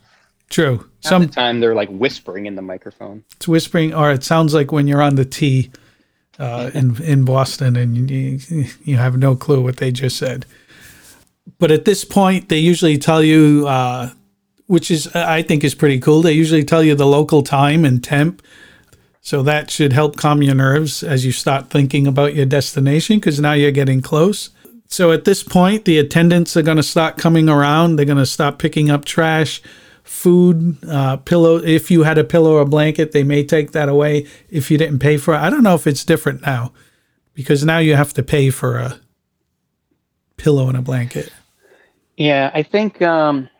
true. 0.51 0.79
Half 0.79 1.11
Some 1.11 1.23
the 1.23 1.29
time 1.29 1.61
they're 1.61 1.75
like 1.75 1.89
whispering 1.89 2.47
in 2.47 2.55
the 2.55 2.63
microphone. 2.63 3.25
It's 3.37 3.49
whispering, 3.49 3.95
or 3.95 4.11
it 4.11 4.25
sounds 4.25 4.55
like 4.55 4.73
when 4.73 4.87
you're 4.87 5.03
on 5.03 5.17
the 5.17 5.25
T 5.25 5.71
uh, 6.39 6.71
in 6.75 7.03
in 7.03 7.25
Boston 7.25 7.77
and 7.77 8.11
you, 8.11 8.39
you 8.85 8.97
have 8.97 9.17
no 9.17 9.37
clue 9.37 9.63
what 9.63 9.77
they 9.77 9.93
just 9.93 10.17
said. 10.17 10.47
But 11.59 11.71
at 11.71 11.85
this 11.85 12.05
point, 12.05 12.49
they 12.49 12.59
usually 12.59 12.99
tell 12.99 13.23
you, 13.23 13.67
uh, 13.69 14.11
which 14.67 14.91
is 14.91 15.07
I 15.15 15.43
think 15.43 15.65
is 15.65 15.75
pretty 15.75 16.01
cool. 16.01 16.23
They 16.23 16.33
usually 16.33 16.65
tell 16.65 16.83
you 16.83 16.95
the 16.95 17.07
local 17.07 17.43
time 17.43 17.85
and 17.85 18.03
temp 18.03 18.43
so 19.27 19.43
that 19.43 19.73
should 19.73 19.93
help 19.93 20.17
calm 20.17 20.41
your 20.41 20.55
nerves 20.55 21.03
as 21.03 21.27
you 21.27 21.33
start 21.33 21.69
thinking 21.69 22.07
about 22.07 22.37
your 22.37 22.47
destination 22.47 23.17
because 23.19 23.41
now 23.41 23.55
you're 23.55 23.73
getting 23.73 24.01
close. 24.01 24.51
So 24.87 25.11
at 25.11 25.25
this 25.25 25.43
point, 25.43 25.85
the 25.85 25.99
attendants 25.99 26.57
are 26.57 26.63
going 26.63 26.77
to 26.77 26.83
start 26.85 27.19
coming 27.19 27.49
around. 27.49 27.97
They're 27.97 28.07
going 28.07 28.19
to 28.19 28.25
stop 28.25 28.61
picking 28.61 28.89
up 28.89 29.05
trash, 29.05 29.61
food, 30.07 30.79
uh, 30.89 31.17
pillow. 31.19 31.57
If 31.57 31.91
you 31.91 32.05
had 32.05 32.17
a 32.17 32.25
pillow 32.25 32.55
or 32.55 32.61
a 32.61 32.67
blanket, 32.67 33.13
they 33.13 33.25
may 33.25 33.45
take 33.45 33.73
that 33.73 33.89
away 33.89 34.27
if 34.49 34.71
you 34.71 34.79
didn't 34.79 35.01
pay 35.01 35.17
for 35.17 35.35
it. 35.35 35.39
I 35.39 35.51
don't 35.51 35.63
know 35.63 35.75
if 35.75 35.87
it's 35.87 36.05
different 36.05 36.43
now 36.43 36.73
because 37.35 37.65
now 37.65 37.79
you 37.79 37.97
have 37.97 38.15
to 38.15 38.23
pay 38.23 38.51
for 38.51 38.79
a 38.79 39.01
pillow 40.37 40.69
and 40.69 40.77
a 40.77 40.83
blanket. 40.83 41.33
Yeah, 42.17 42.51
I 42.55 42.63
think 42.63 43.03
um, 43.03 43.51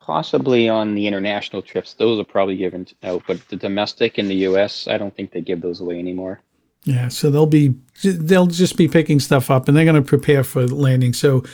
possibly 0.00 0.68
on 0.68 0.94
the 0.94 1.06
international 1.06 1.62
trips, 1.62 1.94
those 1.94 2.20
are 2.20 2.24
probably 2.24 2.56
given 2.56 2.86
out. 3.04 3.22
But 3.26 3.46
the 3.48 3.56
domestic 3.56 4.18
in 4.18 4.28
the 4.28 4.36
U.S., 4.36 4.88
I 4.88 4.98
don't 4.98 5.14
think 5.14 5.30
they 5.30 5.40
give 5.40 5.62
those 5.62 5.80
away 5.80 5.98
anymore. 5.98 6.40
Yeah, 6.84 7.08
so 7.08 7.30
they'll 7.30 7.46
be 7.46 7.74
they'll 8.02 8.46
just 8.46 8.76
be 8.76 8.88
picking 8.88 9.20
stuff 9.20 9.50
up, 9.50 9.68
and 9.68 9.76
they're 9.76 9.84
going 9.84 10.02
to 10.02 10.02
prepare 10.02 10.42
for 10.42 10.66
landing. 10.66 11.12
So 11.12 11.44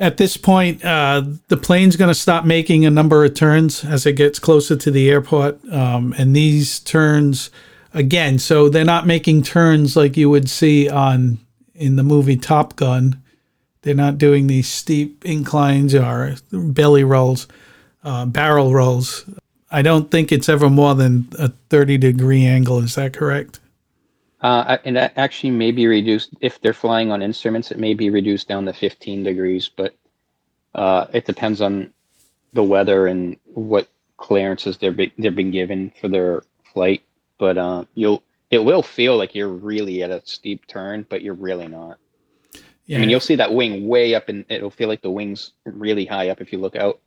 at 0.00 0.16
this 0.16 0.36
point, 0.36 0.84
uh, 0.84 1.22
the 1.48 1.56
plane's 1.56 1.94
going 1.94 2.08
to 2.08 2.14
stop 2.14 2.44
making 2.44 2.84
a 2.84 2.90
number 2.90 3.24
of 3.24 3.34
turns 3.34 3.84
as 3.84 4.06
it 4.06 4.14
gets 4.14 4.38
closer 4.38 4.74
to 4.74 4.90
the 4.90 5.08
airport, 5.08 5.62
um, 5.72 6.14
and 6.18 6.34
these 6.34 6.80
turns 6.80 7.50
again. 7.94 8.38
So 8.38 8.68
they're 8.68 8.84
not 8.84 9.06
making 9.06 9.42
turns 9.42 9.94
like 9.94 10.16
you 10.16 10.30
would 10.30 10.50
see 10.50 10.88
on 10.88 11.38
in 11.74 11.96
the 11.96 12.02
movie 12.02 12.36
Top 12.36 12.76
Gun 12.76 13.22
they're 13.82 13.94
not 13.94 14.18
doing 14.18 14.46
these 14.46 14.68
steep 14.68 15.24
inclines 15.24 15.94
or 15.94 16.36
belly 16.52 17.04
rolls, 17.04 17.48
uh, 18.04 18.26
barrel 18.26 18.74
rolls. 18.74 19.24
I 19.70 19.82
don't 19.82 20.10
think 20.10 20.32
it's 20.32 20.48
ever 20.48 20.68
more 20.68 20.94
than 20.94 21.28
a 21.38 21.48
30 21.48 21.96
degree 21.98 22.44
angle. 22.44 22.80
Is 22.80 22.96
that 22.96 23.12
correct? 23.12 23.59
Uh, 24.42 24.78
and 24.84 24.96
that 24.96 25.12
actually 25.16 25.50
may 25.50 25.70
be 25.70 25.86
reduced 25.86 26.30
if 26.40 26.60
they're 26.60 26.72
flying 26.72 27.12
on 27.12 27.20
instruments. 27.20 27.70
It 27.70 27.78
may 27.78 27.94
be 27.94 28.08
reduced 28.08 28.48
down 28.48 28.64
to 28.64 28.72
15 28.72 29.22
degrees, 29.22 29.68
but 29.68 29.94
uh, 30.74 31.06
it 31.12 31.26
depends 31.26 31.60
on 31.60 31.92
the 32.52 32.62
weather 32.62 33.06
and 33.06 33.36
what 33.44 33.88
clearances 34.16 34.78
they're 34.78 34.92
be, 34.92 35.12
they've 35.18 35.34
been 35.34 35.50
given 35.50 35.92
for 36.00 36.08
their 36.08 36.42
flight, 36.72 37.02
but 37.38 37.58
uh, 37.58 37.84
you'll 37.94 38.22
it 38.50 38.58
will 38.58 38.82
feel 38.82 39.16
like 39.16 39.34
you're 39.34 39.48
really 39.48 40.02
at 40.02 40.10
a 40.10 40.20
steep 40.24 40.66
turn, 40.66 41.06
but 41.08 41.22
you're 41.22 41.34
really 41.34 41.68
not. 41.68 41.98
Yeah. 42.86 42.96
I 42.96 43.00
mean, 43.00 43.10
you'll 43.10 43.20
see 43.20 43.36
that 43.36 43.54
wing 43.54 43.86
way 43.86 44.14
up, 44.14 44.28
and 44.28 44.44
it'll 44.48 44.70
feel 44.70 44.88
like 44.88 45.02
the 45.02 45.10
wing's 45.10 45.52
really 45.64 46.04
high 46.04 46.30
up 46.30 46.40
if 46.40 46.52
you 46.52 46.58
look 46.58 46.76
out 46.76 47.00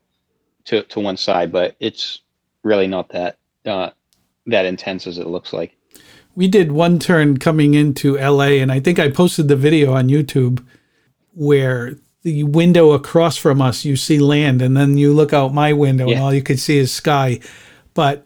to 0.66 0.84
to 0.84 1.00
one 1.00 1.18
side, 1.18 1.52
but 1.52 1.76
it's 1.80 2.22
really 2.64 2.88
not 2.88 3.10
that 3.10 3.38
uh, 3.66 3.90
that 4.48 4.66
intense 4.66 5.08
as 5.08 5.18
it 5.18 5.28
looks 5.28 5.52
like. 5.54 5.76
We 6.36 6.48
did 6.48 6.72
one 6.72 7.00
turn 7.00 7.38
coming 7.38 7.74
into 7.74 8.18
LA, 8.18 8.60
and 8.62 8.72
I 8.72 8.80
think 8.80 9.00
I 9.00 9.10
posted 9.10 9.48
the 9.48 9.56
video 9.56 9.94
on 9.94 10.10
YouTube 10.10 10.66
where 11.36 11.96
the 12.24 12.44
window 12.44 12.92
across 12.92 13.38
from 13.38 13.62
us 13.62 13.86
you 13.86 13.96
see 13.96 14.20
land, 14.20 14.62
and 14.62 14.76
then 14.76 14.98
you 14.98 15.14
look 15.14 15.34
out 15.34 15.54
my 15.54 15.74
window, 15.74 16.08
yeah. 16.08 16.16
and 16.16 16.24
all 16.24 16.34
you 16.34 16.42
can 16.42 16.58
see 16.58 16.78
is 16.78 16.92
sky. 16.92 17.40
But 17.94 18.26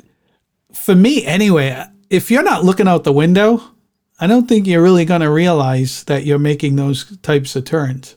for 0.73 0.95
me, 0.95 1.25
anyway, 1.25 1.83
if 2.09 2.31
you're 2.31 2.43
not 2.43 2.63
looking 2.63 2.87
out 2.87 3.03
the 3.03 3.11
window, 3.11 3.61
I 4.19 4.27
don't 4.27 4.47
think 4.47 4.67
you're 4.67 4.83
really 4.83 5.05
going 5.05 5.21
to 5.21 5.29
realize 5.29 6.03
that 6.05 6.25
you're 6.25 6.39
making 6.39 6.75
those 6.75 7.17
types 7.19 7.55
of 7.55 7.65
turns. 7.65 8.15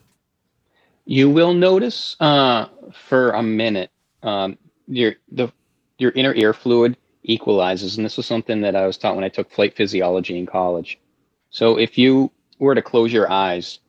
You 1.05 1.28
will 1.28 1.55
notice 1.55 2.16
uh, 2.20 2.66
for 3.09 3.32
a 3.32 3.43
minute 3.43 3.91
um, 4.22 4.57
your 4.86 5.14
the 5.32 5.53
your 5.99 6.12
inner 6.12 6.34
ear 6.34 6.53
fluid 6.53 6.97
equalizes, 7.22 7.96
and 7.96 8.04
this 8.04 8.16
was 8.16 8.26
something 8.26 8.60
that 8.62 8.76
I 8.76 8.86
was 8.86 8.96
taught 8.96 9.14
when 9.14 9.24
I 9.24 9.28
took 9.28 9.50
flight 9.50 9.76
physiology 9.76 10.38
in 10.38 10.46
college. 10.46 10.98
So 11.50 11.78
if 11.78 11.98
you 11.98 12.30
were 12.58 12.74
to 12.74 12.82
close 12.82 13.12
your 13.12 13.30
eyes, 13.30 13.80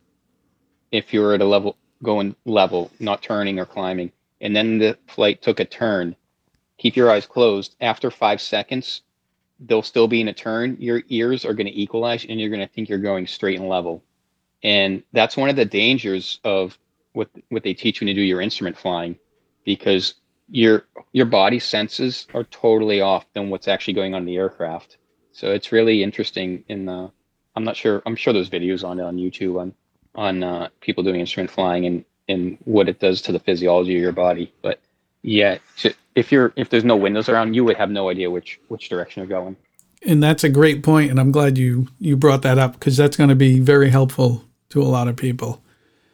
if 0.92 1.14
you 1.14 1.22
were 1.22 1.34
at 1.34 1.42
a 1.42 1.46
level 1.46 1.78
going 2.04 2.36
level, 2.46 2.92
not 3.00 3.22
turning 3.22 3.60
or 3.60 3.66
climbing, 3.66 4.12
and 4.42 4.56
then 4.56 4.80
the 4.80 4.98
flight 5.08 5.42
took 5.42 5.60
a 5.60 5.66
turn, 5.66 6.16
keep 6.78 6.96
your 6.96 7.12
eyes 7.12 7.26
closed. 7.26 7.76
After 7.80 8.10
five 8.10 8.42
seconds, 8.42 9.02
they'll 9.60 9.84
still 9.84 10.08
be 10.08 10.22
in 10.22 10.28
a 10.28 10.34
turn. 10.34 10.78
Your 10.80 11.04
ears 11.10 11.46
are 11.46 11.54
going 11.54 11.68
to 11.68 11.80
equalize, 11.80 12.26
and 12.26 12.40
you're 12.40 12.50
going 12.50 12.68
to 12.68 12.74
think 12.74 12.90
you're 12.90 12.98
going 12.98 13.28
straight 13.28 13.60
and 13.60 13.70
level. 13.70 14.04
And 14.64 15.04
that's 15.14 15.38
one 15.38 15.50
of 15.50 15.56
the 15.56 15.66
dangers 15.66 16.40
of 16.44 16.78
what 17.14 17.30
what 17.50 17.64
they 17.64 17.74
teach 17.74 18.02
you 18.02 18.14
do 18.14 18.22
your 18.22 18.42
instrument 18.42 18.78
flying, 18.78 19.18
because 19.64 20.16
your 20.52 20.86
your 21.14 21.26
body 21.26 21.60
senses 21.60 22.28
are 22.34 22.44
totally 22.46 23.02
off 23.02 23.26
than 23.34 23.50
what's 23.50 23.68
actually 23.68 23.94
going 23.94 24.14
on 24.14 24.22
in 24.22 24.26
the 24.26 24.36
aircraft. 24.36 24.98
So 25.32 25.52
it's 25.52 25.72
really 25.72 26.04
interesting. 26.04 26.64
In 26.68 26.86
the, 26.86 27.12
I'm 27.56 27.64
not 27.64 27.78
sure. 27.78 28.04
I'm 28.06 28.16
sure 28.16 28.34
there's 28.34 28.50
videos 28.50 28.88
on 28.88 29.00
it 29.00 29.04
on 29.04 29.18
YouTube 29.18 29.60
on 29.60 29.74
on 30.14 30.44
uh, 30.44 30.70
people 30.82 31.04
doing 31.04 31.20
instrument 31.20 31.50
flying 31.50 31.86
and 31.86 32.06
and 32.28 32.58
what 32.66 32.90
it 32.90 33.00
does 33.00 33.22
to 33.24 33.32
the 33.32 33.40
physiology 33.40 33.96
of 33.96 34.02
your 34.02 34.12
body. 34.12 34.54
But 34.62 34.80
yeah, 35.22 35.58
if 36.16 36.32
you're 36.32 36.54
if 36.56 36.70
there's 36.70 36.84
no 36.84 36.98
windows 36.98 37.30
around, 37.30 37.54
you 37.54 37.64
would 37.64 37.78
have 37.78 37.90
no 37.90 38.10
idea 38.10 38.30
which 38.30 38.60
which 38.68 38.90
direction 38.90 39.22
you're 39.22 39.40
going. 39.40 39.56
And 40.06 40.22
that's 40.22 40.44
a 40.44 40.50
great 40.50 40.84
point, 40.84 41.12
and 41.12 41.20
I'm 41.20 41.32
glad 41.32 41.58
you 41.58 41.88
you 42.00 42.18
brought 42.18 42.42
that 42.42 42.58
up 42.58 42.74
because 42.74 42.98
that's 42.98 43.16
going 43.16 43.30
to 43.30 43.36
be 43.36 43.60
very 43.60 43.90
helpful 43.90 44.44
to 44.70 44.82
a 44.82 44.84
lot 44.84 45.08
of 45.08 45.16
people. 45.16 45.64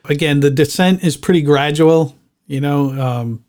Again, 0.05 0.41
the 0.41 0.51
descent 0.51 1.03
is 1.03 1.17
pretty 1.17 1.41
gradual. 1.41 2.15
You 2.45 2.61
know, 2.61 2.91
um, 2.91 3.43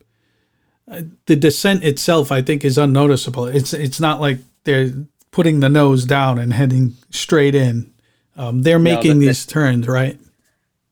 the 1.27 1.37
descent 1.37 1.85
itself, 1.85 2.33
I 2.33 2.43
think, 2.43 2.65
is 2.65 2.79
unnoticeable. 2.79 3.47
It's 3.47 3.73
it's 3.73 4.01
not 4.01 4.21
like 4.21 4.39
they're 4.65 4.93
putting 5.31 5.61
the 5.61 5.69
nose 5.69 6.05
down 6.05 6.39
and 6.39 6.53
heading 6.53 6.95
straight 7.11 7.55
in. 7.55 7.93
Um, 8.37 8.63
they're 8.63 8.79
making 8.79 9.15
no, 9.15 9.21
the, 9.21 9.27
these 9.27 9.45
turns, 9.47 9.87
right? 9.87 10.19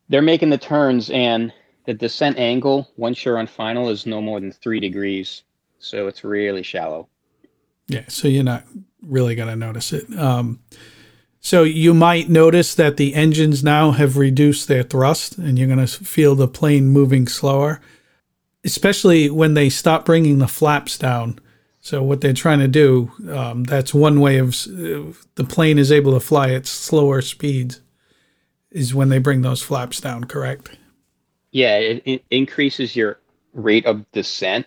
They're 0.09 0.23
making 0.23 0.51
the 0.51 0.59
turns, 0.59 1.11
and 1.11 1.53
the 1.87 1.95
descent 1.95 2.39
angle 2.39 2.91
once 2.97 3.25
you're 3.25 3.39
on 3.39 3.47
final 3.47 3.89
is 3.89 4.07
no 4.07 4.21
more 4.21 4.41
than 4.41 4.53
three 4.53 4.81
degrees, 4.81 5.43
so 5.79 6.07
it's 6.09 6.25
really 6.25 6.63
shallow. 6.63 7.09
Yeah, 7.89 8.05
so 8.09 8.29
you're 8.29 8.45
not 8.45 8.65
really 9.03 9.35
gonna 9.35 9.57
notice 9.57 9.93
it. 9.93 10.13
Um, 10.19 10.61
so 11.41 11.63
you 11.63 11.95
might 11.95 12.29
notice 12.29 12.75
that 12.75 12.97
the 12.97 13.15
engines 13.15 13.63
now 13.63 13.93
have 13.93 14.17
reduced 14.17 14.67
their 14.67 14.83
thrust, 14.83 15.39
and 15.39 15.59
you're 15.59 15.69
gonna 15.69 15.87
feel 15.87 16.35
the 16.35 16.49
plane 16.49 16.89
moving 16.89 17.29
slower 17.29 17.81
especially 18.67 19.31
when 19.31 19.55
they 19.55 19.71
stop 19.71 20.05
bringing 20.05 20.39
the 20.39 20.49
flaps 20.49 20.99
down. 20.99 21.39
So 21.81 22.03
what 22.03 22.21
they're 22.21 22.33
trying 22.33 22.59
to 22.59 22.69
do, 22.69 23.13
um, 23.31 23.63
that's 23.63 23.95
one 23.95 24.21
way 24.21 24.39
of 24.39 24.49
uh, 24.67 25.15
the 25.37 25.47
plane 25.49 25.79
is 25.79 25.93
able 25.93 26.13
to 26.13 26.21
fly 26.21 26.51
at 26.51 26.67
slower 26.67 27.23
speeds, 27.23 27.81
is 28.73 28.93
when 28.93 29.09
they 29.09 29.21
bring 29.21 29.43
those 29.43 29.63
flaps 29.63 30.01
down. 30.01 30.25
Correct? 30.25 30.77
Yeah, 31.53 31.79
it, 31.79 32.03
it 32.05 32.25
increases 32.31 32.97
your 32.97 33.21
rate 33.55 33.87
of 33.87 34.11
descent 34.11 34.67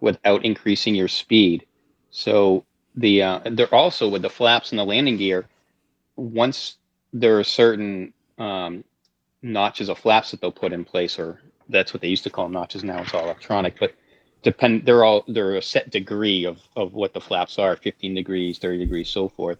without 0.00 0.44
increasing 0.44 0.94
your 0.96 1.08
speed. 1.08 1.64
So 2.10 2.64
the 2.96 3.22
uh, 3.22 3.40
they're 3.52 3.72
also 3.72 4.08
with 4.08 4.22
the 4.22 4.30
flaps 4.30 4.72
and 4.72 4.78
the 4.78 4.84
landing 4.84 5.18
gear. 5.18 5.46
Once 6.16 6.78
there 7.12 7.38
are 7.38 7.44
certain 7.44 8.12
um, 8.38 8.82
notches 9.40 9.88
of 9.88 9.98
flaps 9.98 10.32
that 10.32 10.40
they'll 10.40 10.50
put 10.50 10.72
in 10.72 10.84
place, 10.84 11.16
or 11.18 11.40
that's 11.68 11.92
what 11.92 12.00
they 12.00 12.08
used 12.08 12.24
to 12.24 12.30
call 12.30 12.48
notches. 12.48 12.84
Now 12.84 13.02
it's 13.02 13.14
all 13.14 13.24
electronic, 13.24 13.78
but 13.78 13.94
depend. 14.42 14.86
They're 14.86 15.04
all 15.04 15.24
they're 15.28 15.56
a 15.56 15.62
set 15.62 15.90
degree 15.90 16.44
of 16.44 16.58
of 16.76 16.94
what 16.94 17.12
the 17.12 17.20
flaps 17.20 17.58
are: 17.58 17.76
15 17.76 18.14
degrees, 18.14 18.58
30 18.58 18.78
degrees, 18.78 19.08
so 19.08 19.28
forth. 19.28 19.58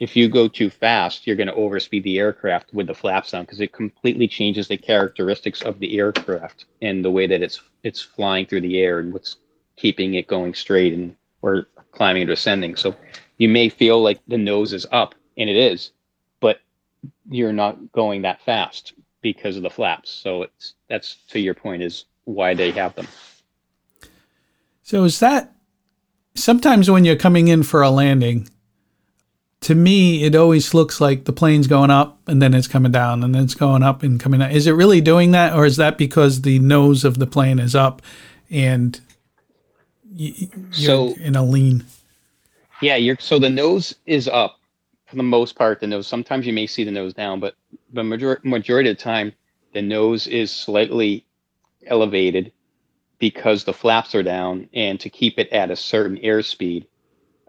If 0.00 0.14
you 0.14 0.28
go 0.28 0.46
too 0.46 0.70
fast, 0.70 1.26
you're 1.26 1.36
going 1.36 1.48
to 1.48 1.54
overspeed 1.54 2.04
the 2.04 2.18
aircraft 2.18 2.72
with 2.72 2.86
the 2.86 2.94
flaps 2.94 3.34
on 3.34 3.42
because 3.42 3.60
it 3.60 3.72
completely 3.72 4.28
changes 4.28 4.68
the 4.68 4.76
characteristics 4.76 5.60
of 5.62 5.80
the 5.80 5.98
aircraft 5.98 6.66
and 6.80 7.04
the 7.04 7.10
way 7.10 7.26
that 7.26 7.42
it's 7.42 7.60
it's 7.82 8.00
flying 8.00 8.46
through 8.46 8.60
the 8.60 8.78
air 8.78 9.00
and 9.00 9.12
what's 9.12 9.36
keeping 9.76 10.14
it 10.14 10.26
going 10.26 10.54
straight 10.54 10.92
and 10.92 11.16
or 11.42 11.66
climbing 11.92 12.24
or 12.24 12.26
descending. 12.26 12.76
So 12.76 12.94
you 13.38 13.48
may 13.48 13.68
feel 13.68 14.02
like 14.02 14.20
the 14.28 14.38
nose 14.38 14.72
is 14.72 14.86
up, 14.90 15.14
and 15.36 15.48
it 15.48 15.56
is, 15.56 15.92
but 16.40 16.60
you're 17.28 17.52
not 17.52 17.92
going 17.92 18.22
that 18.22 18.40
fast 18.42 18.94
because 19.20 19.56
of 19.56 19.62
the 19.62 19.70
flaps. 19.70 20.10
So 20.10 20.42
it's 20.42 20.74
that's 20.88 21.16
to 21.28 21.40
your 21.40 21.54
point 21.54 21.82
is 21.82 22.04
why 22.24 22.54
they 22.54 22.70
have 22.72 22.94
them. 22.94 23.06
So 24.82 25.04
is 25.04 25.20
that 25.20 25.54
sometimes 26.34 26.90
when 26.90 27.04
you're 27.04 27.16
coming 27.16 27.48
in 27.48 27.62
for 27.62 27.82
a 27.82 27.90
landing, 27.90 28.48
to 29.60 29.74
me 29.74 30.24
it 30.24 30.34
always 30.34 30.72
looks 30.72 31.00
like 31.00 31.24
the 31.24 31.32
plane's 31.32 31.66
going 31.66 31.90
up 31.90 32.18
and 32.26 32.40
then 32.40 32.54
it's 32.54 32.68
coming 32.68 32.92
down 32.92 33.22
and 33.22 33.34
then 33.34 33.44
it's 33.44 33.54
going 33.54 33.82
up 33.82 34.02
and 34.02 34.20
coming 34.20 34.40
down. 34.40 34.50
Is 34.50 34.66
it 34.66 34.72
really 34.72 35.00
doing 35.00 35.32
that 35.32 35.54
or 35.54 35.66
is 35.66 35.76
that 35.76 35.98
because 35.98 36.42
the 36.42 36.58
nose 36.58 37.04
of 37.04 37.18
the 37.18 37.26
plane 37.26 37.58
is 37.58 37.74
up 37.74 38.02
and 38.50 39.00
you're 40.14 40.48
so, 40.72 41.14
in 41.20 41.36
a 41.36 41.44
lean? 41.44 41.84
Yeah, 42.80 42.96
you're 42.96 43.18
so 43.18 43.38
the 43.38 43.50
nose 43.50 43.94
is 44.06 44.28
up 44.28 44.58
for 45.06 45.16
the 45.16 45.22
most 45.22 45.56
part, 45.56 45.80
the 45.80 45.86
nose. 45.86 46.06
Sometimes 46.06 46.46
you 46.46 46.52
may 46.52 46.66
see 46.66 46.84
the 46.84 46.90
nose 46.90 47.14
down, 47.14 47.40
but 47.40 47.54
the 47.92 48.04
major- 48.04 48.40
majority 48.44 48.90
of 48.90 48.96
the 48.96 49.02
time, 49.02 49.32
the 49.72 49.82
nose 49.82 50.26
is 50.26 50.50
slightly 50.52 51.26
elevated 51.86 52.52
because 53.18 53.64
the 53.64 53.72
flaps 53.72 54.14
are 54.14 54.22
down 54.22 54.68
and 54.74 55.00
to 55.00 55.10
keep 55.10 55.38
it 55.38 55.48
at 55.52 55.70
a 55.70 55.76
certain 55.76 56.16
airspeed. 56.18 56.86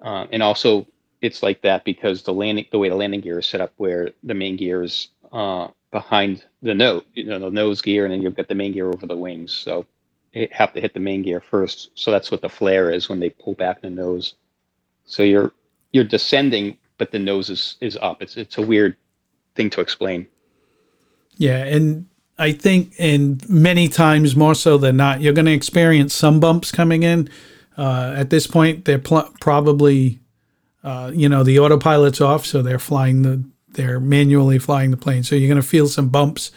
Uh, 0.01 0.27
and 0.31 0.43
also, 0.43 0.87
it's 1.21 1.43
like 1.43 1.61
that 1.61 1.83
because 1.85 2.23
the 2.23 2.33
landing, 2.33 2.65
the 2.71 2.79
way 2.79 2.89
the 2.89 2.95
landing 2.95 3.21
gear 3.21 3.39
is 3.39 3.45
set 3.45 3.61
up, 3.61 3.73
where 3.77 4.11
the 4.23 4.33
main 4.33 4.55
gear 4.57 4.83
is 4.83 5.09
uh, 5.31 5.67
behind 5.91 6.45
the 6.61 6.73
nose, 6.73 7.03
you 7.13 7.25
know, 7.25 7.39
the 7.39 7.49
nose 7.49 7.81
gear, 7.81 8.05
and 8.05 8.13
then 8.13 8.21
you've 8.21 8.35
got 8.35 8.47
the 8.47 8.55
main 8.55 8.71
gear 8.73 8.87
over 8.87 9.05
the 9.05 9.17
wings. 9.17 9.51
So 9.53 9.85
you 10.33 10.47
have 10.51 10.73
to 10.73 10.81
hit 10.81 10.93
the 10.93 10.99
main 10.99 11.23
gear 11.23 11.41
first. 11.41 11.91
So 11.95 12.11
that's 12.11 12.31
what 12.31 12.41
the 12.41 12.49
flare 12.49 12.91
is 12.91 13.09
when 13.09 13.19
they 13.19 13.29
pull 13.29 13.53
back 13.53 13.81
the 13.81 13.89
nose. 13.89 14.35
So 15.05 15.23
you're 15.23 15.51
you're 15.91 16.05
descending 16.05 16.77
but 16.99 17.11
the 17.11 17.17
nose 17.17 17.49
is 17.49 17.77
is 17.81 17.97
up. 17.99 18.21
It's 18.21 18.37
it's 18.37 18.59
a 18.59 18.61
weird 18.61 18.95
thing 19.55 19.71
to 19.71 19.81
explain. 19.81 20.27
Yeah, 21.39 21.63
and 21.63 22.05
I 22.37 22.51
think 22.51 22.93
in 22.99 23.39
many 23.49 23.87
times 23.87 24.35
more 24.35 24.53
so 24.53 24.77
than 24.77 24.97
not, 24.97 25.21
you're 25.21 25.33
going 25.33 25.45
to 25.45 25.53
experience 25.53 26.13
some 26.13 26.39
bumps 26.39 26.71
coming 26.71 27.01
in. 27.01 27.29
Uh, 27.77 28.13
at 28.15 28.29
this 28.29 28.45
point, 28.45 28.83
they're 28.85 28.99
pl- 28.99 29.33
probably, 29.39 30.19
uh, 30.83 31.11
you 31.15 31.29
know, 31.29 31.43
the 31.43 31.57
autopilot's 31.57 32.19
off, 32.19 32.45
so 32.45 32.61
they're 32.61 32.77
flying 32.77 33.23
the 33.23 33.43
they're 33.71 33.99
manually 33.99 34.59
flying 34.59 34.91
the 34.91 34.97
plane. 34.97 35.23
So 35.23 35.35
you're 35.35 35.47
going 35.47 35.61
to 35.61 35.67
feel 35.67 35.87
some 35.87 36.09
bumps. 36.09 36.51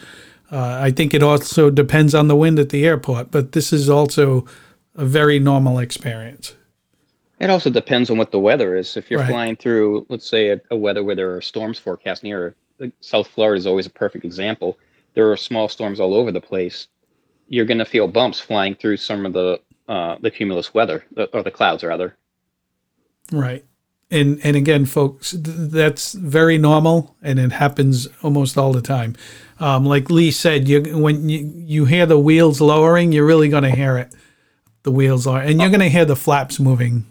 Uh, 0.51 0.79
I 0.81 0.91
think 0.91 1.13
it 1.13 1.23
also 1.23 1.69
depends 1.69 2.13
on 2.13 2.27
the 2.27 2.35
wind 2.35 2.59
at 2.59 2.69
the 2.69 2.85
airport, 2.85 3.31
but 3.31 3.53
this 3.53 3.71
is 3.71 3.89
also 3.89 4.45
a 4.95 5.05
very 5.05 5.39
normal 5.39 5.79
experience. 5.79 6.55
It 7.39 7.49
also 7.49 7.69
depends 7.69 8.09
on 8.09 8.17
what 8.17 8.31
the 8.31 8.39
weather 8.39 8.75
is. 8.75 8.97
If 8.97 9.09
you're 9.09 9.19
right. 9.19 9.29
flying 9.29 9.55
through, 9.55 10.05
let's 10.09 10.27
say, 10.27 10.49
a, 10.49 10.61
a, 10.71 10.75
weather 10.75 11.03
where 11.03 11.15
there 11.15 11.35
are 11.35 11.41
storms 11.41 11.77
forecast 11.79 12.23
near, 12.23 12.55
South 12.99 13.27
Florida 13.27 13.57
is 13.57 13.67
always 13.67 13.85
a 13.85 13.91
perfect 13.91 14.25
example. 14.25 14.77
There 15.13 15.31
are 15.31 15.37
small 15.37 15.67
storms 15.69 15.99
all 15.99 16.13
over 16.13 16.31
the 16.31 16.41
place. 16.41 16.87
You're 17.47 17.65
going 17.65 17.77
to 17.79 17.85
feel 17.85 18.07
bumps 18.07 18.39
flying 18.39 18.75
through 18.75 18.97
some 18.97 19.25
of 19.25 19.33
the 19.33 19.59
uh, 19.87 20.15
the 20.21 20.31
cumulus 20.31 20.73
weather 20.73 21.05
or 21.33 21.43
the 21.43 21.51
clouds, 21.51 21.83
rather. 21.83 22.15
Right, 23.31 23.65
and 24.09 24.39
and 24.43 24.55
again, 24.55 24.85
folks, 24.85 25.35
that's 25.37 26.13
very 26.13 26.57
normal, 26.57 27.15
and 27.21 27.37
it 27.37 27.51
happens 27.51 28.07
almost 28.23 28.57
all 28.57 28.71
the 28.71 28.81
time. 28.81 29.15
Um, 29.59 29.85
like 29.85 30.09
Lee 30.09 30.31
said, 30.31 30.67
you 30.67 30.97
when 30.97 31.29
you, 31.29 31.51
you 31.55 31.85
hear 31.85 32.05
the 32.05 32.19
wheels 32.19 32.61
lowering, 32.61 33.11
you're 33.11 33.25
really 33.25 33.49
going 33.49 33.63
to 33.63 33.71
hear 33.71 33.97
it 33.97 34.13
the 34.83 34.91
wheels 34.91 35.25
are, 35.25 35.39
and 35.39 35.59
you're 35.59 35.69
going 35.69 35.79
to 35.79 35.89
hear 35.89 36.05
the 36.05 36.15
flaps 36.15 36.59
moving. 36.59 37.05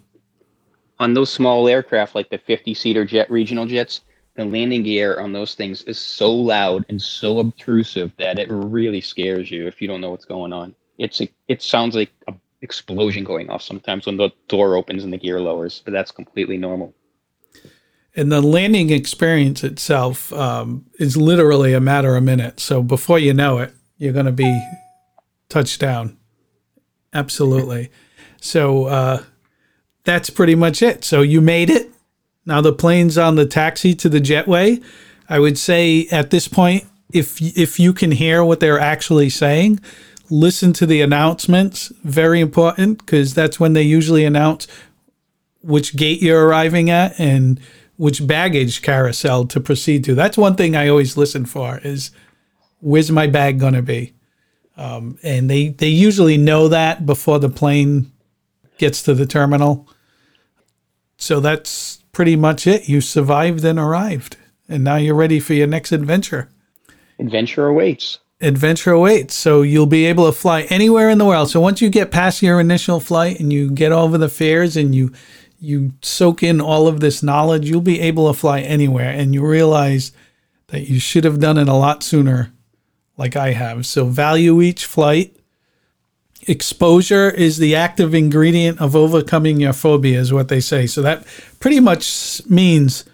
On 0.98 1.14
those 1.14 1.32
small 1.32 1.66
aircraft, 1.68 2.14
like 2.14 2.28
the 2.30 2.38
50 2.38 2.74
seater 2.74 3.04
jet 3.04 3.30
regional 3.30 3.66
jets, 3.66 4.02
the 4.34 4.44
landing 4.44 4.82
gear 4.82 5.20
on 5.20 5.32
those 5.32 5.54
things 5.54 5.82
is 5.82 5.98
so 5.98 6.32
loud 6.32 6.86
and 6.88 7.00
so 7.00 7.38
obtrusive 7.38 8.12
that 8.18 8.38
it 8.38 8.48
really 8.50 9.00
scares 9.00 9.50
you 9.50 9.66
if 9.66 9.82
you 9.82 9.88
don't 9.88 10.00
know 10.00 10.10
what's 10.10 10.24
going 10.24 10.52
on. 10.52 10.74
It's 10.98 11.20
a, 11.20 11.28
it 11.48 11.62
sounds 11.62 11.94
like 11.94 12.10
an 12.28 12.40
explosion 12.62 13.24
going 13.24 13.50
off 13.50 13.62
sometimes 13.62 14.06
when 14.06 14.16
the 14.16 14.30
door 14.48 14.76
opens 14.76 15.04
and 15.04 15.12
the 15.12 15.18
gear 15.18 15.40
lowers, 15.40 15.82
but 15.84 15.92
that's 15.92 16.10
completely 16.10 16.56
normal. 16.56 16.94
And 18.14 18.30
the 18.30 18.42
landing 18.42 18.90
experience 18.90 19.64
itself 19.64 20.32
um, 20.32 20.86
is 20.98 21.16
literally 21.16 21.72
a 21.72 21.80
matter 21.80 22.16
of 22.16 22.22
minutes. 22.22 22.62
So 22.62 22.82
before 22.82 23.18
you 23.18 23.32
know 23.32 23.58
it, 23.58 23.74
you're 23.96 24.12
going 24.12 24.26
to 24.26 24.32
be 24.32 24.62
touched 25.48 25.80
down. 25.80 26.18
Absolutely. 27.12 27.90
So 28.40 28.84
uh, 28.86 29.22
that's 30.04 30.30
pretty 30.30 30.54
much 30.54 30.82
it. 30.82 31.04
So 31.04 31.22
you 31.22 31.40
made 31.40 31.70
it. 31.70 31.91
Now 32.44 32.60
the 32.60 32.72
plane's 32.72 33.16
on 33.16 33.36
the 33.36 33.46
taxi 33.46 33.94
to 33.96 34.08
the 34.08 34.20
jetway. 34.20 34.82
I 35.28 35.38
would 35.38 35.58
say 35.58 36.06
at 36.10 36.30
this 36.30 36.48
point, 36.48 36.84
if 37.12 37.40
if 37.40 37.78
you 37.78 37.92
can 37.92 38.10
hear 38.10 38.44
what 38.44 38.60
they're 38.60 38.80
actually 38.80 39.30
saying, 39.30 39.80
listen 40.30 40.72
to 40.74 40.86
the 40.86 41.00
announcements. 41.00 41.92
Very 42.02 42.40
important 42.40 42.98
because 42.98 43.34
that's 43.34 43.60
when 43.60 43.74
they 43.74 43.82
usually 43.82 44.24
announce 44.24 44.66
which 45.62 45.96
gate 45.96 46.20
you're 46.20 46.46
arriving 46.46 46.90
at 46.90 47.18
and 47.20 47.60
which 47.96 48.26
baggage 48.26 48.82
carousel 48.82 49.44
to 49.46 49.60
proceed 49.60 50.04
to. 50.04 50.14
That's 50.14 50.36
one 50.36 50.56
thing 50.56 50.74
I 50.74 50.88
always 50.88 51.16
listen 51.16 51.44
for 51.44 51.78
is 51.84 52.10
where's 52.80 53.12
my 53.12 53.26
bag 53.26 53.60
going 53.60 53.74
to 53.74 53.82
be? 53.82 54.14
Um, 54.76 55.18
and 55.22 55.48
they, 55.48 55.68
they 55.68 55.88
usually 55.88 56.36
know 56.36 56.68
that 56.68 57.06
before 57.06 57.38
the 57.38 57.50
plane 57.50 58.10
gets 58.78 59.02
to 59.04 59.14
the 59.14 59.26
terminal. 59.26 59.88
So 61.16 61.38
that's 61.38 62.01
pretty 62.12 62.36
much 62.36 62.66
it. 62.66 62.88
You 62.88 63.00
survived 63.00 63.64
and 63.64 63.78
arrived, 63.78 64.36
and 64.68 64.84
now 64.84 64.96
you're 64.96 65.14
ready 65.14 65.40
for 65.40 65.54
your 65.54 65.66
next 65.66 65.92
adventure. 65.92 66.50
Adventure 67.18 67.66
awaits. 67.66 68.18
Adventure 68.40 68.92
awaits. 68.92 69.34
So 69.34 69.62
you'll 69.62 69.86
be 69.86 70.04
able 70.06 70.26
to 70.26 70.32
fly 70.32 70.62
anywhere 70.62 71.08
in 71.08 71.18
the 71.18 71.24
world. 71.24 71.50
So 71.50 71.60
once 71.60 71.80
you 71.80 71.88
get 71.88 72.10
past 72.10 72.42
your 72.42 72.60
initial 72.60 73.00
flight 73.00 73.38
and 73.40 73.52
you 73.52 73.70
get 73.70 73.92
over 73.92 74.18
the 74.18 74.28
fears 74.28 74.76
and 74.76 74.94
you 74.94 75.12
you 75.60 75.92
soak 76.02 76.42
in 76.42 76.60
all 76.60 76.88
of 76.88 76.98
this 76.98 77.22
knowledge, 77.22 77.70
you'll 77.70 77.80
be 77.80 78.00
able 78.00 78.26
to 78.26 78.38
fly 78.38 78.60
anywhere 78.60 79.10
and 79.10 79.32
you 79.32 79.46
realize 79.46 80.10
that 80.68 80.88
you 80.88 80.98
should 80.98 81.22
have 81.22 81.38
done 81.38 81.56
it 81.56 81.68
a 81.68 81.74
lot 81.74 82.02
sooner 82.02 82.52
like 83.16 83.36
I 83.36 83.52
have. 83.52 83.86
So 83.86 84.06
value 84.06 84.60
each 84.60 84.84
flight. 84.86 85.36
Exposure 86.48 87.30
is 87.30 87.58
the 87.58 87.76
active 87.76 88.14
ingredient 88.14 88.80
of 88.80 88.96
overcoming 88.96 89.60
your 89.60 89.72
phobia, 89.72 90.18
is 90.18 90.32
what 90.32 90.48
they 90.48 90.60
say. 90.60 90.86
So 90.86 91.02
that 91.02 91.24
pretty 91.60 91.78
much 91.78 92.42
means 92.48 93.04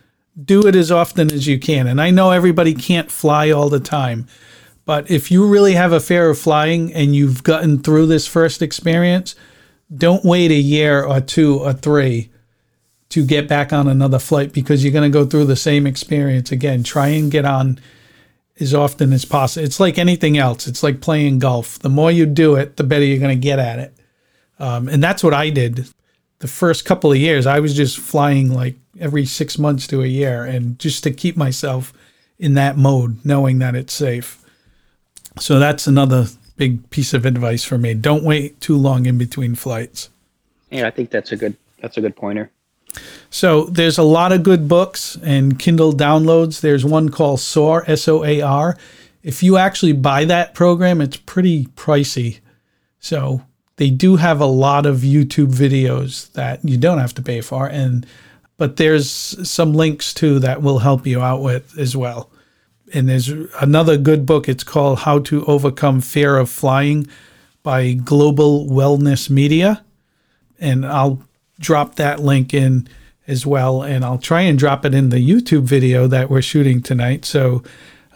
do 0.42 0.66
it 0.66 0.74
as 0.74 0.90
often 0.90 1.32
as 1.32 1.46
you 1.46 1.58
can. 1.58 1.86
And 1.86 2.00
I 2.00 2.10
know 2.10 2.30
everybody 2.30 2.74
can't 2.74 3.10
fly 3.10 3.50
all 3.50 3.68
the 3.68 3.80
time, 3.80 4.26
but 4.84 5.10
if 5.10 5.30
you 5.30 5.46
really 5.46 5.74
have 5.74 5.92
a 5.92 6.00
fear 6.00 6.30
of 6.30 6.38
flying 6.38 6.92
and 6.94 7.14
you've 7.14 7.42
gotten 7.42 7.80
through 7.80 8.06
this 8.06 8.26
first 8.26 8.62
experience, 8.62 9.34
don't 9.94 10.24
wait 10.24 10.50
a 10.50 10.54
year 10.54 11.02
or 11.02 11.20
two 11.20 11.58
or 11.58 11.72
three 11.72 12.30
to 13.10 13.24
get 13.24 13.48
back 13.48 13.72
on 13.72 13.88
another 13.88 14.18
flight 14.18 14.52
because 14.52 14.82
you're 14.82 14.92
going 14.92 15.10
to 15.10 15.18
go 15.18 15.26
through 15.26 15.46
the 15.46 15.56
same 15.56 15.86
experience 15.86 16.52
again. 16.52 16.82
Try 16.82 17.08
and 17.08 17.30
get 17.30 17.44
on 17.44 17.78
as 18.60 18.74
often 18.74 19.12
as 19.12 19.24
possible. 19.24 19.64
It's 19.64 19.80
like 19.80 19.98
anything 19.98 20.36
else. 20.36 20.66
It's 20.66 20.82
like 20.82 21.00
playing 21.00 21.38
golf. 21.38 21.78
The 21.78 21.88
more 21.88 22.10
you 22.10 22.26
do 22.26 22.56
it, 22.56 22.76
the 22.76 22.84
better 22.84 23.04
you're 23.04 23.18
going 23.18 23.38
to 23.38 23.40
get 23.40 23.58
at 23.58 23.78
it. 23.78 23.94
Um, 24.58 24.88
and 24.88 25.02
that's 25.02 25.22
what 25.22 25.34
I 25.34 25.50
did. 25.50 25.86
The 26.40 26.48
first 26.48 26.84
couple 26.84 27.12
of 27.12 27.18
years, 27.18 27.46
I 27.46 27.60
was 27.60 27.74
just 27.74 27.98
flying 27.98 28.52
like 28.52 28.76
every 29.00 29.24
six 29.24 29.58
months 29.58 29.86
to 29.88 30.02
a 30.02 30.06
year, 30.06 30.44
and 30.44 30.78
just 30.78 31.02
to 31.04 31.10
keep 31.10 31.36
myself 31.36 31.92
in 32.38 32.54
that 32.54 32.76
mode, 32.76 33.24
knowing 33.24 33.58
that 33.58 33.74
it's 33.74 33.92
safe. 33.92 34.44
So 35.38 35.58
that's 35.58 35.86
another 35.86 36.26
big 36.56 36.90
piece 36.90 37.14
of 37.14 37.24
advice 37.24 37.64
for 37.64 37.78
me. 37.78 37.94
Don't 37.94 38.24
wait 38.24 38.60
too 38.60 38.76
long 38.76 39.06
in 39.06 39.18
between 39.18 39.54
flights. 39.54 40.10
Yeah, 40.70 40.86
I 40.86 40.90
think 40.90 41.10
that's 41.10 41.32
a 41.32 41.36
good 41.36 41.56
that's 41.80 41.96
a 41.96 42.00
good 42.00 42.16
pointer. 42.16 42.50
So 43.30 43.64
there's 43.64 43.98
a 43.98 44.02
lot 44.02 44.32
of 44.32 44.42
good 44.42 44.68
books 44.68 45.16
and 45.22 45.58
Kindle 45.58 45.92
downloads. 45.92 46.60
There's 46.60 46.84
one 46.84 47.08
called 47.08 47.40
SOAR, 47.40 47.84
S 47.86 48.08
O 48.08 48.24
A 48.24 48.40
R. 48.40 48.76
If 49.22 49.42
you 49.42 49.56
actually 49.56 49.92
buy 49.92 50.24
that 50.24 50.54
program, 50.54 51.00
it's 51.00 51.16
pretty 51.16 51.66
pricey. 51.66 52.40
So 53.00 53.42
they 53.76 53.90
do 53.90 54.16
have 54.16 54.40
a 54.40 54.46
lot 54.46 54.86
of 54.86 54.98
YouTube 54.98 55.52
videos 55.54 56.32
that 56.32 56.64
you 56.64 56.76
don't 56.76 56.98
have 56.98 57.14
to 57.14 57.22
pay 57.22 57.40
for 57.40 57.68
and 57.68 58.06
but 58.58 58.76
there's 58.76 59.08
some 59.48 59.72
links 59.72 60.12
too 60.12 60.40
that 60.40 60.60
will 60.60 60.80
help 60.80 61.06
you 61.06 61.22
out 61.22 61.40
with 61.40 61.78
as 61.78 61.96
well. 61.96 62.28
And 62.92 63.08
there's 63.08 63.28
another 63.60 63.96
good 63.96 64.26
book. 64.26 64.48
It's 64.48 64.64
called 64.64 65.00
How 65.00 65.20
to 65.20 65.44
Overcome 65.46 66.00
Fear 66.00 66.38
of 66.38 66.50
Flying 66.50 67.06
by 67.62 67.92
Global 67.92 68.66
Wellness 68.66 69.30
Media. 69.30 69.84
And 70.58 70.84
I'll 70.84 71.22
drop 71.58 71.96
that 71.96 72.20
link 72.20 72.54
in 72.54 72.88
as 73.26 73.46
well. 73.46 73.82
And 73.82 74.04
I'll 74.04 74.18
try 74.18 74.42
and 74.42 74.58
drop 74.58 74.84
it 74.84 74.94
in 74.94 75.10
the 75.10 75.16
YouTube 75.16 75.64
video 75.64 76.06
that 76.06 76.30
we're 76.30 76.42
shooting 76.42 76.82
tonight. 76.82 77.24
So 77.24 77.62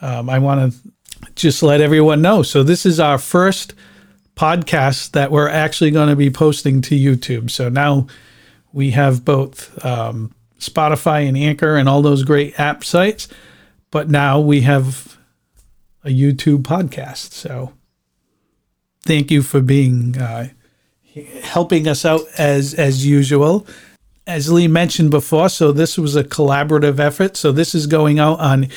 um, 0.00 0.30
I 0.30 0.38
want 0.38 0.72
to 0.72 0.92
just 1.34 1.62
let 1.62 1.80
everyone 1.80 2.22
know. 2.22 2.42
So 2.42 2.62
this 2.62 2.84
is 2.86 2.98
our 2.98 3.18
first 3.18 3.74
podcast 4.34 5.12
that 5.12 5.30
we're 5.30 5.48
actually 5.48 5.90
going 5.90 6.08
to 6.08 6.16
be 6.16 6.30
posting 6.30 6.80
to 6.82 6.94
YouTube. 6.94 7.50
So 7.50 7.68
now 7.68 8.06
we 8.72 8.90
have 8.92 9.24
both 9.24 9.84
um, 9.84 10.34
Spotify 10.58 11.28
and 11.28 11.36
Anchor 11.36 11.76
and 11.76 11.88
all 11.88 12.02
those 12.02 12.22
great 12.22 12.58
app 12.58 12.84
sites, 12.84 13.28
but 13.90 14.08
now 14.08 14.40
we 14.40 14.62
have 14.62 15.18
a 16.04 16.08
YouTube 16.08 16.62
podcast. 16.62 17.32
So 17.32 17.72
thank 19.02 19.30
you 19.30 19.42
for 19.42 19.60
being 19.60 20.16
uh, 20.18 20.48
helping 21.42 21.88
us 21.88 22.04
out 22.04 22.22
as 22.38 22.74
as 22.74 23.06
usual. 23.06 23.66
As 24.26 24.52
Lee 24.52 24.68
mentioned 24.68 25.10
before, 25.10 25.48
so 25.48 25.72
this 25.72 25.98
was 25.98 26.14
a 26.14 26.22
collaborative 26.22 27.00
effort. 27.00 27.36
So 27.36 27.50
this 27.50 27.74
is 27.74 27.86
going 27.86 28.20
out 28.20 28.38
on 28.38 28.68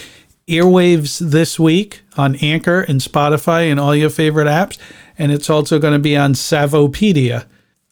airwaves 0.47 1.19
this 1.19 1.59
week 1.59 2.01
on 2.17 2.35
Anchor 2.37 2.81
and 2.81 2.99
Spotify 2.99 3.69
and 3.69 3.79
all 3.79 3.95
your 3.95 4.09
favorite 4.09 4.47
apps, 4.47 4.77
and 5.17 5.31
it's 5.31 5.49
also 5.49 5.79
going 5.79 5.93
to 5.93 5.99
be 5.99 6.17
on 6.17 6.33
Savopedia 6.33 7.45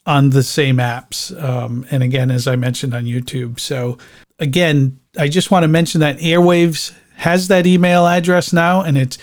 on 0.06 0.32
the 0.32 0.44
same 0.44 0.78
apps. 0.78 1.32
Um, 1.42 1.86
and 1.92 2.04
again, 2.04 2.30
as 2.32 2.48
I 2.48 2.56
mentioned 2.56 2.94
on 2.94 3.06
YouTube. 3.06 3.60
So 3.60 3.98
again, 4.40 5.00
I 5.18 5.30
just 5.30 5.52
want 5.52 5.64
to 5.64 5.68
mention 5.68 6.02
that 6.02 6.18
Airwaves 6.18 6.94
has 7.16 7.48
that 7.48 7.66
email 7.66 8.08
address 8.08 8.52
now, 8.52 8.82
and 8.82 8.98
it's 8.98 9.18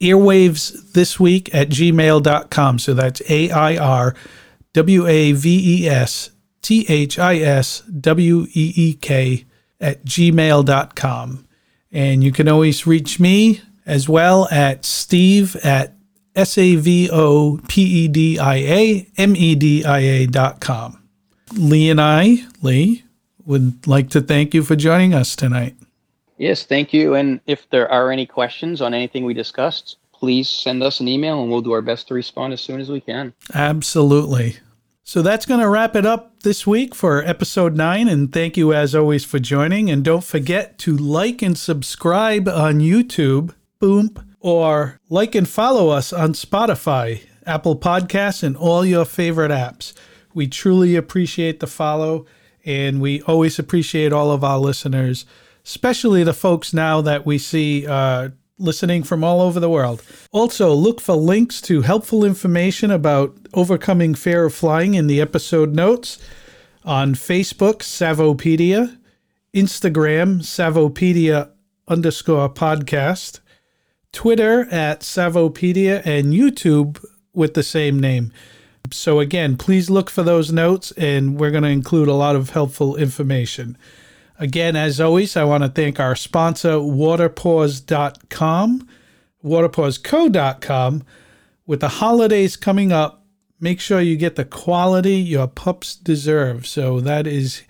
airwaves 0.00 0.92
this 0.92 1.18
week 1.18 1.54
at 1.54 1.68
gmail.com. 1.68 2.78
So 2.78 2.94
that's 2.94 3.22
A 3.30 3.50
I 3.50 3.76
R 3.76 4.14
W 4.76 5.06
A 5.06 5.32
V 5.32 5.84
E 5.84 5.88
S 5.88 6.32
T 6.60 6.84
H 6.86 7.18
I 7.18 7.38
S 7.38 7.80
W 7.80 8.46
E 8.52 8.72
E 8.76 8.92
K 8.92 9.46
at 9.80 10.04
gmail.com. 10.04 11.48
And 11.90 12.22
you 12.22 12.30
can 12.30 12.46
always 12.46 12.86
reach 12.86 13.18
me 13.18 13.62
as 13.86 14.06
well 14.06 14.46
at 14.50 14.84
steve 14.84 15.56
at 15.64 15.94
S 16.34 16.58
A 16.58 16.76
V 16.76 17.08
O 17.10 17.58
P 17.68 17.82
E 18.04 18.08
D 18.08 18.38
I 18.38 18.56
A 18.56 19.08
M 19.16 19.34
E 19.34 19.54
D 19.54 19.82
I 19.82 20.00
A 20.00 20.26
dot 20.26 20.60
com. 20.60 21.02
Lee 21.54 21.88
and 21.88 22.00
I, 22.00 22.44
Lee, 22.60 23.02
would 23.46 23.86
like 23.86 24.10
to 24.10 24.20
thank 24.20 24.52
you 24.52 24.62
for 24.62 24.76
joining 24.76 25.14
us 25.14 25.34
tonight. 25.34 25.74
Yes, 26.36 26.64
thank 26.64 26.92
you. 26.92 27.14
And 27.14 27.40
if 27.46 27.70
there 27.70 27.90
are 27.90 28.12
any 28.12 28.26
questions 28.26 28.82
on 28.82 28.92
anything 28.92 29.24
we 29.24 29.32
discussed, 29.32 29.96
please 30.12 30.50
send 30.50 30.82
us 30.82 31.00
an 31.00 31.08
email 31.08 31.40
and 31.40 31.50
we'll 31.50 31.62
do 31.62 31.72
our 31.72 31.80
best 31.80 32.08
to 32.08 32.14
respond 32.14 32.52
as 32.52 32.60
soon 32.60 32.78
as 32.78 32.90
we 32.90 33.00
can. 33.00 33.32
Absolutely. 33.54 34.56
So 35.08 35.22
that's 35.22 35.46
going 35.46 35.60
to 35.60 35.68
wrap 35.68 35.94
it 35.94 36.04
up 36.04 36.42
this 36.42 36.66
week 36.66 36.92
for 36.92 37.22
episode 37.22 37.76
nine. 37.76 38.08
And 38.08 38.32
thank 38.32 38.56
you, 38.56 38.74
as 38.74 38.92
always, 38.92 39.24
for 39.24 39.38
joining. 39.38 39.88
And 39.88 40.02
don't 40.04 40.24
forget 40.24 40.78
to 40.78 40.96
like 40.96 41.42
and 41.42 41.56
subscribe 41.56 42.48
on 42.48 42.80
YouTube, 42.80 43.54
boom, 43.78 44.16
or 44.40 44.98
like 45.08 45.36
and 45.36 45.48
follow 45.48 45.90
us 45.90 46.12
on 46.12 46.32
Spotify, 46.32 47.22
Apple 47.46 47.78
Podcasts, 47.78 48.42
and 48.42 48.56
all 48.56 48.84
your 48.84 49.04
favorite 49.04 49.52
apps. 49.52 49.92
We 50.34 50.48
truly 50.48 50.96
appreciate 50.96 51.60
the 51.60 51.68
follow, 51.68 52.26
and 52.64 53.00
we 53.00 53.22
always 53.22 53.60
appreciate 53.60 54.12
all 54.12 54.32
of 54.32 54.42
our 54.42 54.58
listeners 54.58 55.24
especially 55.64 56.22
the 56.22 56.32
folks 56.32 56.72
now 56.72 57.00
that 57.00 57.26
we 57.26 57.36
see 57.36 57.84
uh, 57.88 58.28
listening 58.58 59.02
from 59.02 59.22
all 59.22 59.40
over 59.40 59.60
the 59.60 59.68
world. 59.68 60.02
Also, 60.32 60.72
look 60.72 61.00
for 61.00 61.14
links 61.14 61.60
to 61.62 61.82
helpful 61.82 62.24
information 62.24 62.90
about 62.90 63.36
overcoming 63.52 64.14
fear 64.14 64.44
of 64.46 64.54
flying 64.54 64.94
in 64.94 65.06
the 65.06 65.20
episode 65.20 65.74
notes 65.74 66.18
on 66.84 67.14
Facebook, 67.14 67.78
Savopedia, 67.78 68.96
Instagram, 69.54 70.40
Savopedia 70.40 71.50
underscore 71.88 72.48
podcast, 72.48 73.40
Twitter 74.12 74.66
at 74.70 75.00
Savopedia, 75.00 76.02
and 76.06 76.32
YouTube 76.32 77.04
with 77.34 77.54
the 77.54 77.62
same 77.62 78.00
name. 78.00 78.32
So, 78.92 79.20
again, 79.20 79.56
please 79.56 79.90
look 79.90 80.08
for 80.08 80.22
those 80.22 80.52
notes, 80.52 80.92
and 80.92 81.38
we're 81.38 81.50
going 81.50 81.64
to 81.64 81.68
include 81.68 82.08
a 82.08 82.14
lot 82.14 82.36
of 82.36 82.50
helpful 82.50 82.96
information. 82.96 83.76
Again, 84.38 84.76
as 84.76 85.00
always, 85.00 85.34
I 85.36 85.44
want 85.44 85.64
to 85.64 85.70
thank 85.70 85.98
our 85.98 86.14
sponsor, 86.14 86.72
waterpaws.com, 86.72 88.88
waterpawsco.com. 89.44 91.02
With 91.66 91.80
the 91.80 91.88
holidays 91.88 92.56
coming 92.56 92.92
up, 92.92 93.24
make 93.60 93.80
sure 93.80 94.00
you 94.00 94.16
get 94.16 94.36
the 94.36 94.44
quality 94.44 95.16
your 95.16 95.48
pups 95.48 95.96
deserve. 95.96 96.64
So, 96.66 97.00
that 97.00 97.26
is 97.26 97.62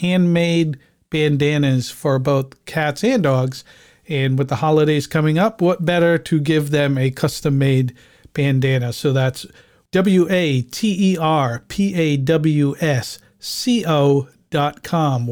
handmade 0.00 0.78
bandanas 1.10 1.90
for 1.90 2.18
both 2.18 2.64
cats 2.64 3.04
and 3.04 3.22
dogs. 3.22 3.64
And 4.08 4.38
with 4.38 4.48
the 4.48 4.56
holidays 4.56 5.06
coming 5.06 5.38
up, 5.38 5.60
what 5.60 5.84
better 5.84 6.18
to 6.18 6.40
give 6.40 6.70
them 6.70 6.98
a 6.98 7.10
custom 7.10 7.58
made 7.58 7.94
bandana? 8.32 8.92
So 8.92 9.12
that's 9.12 9.46
W 9.92 10.26
A 10.30 10.62
T 10.62 11.12
E 11.12 11.16
R 11.16 11.62
P 11.68 11.94
A 11.94 12.16
W 12.16 12.74
S 12.80 13.18
C 13.38 13.84
O 13.86 14.28
dot 14.50 14.82
com, 14.82 15.26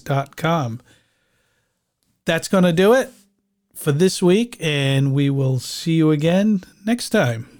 dot 0.00 0.36
com. 0.36 0.80
That's 2.24 2.48
going 2.48 2.64
to 2.64 2.72
do 2.72 2.92
it 2.92 3.10
for 3.74 3.92
this 3.92 4.22
week, 4.22 4.56
and 4.60 5.14
we 5.14 5.30
will 5.30 5.58
see 5.58 5.94
you 5.94 6.10
again 6.10 6.62
next 6.84 7.10
time. 7.10 7.57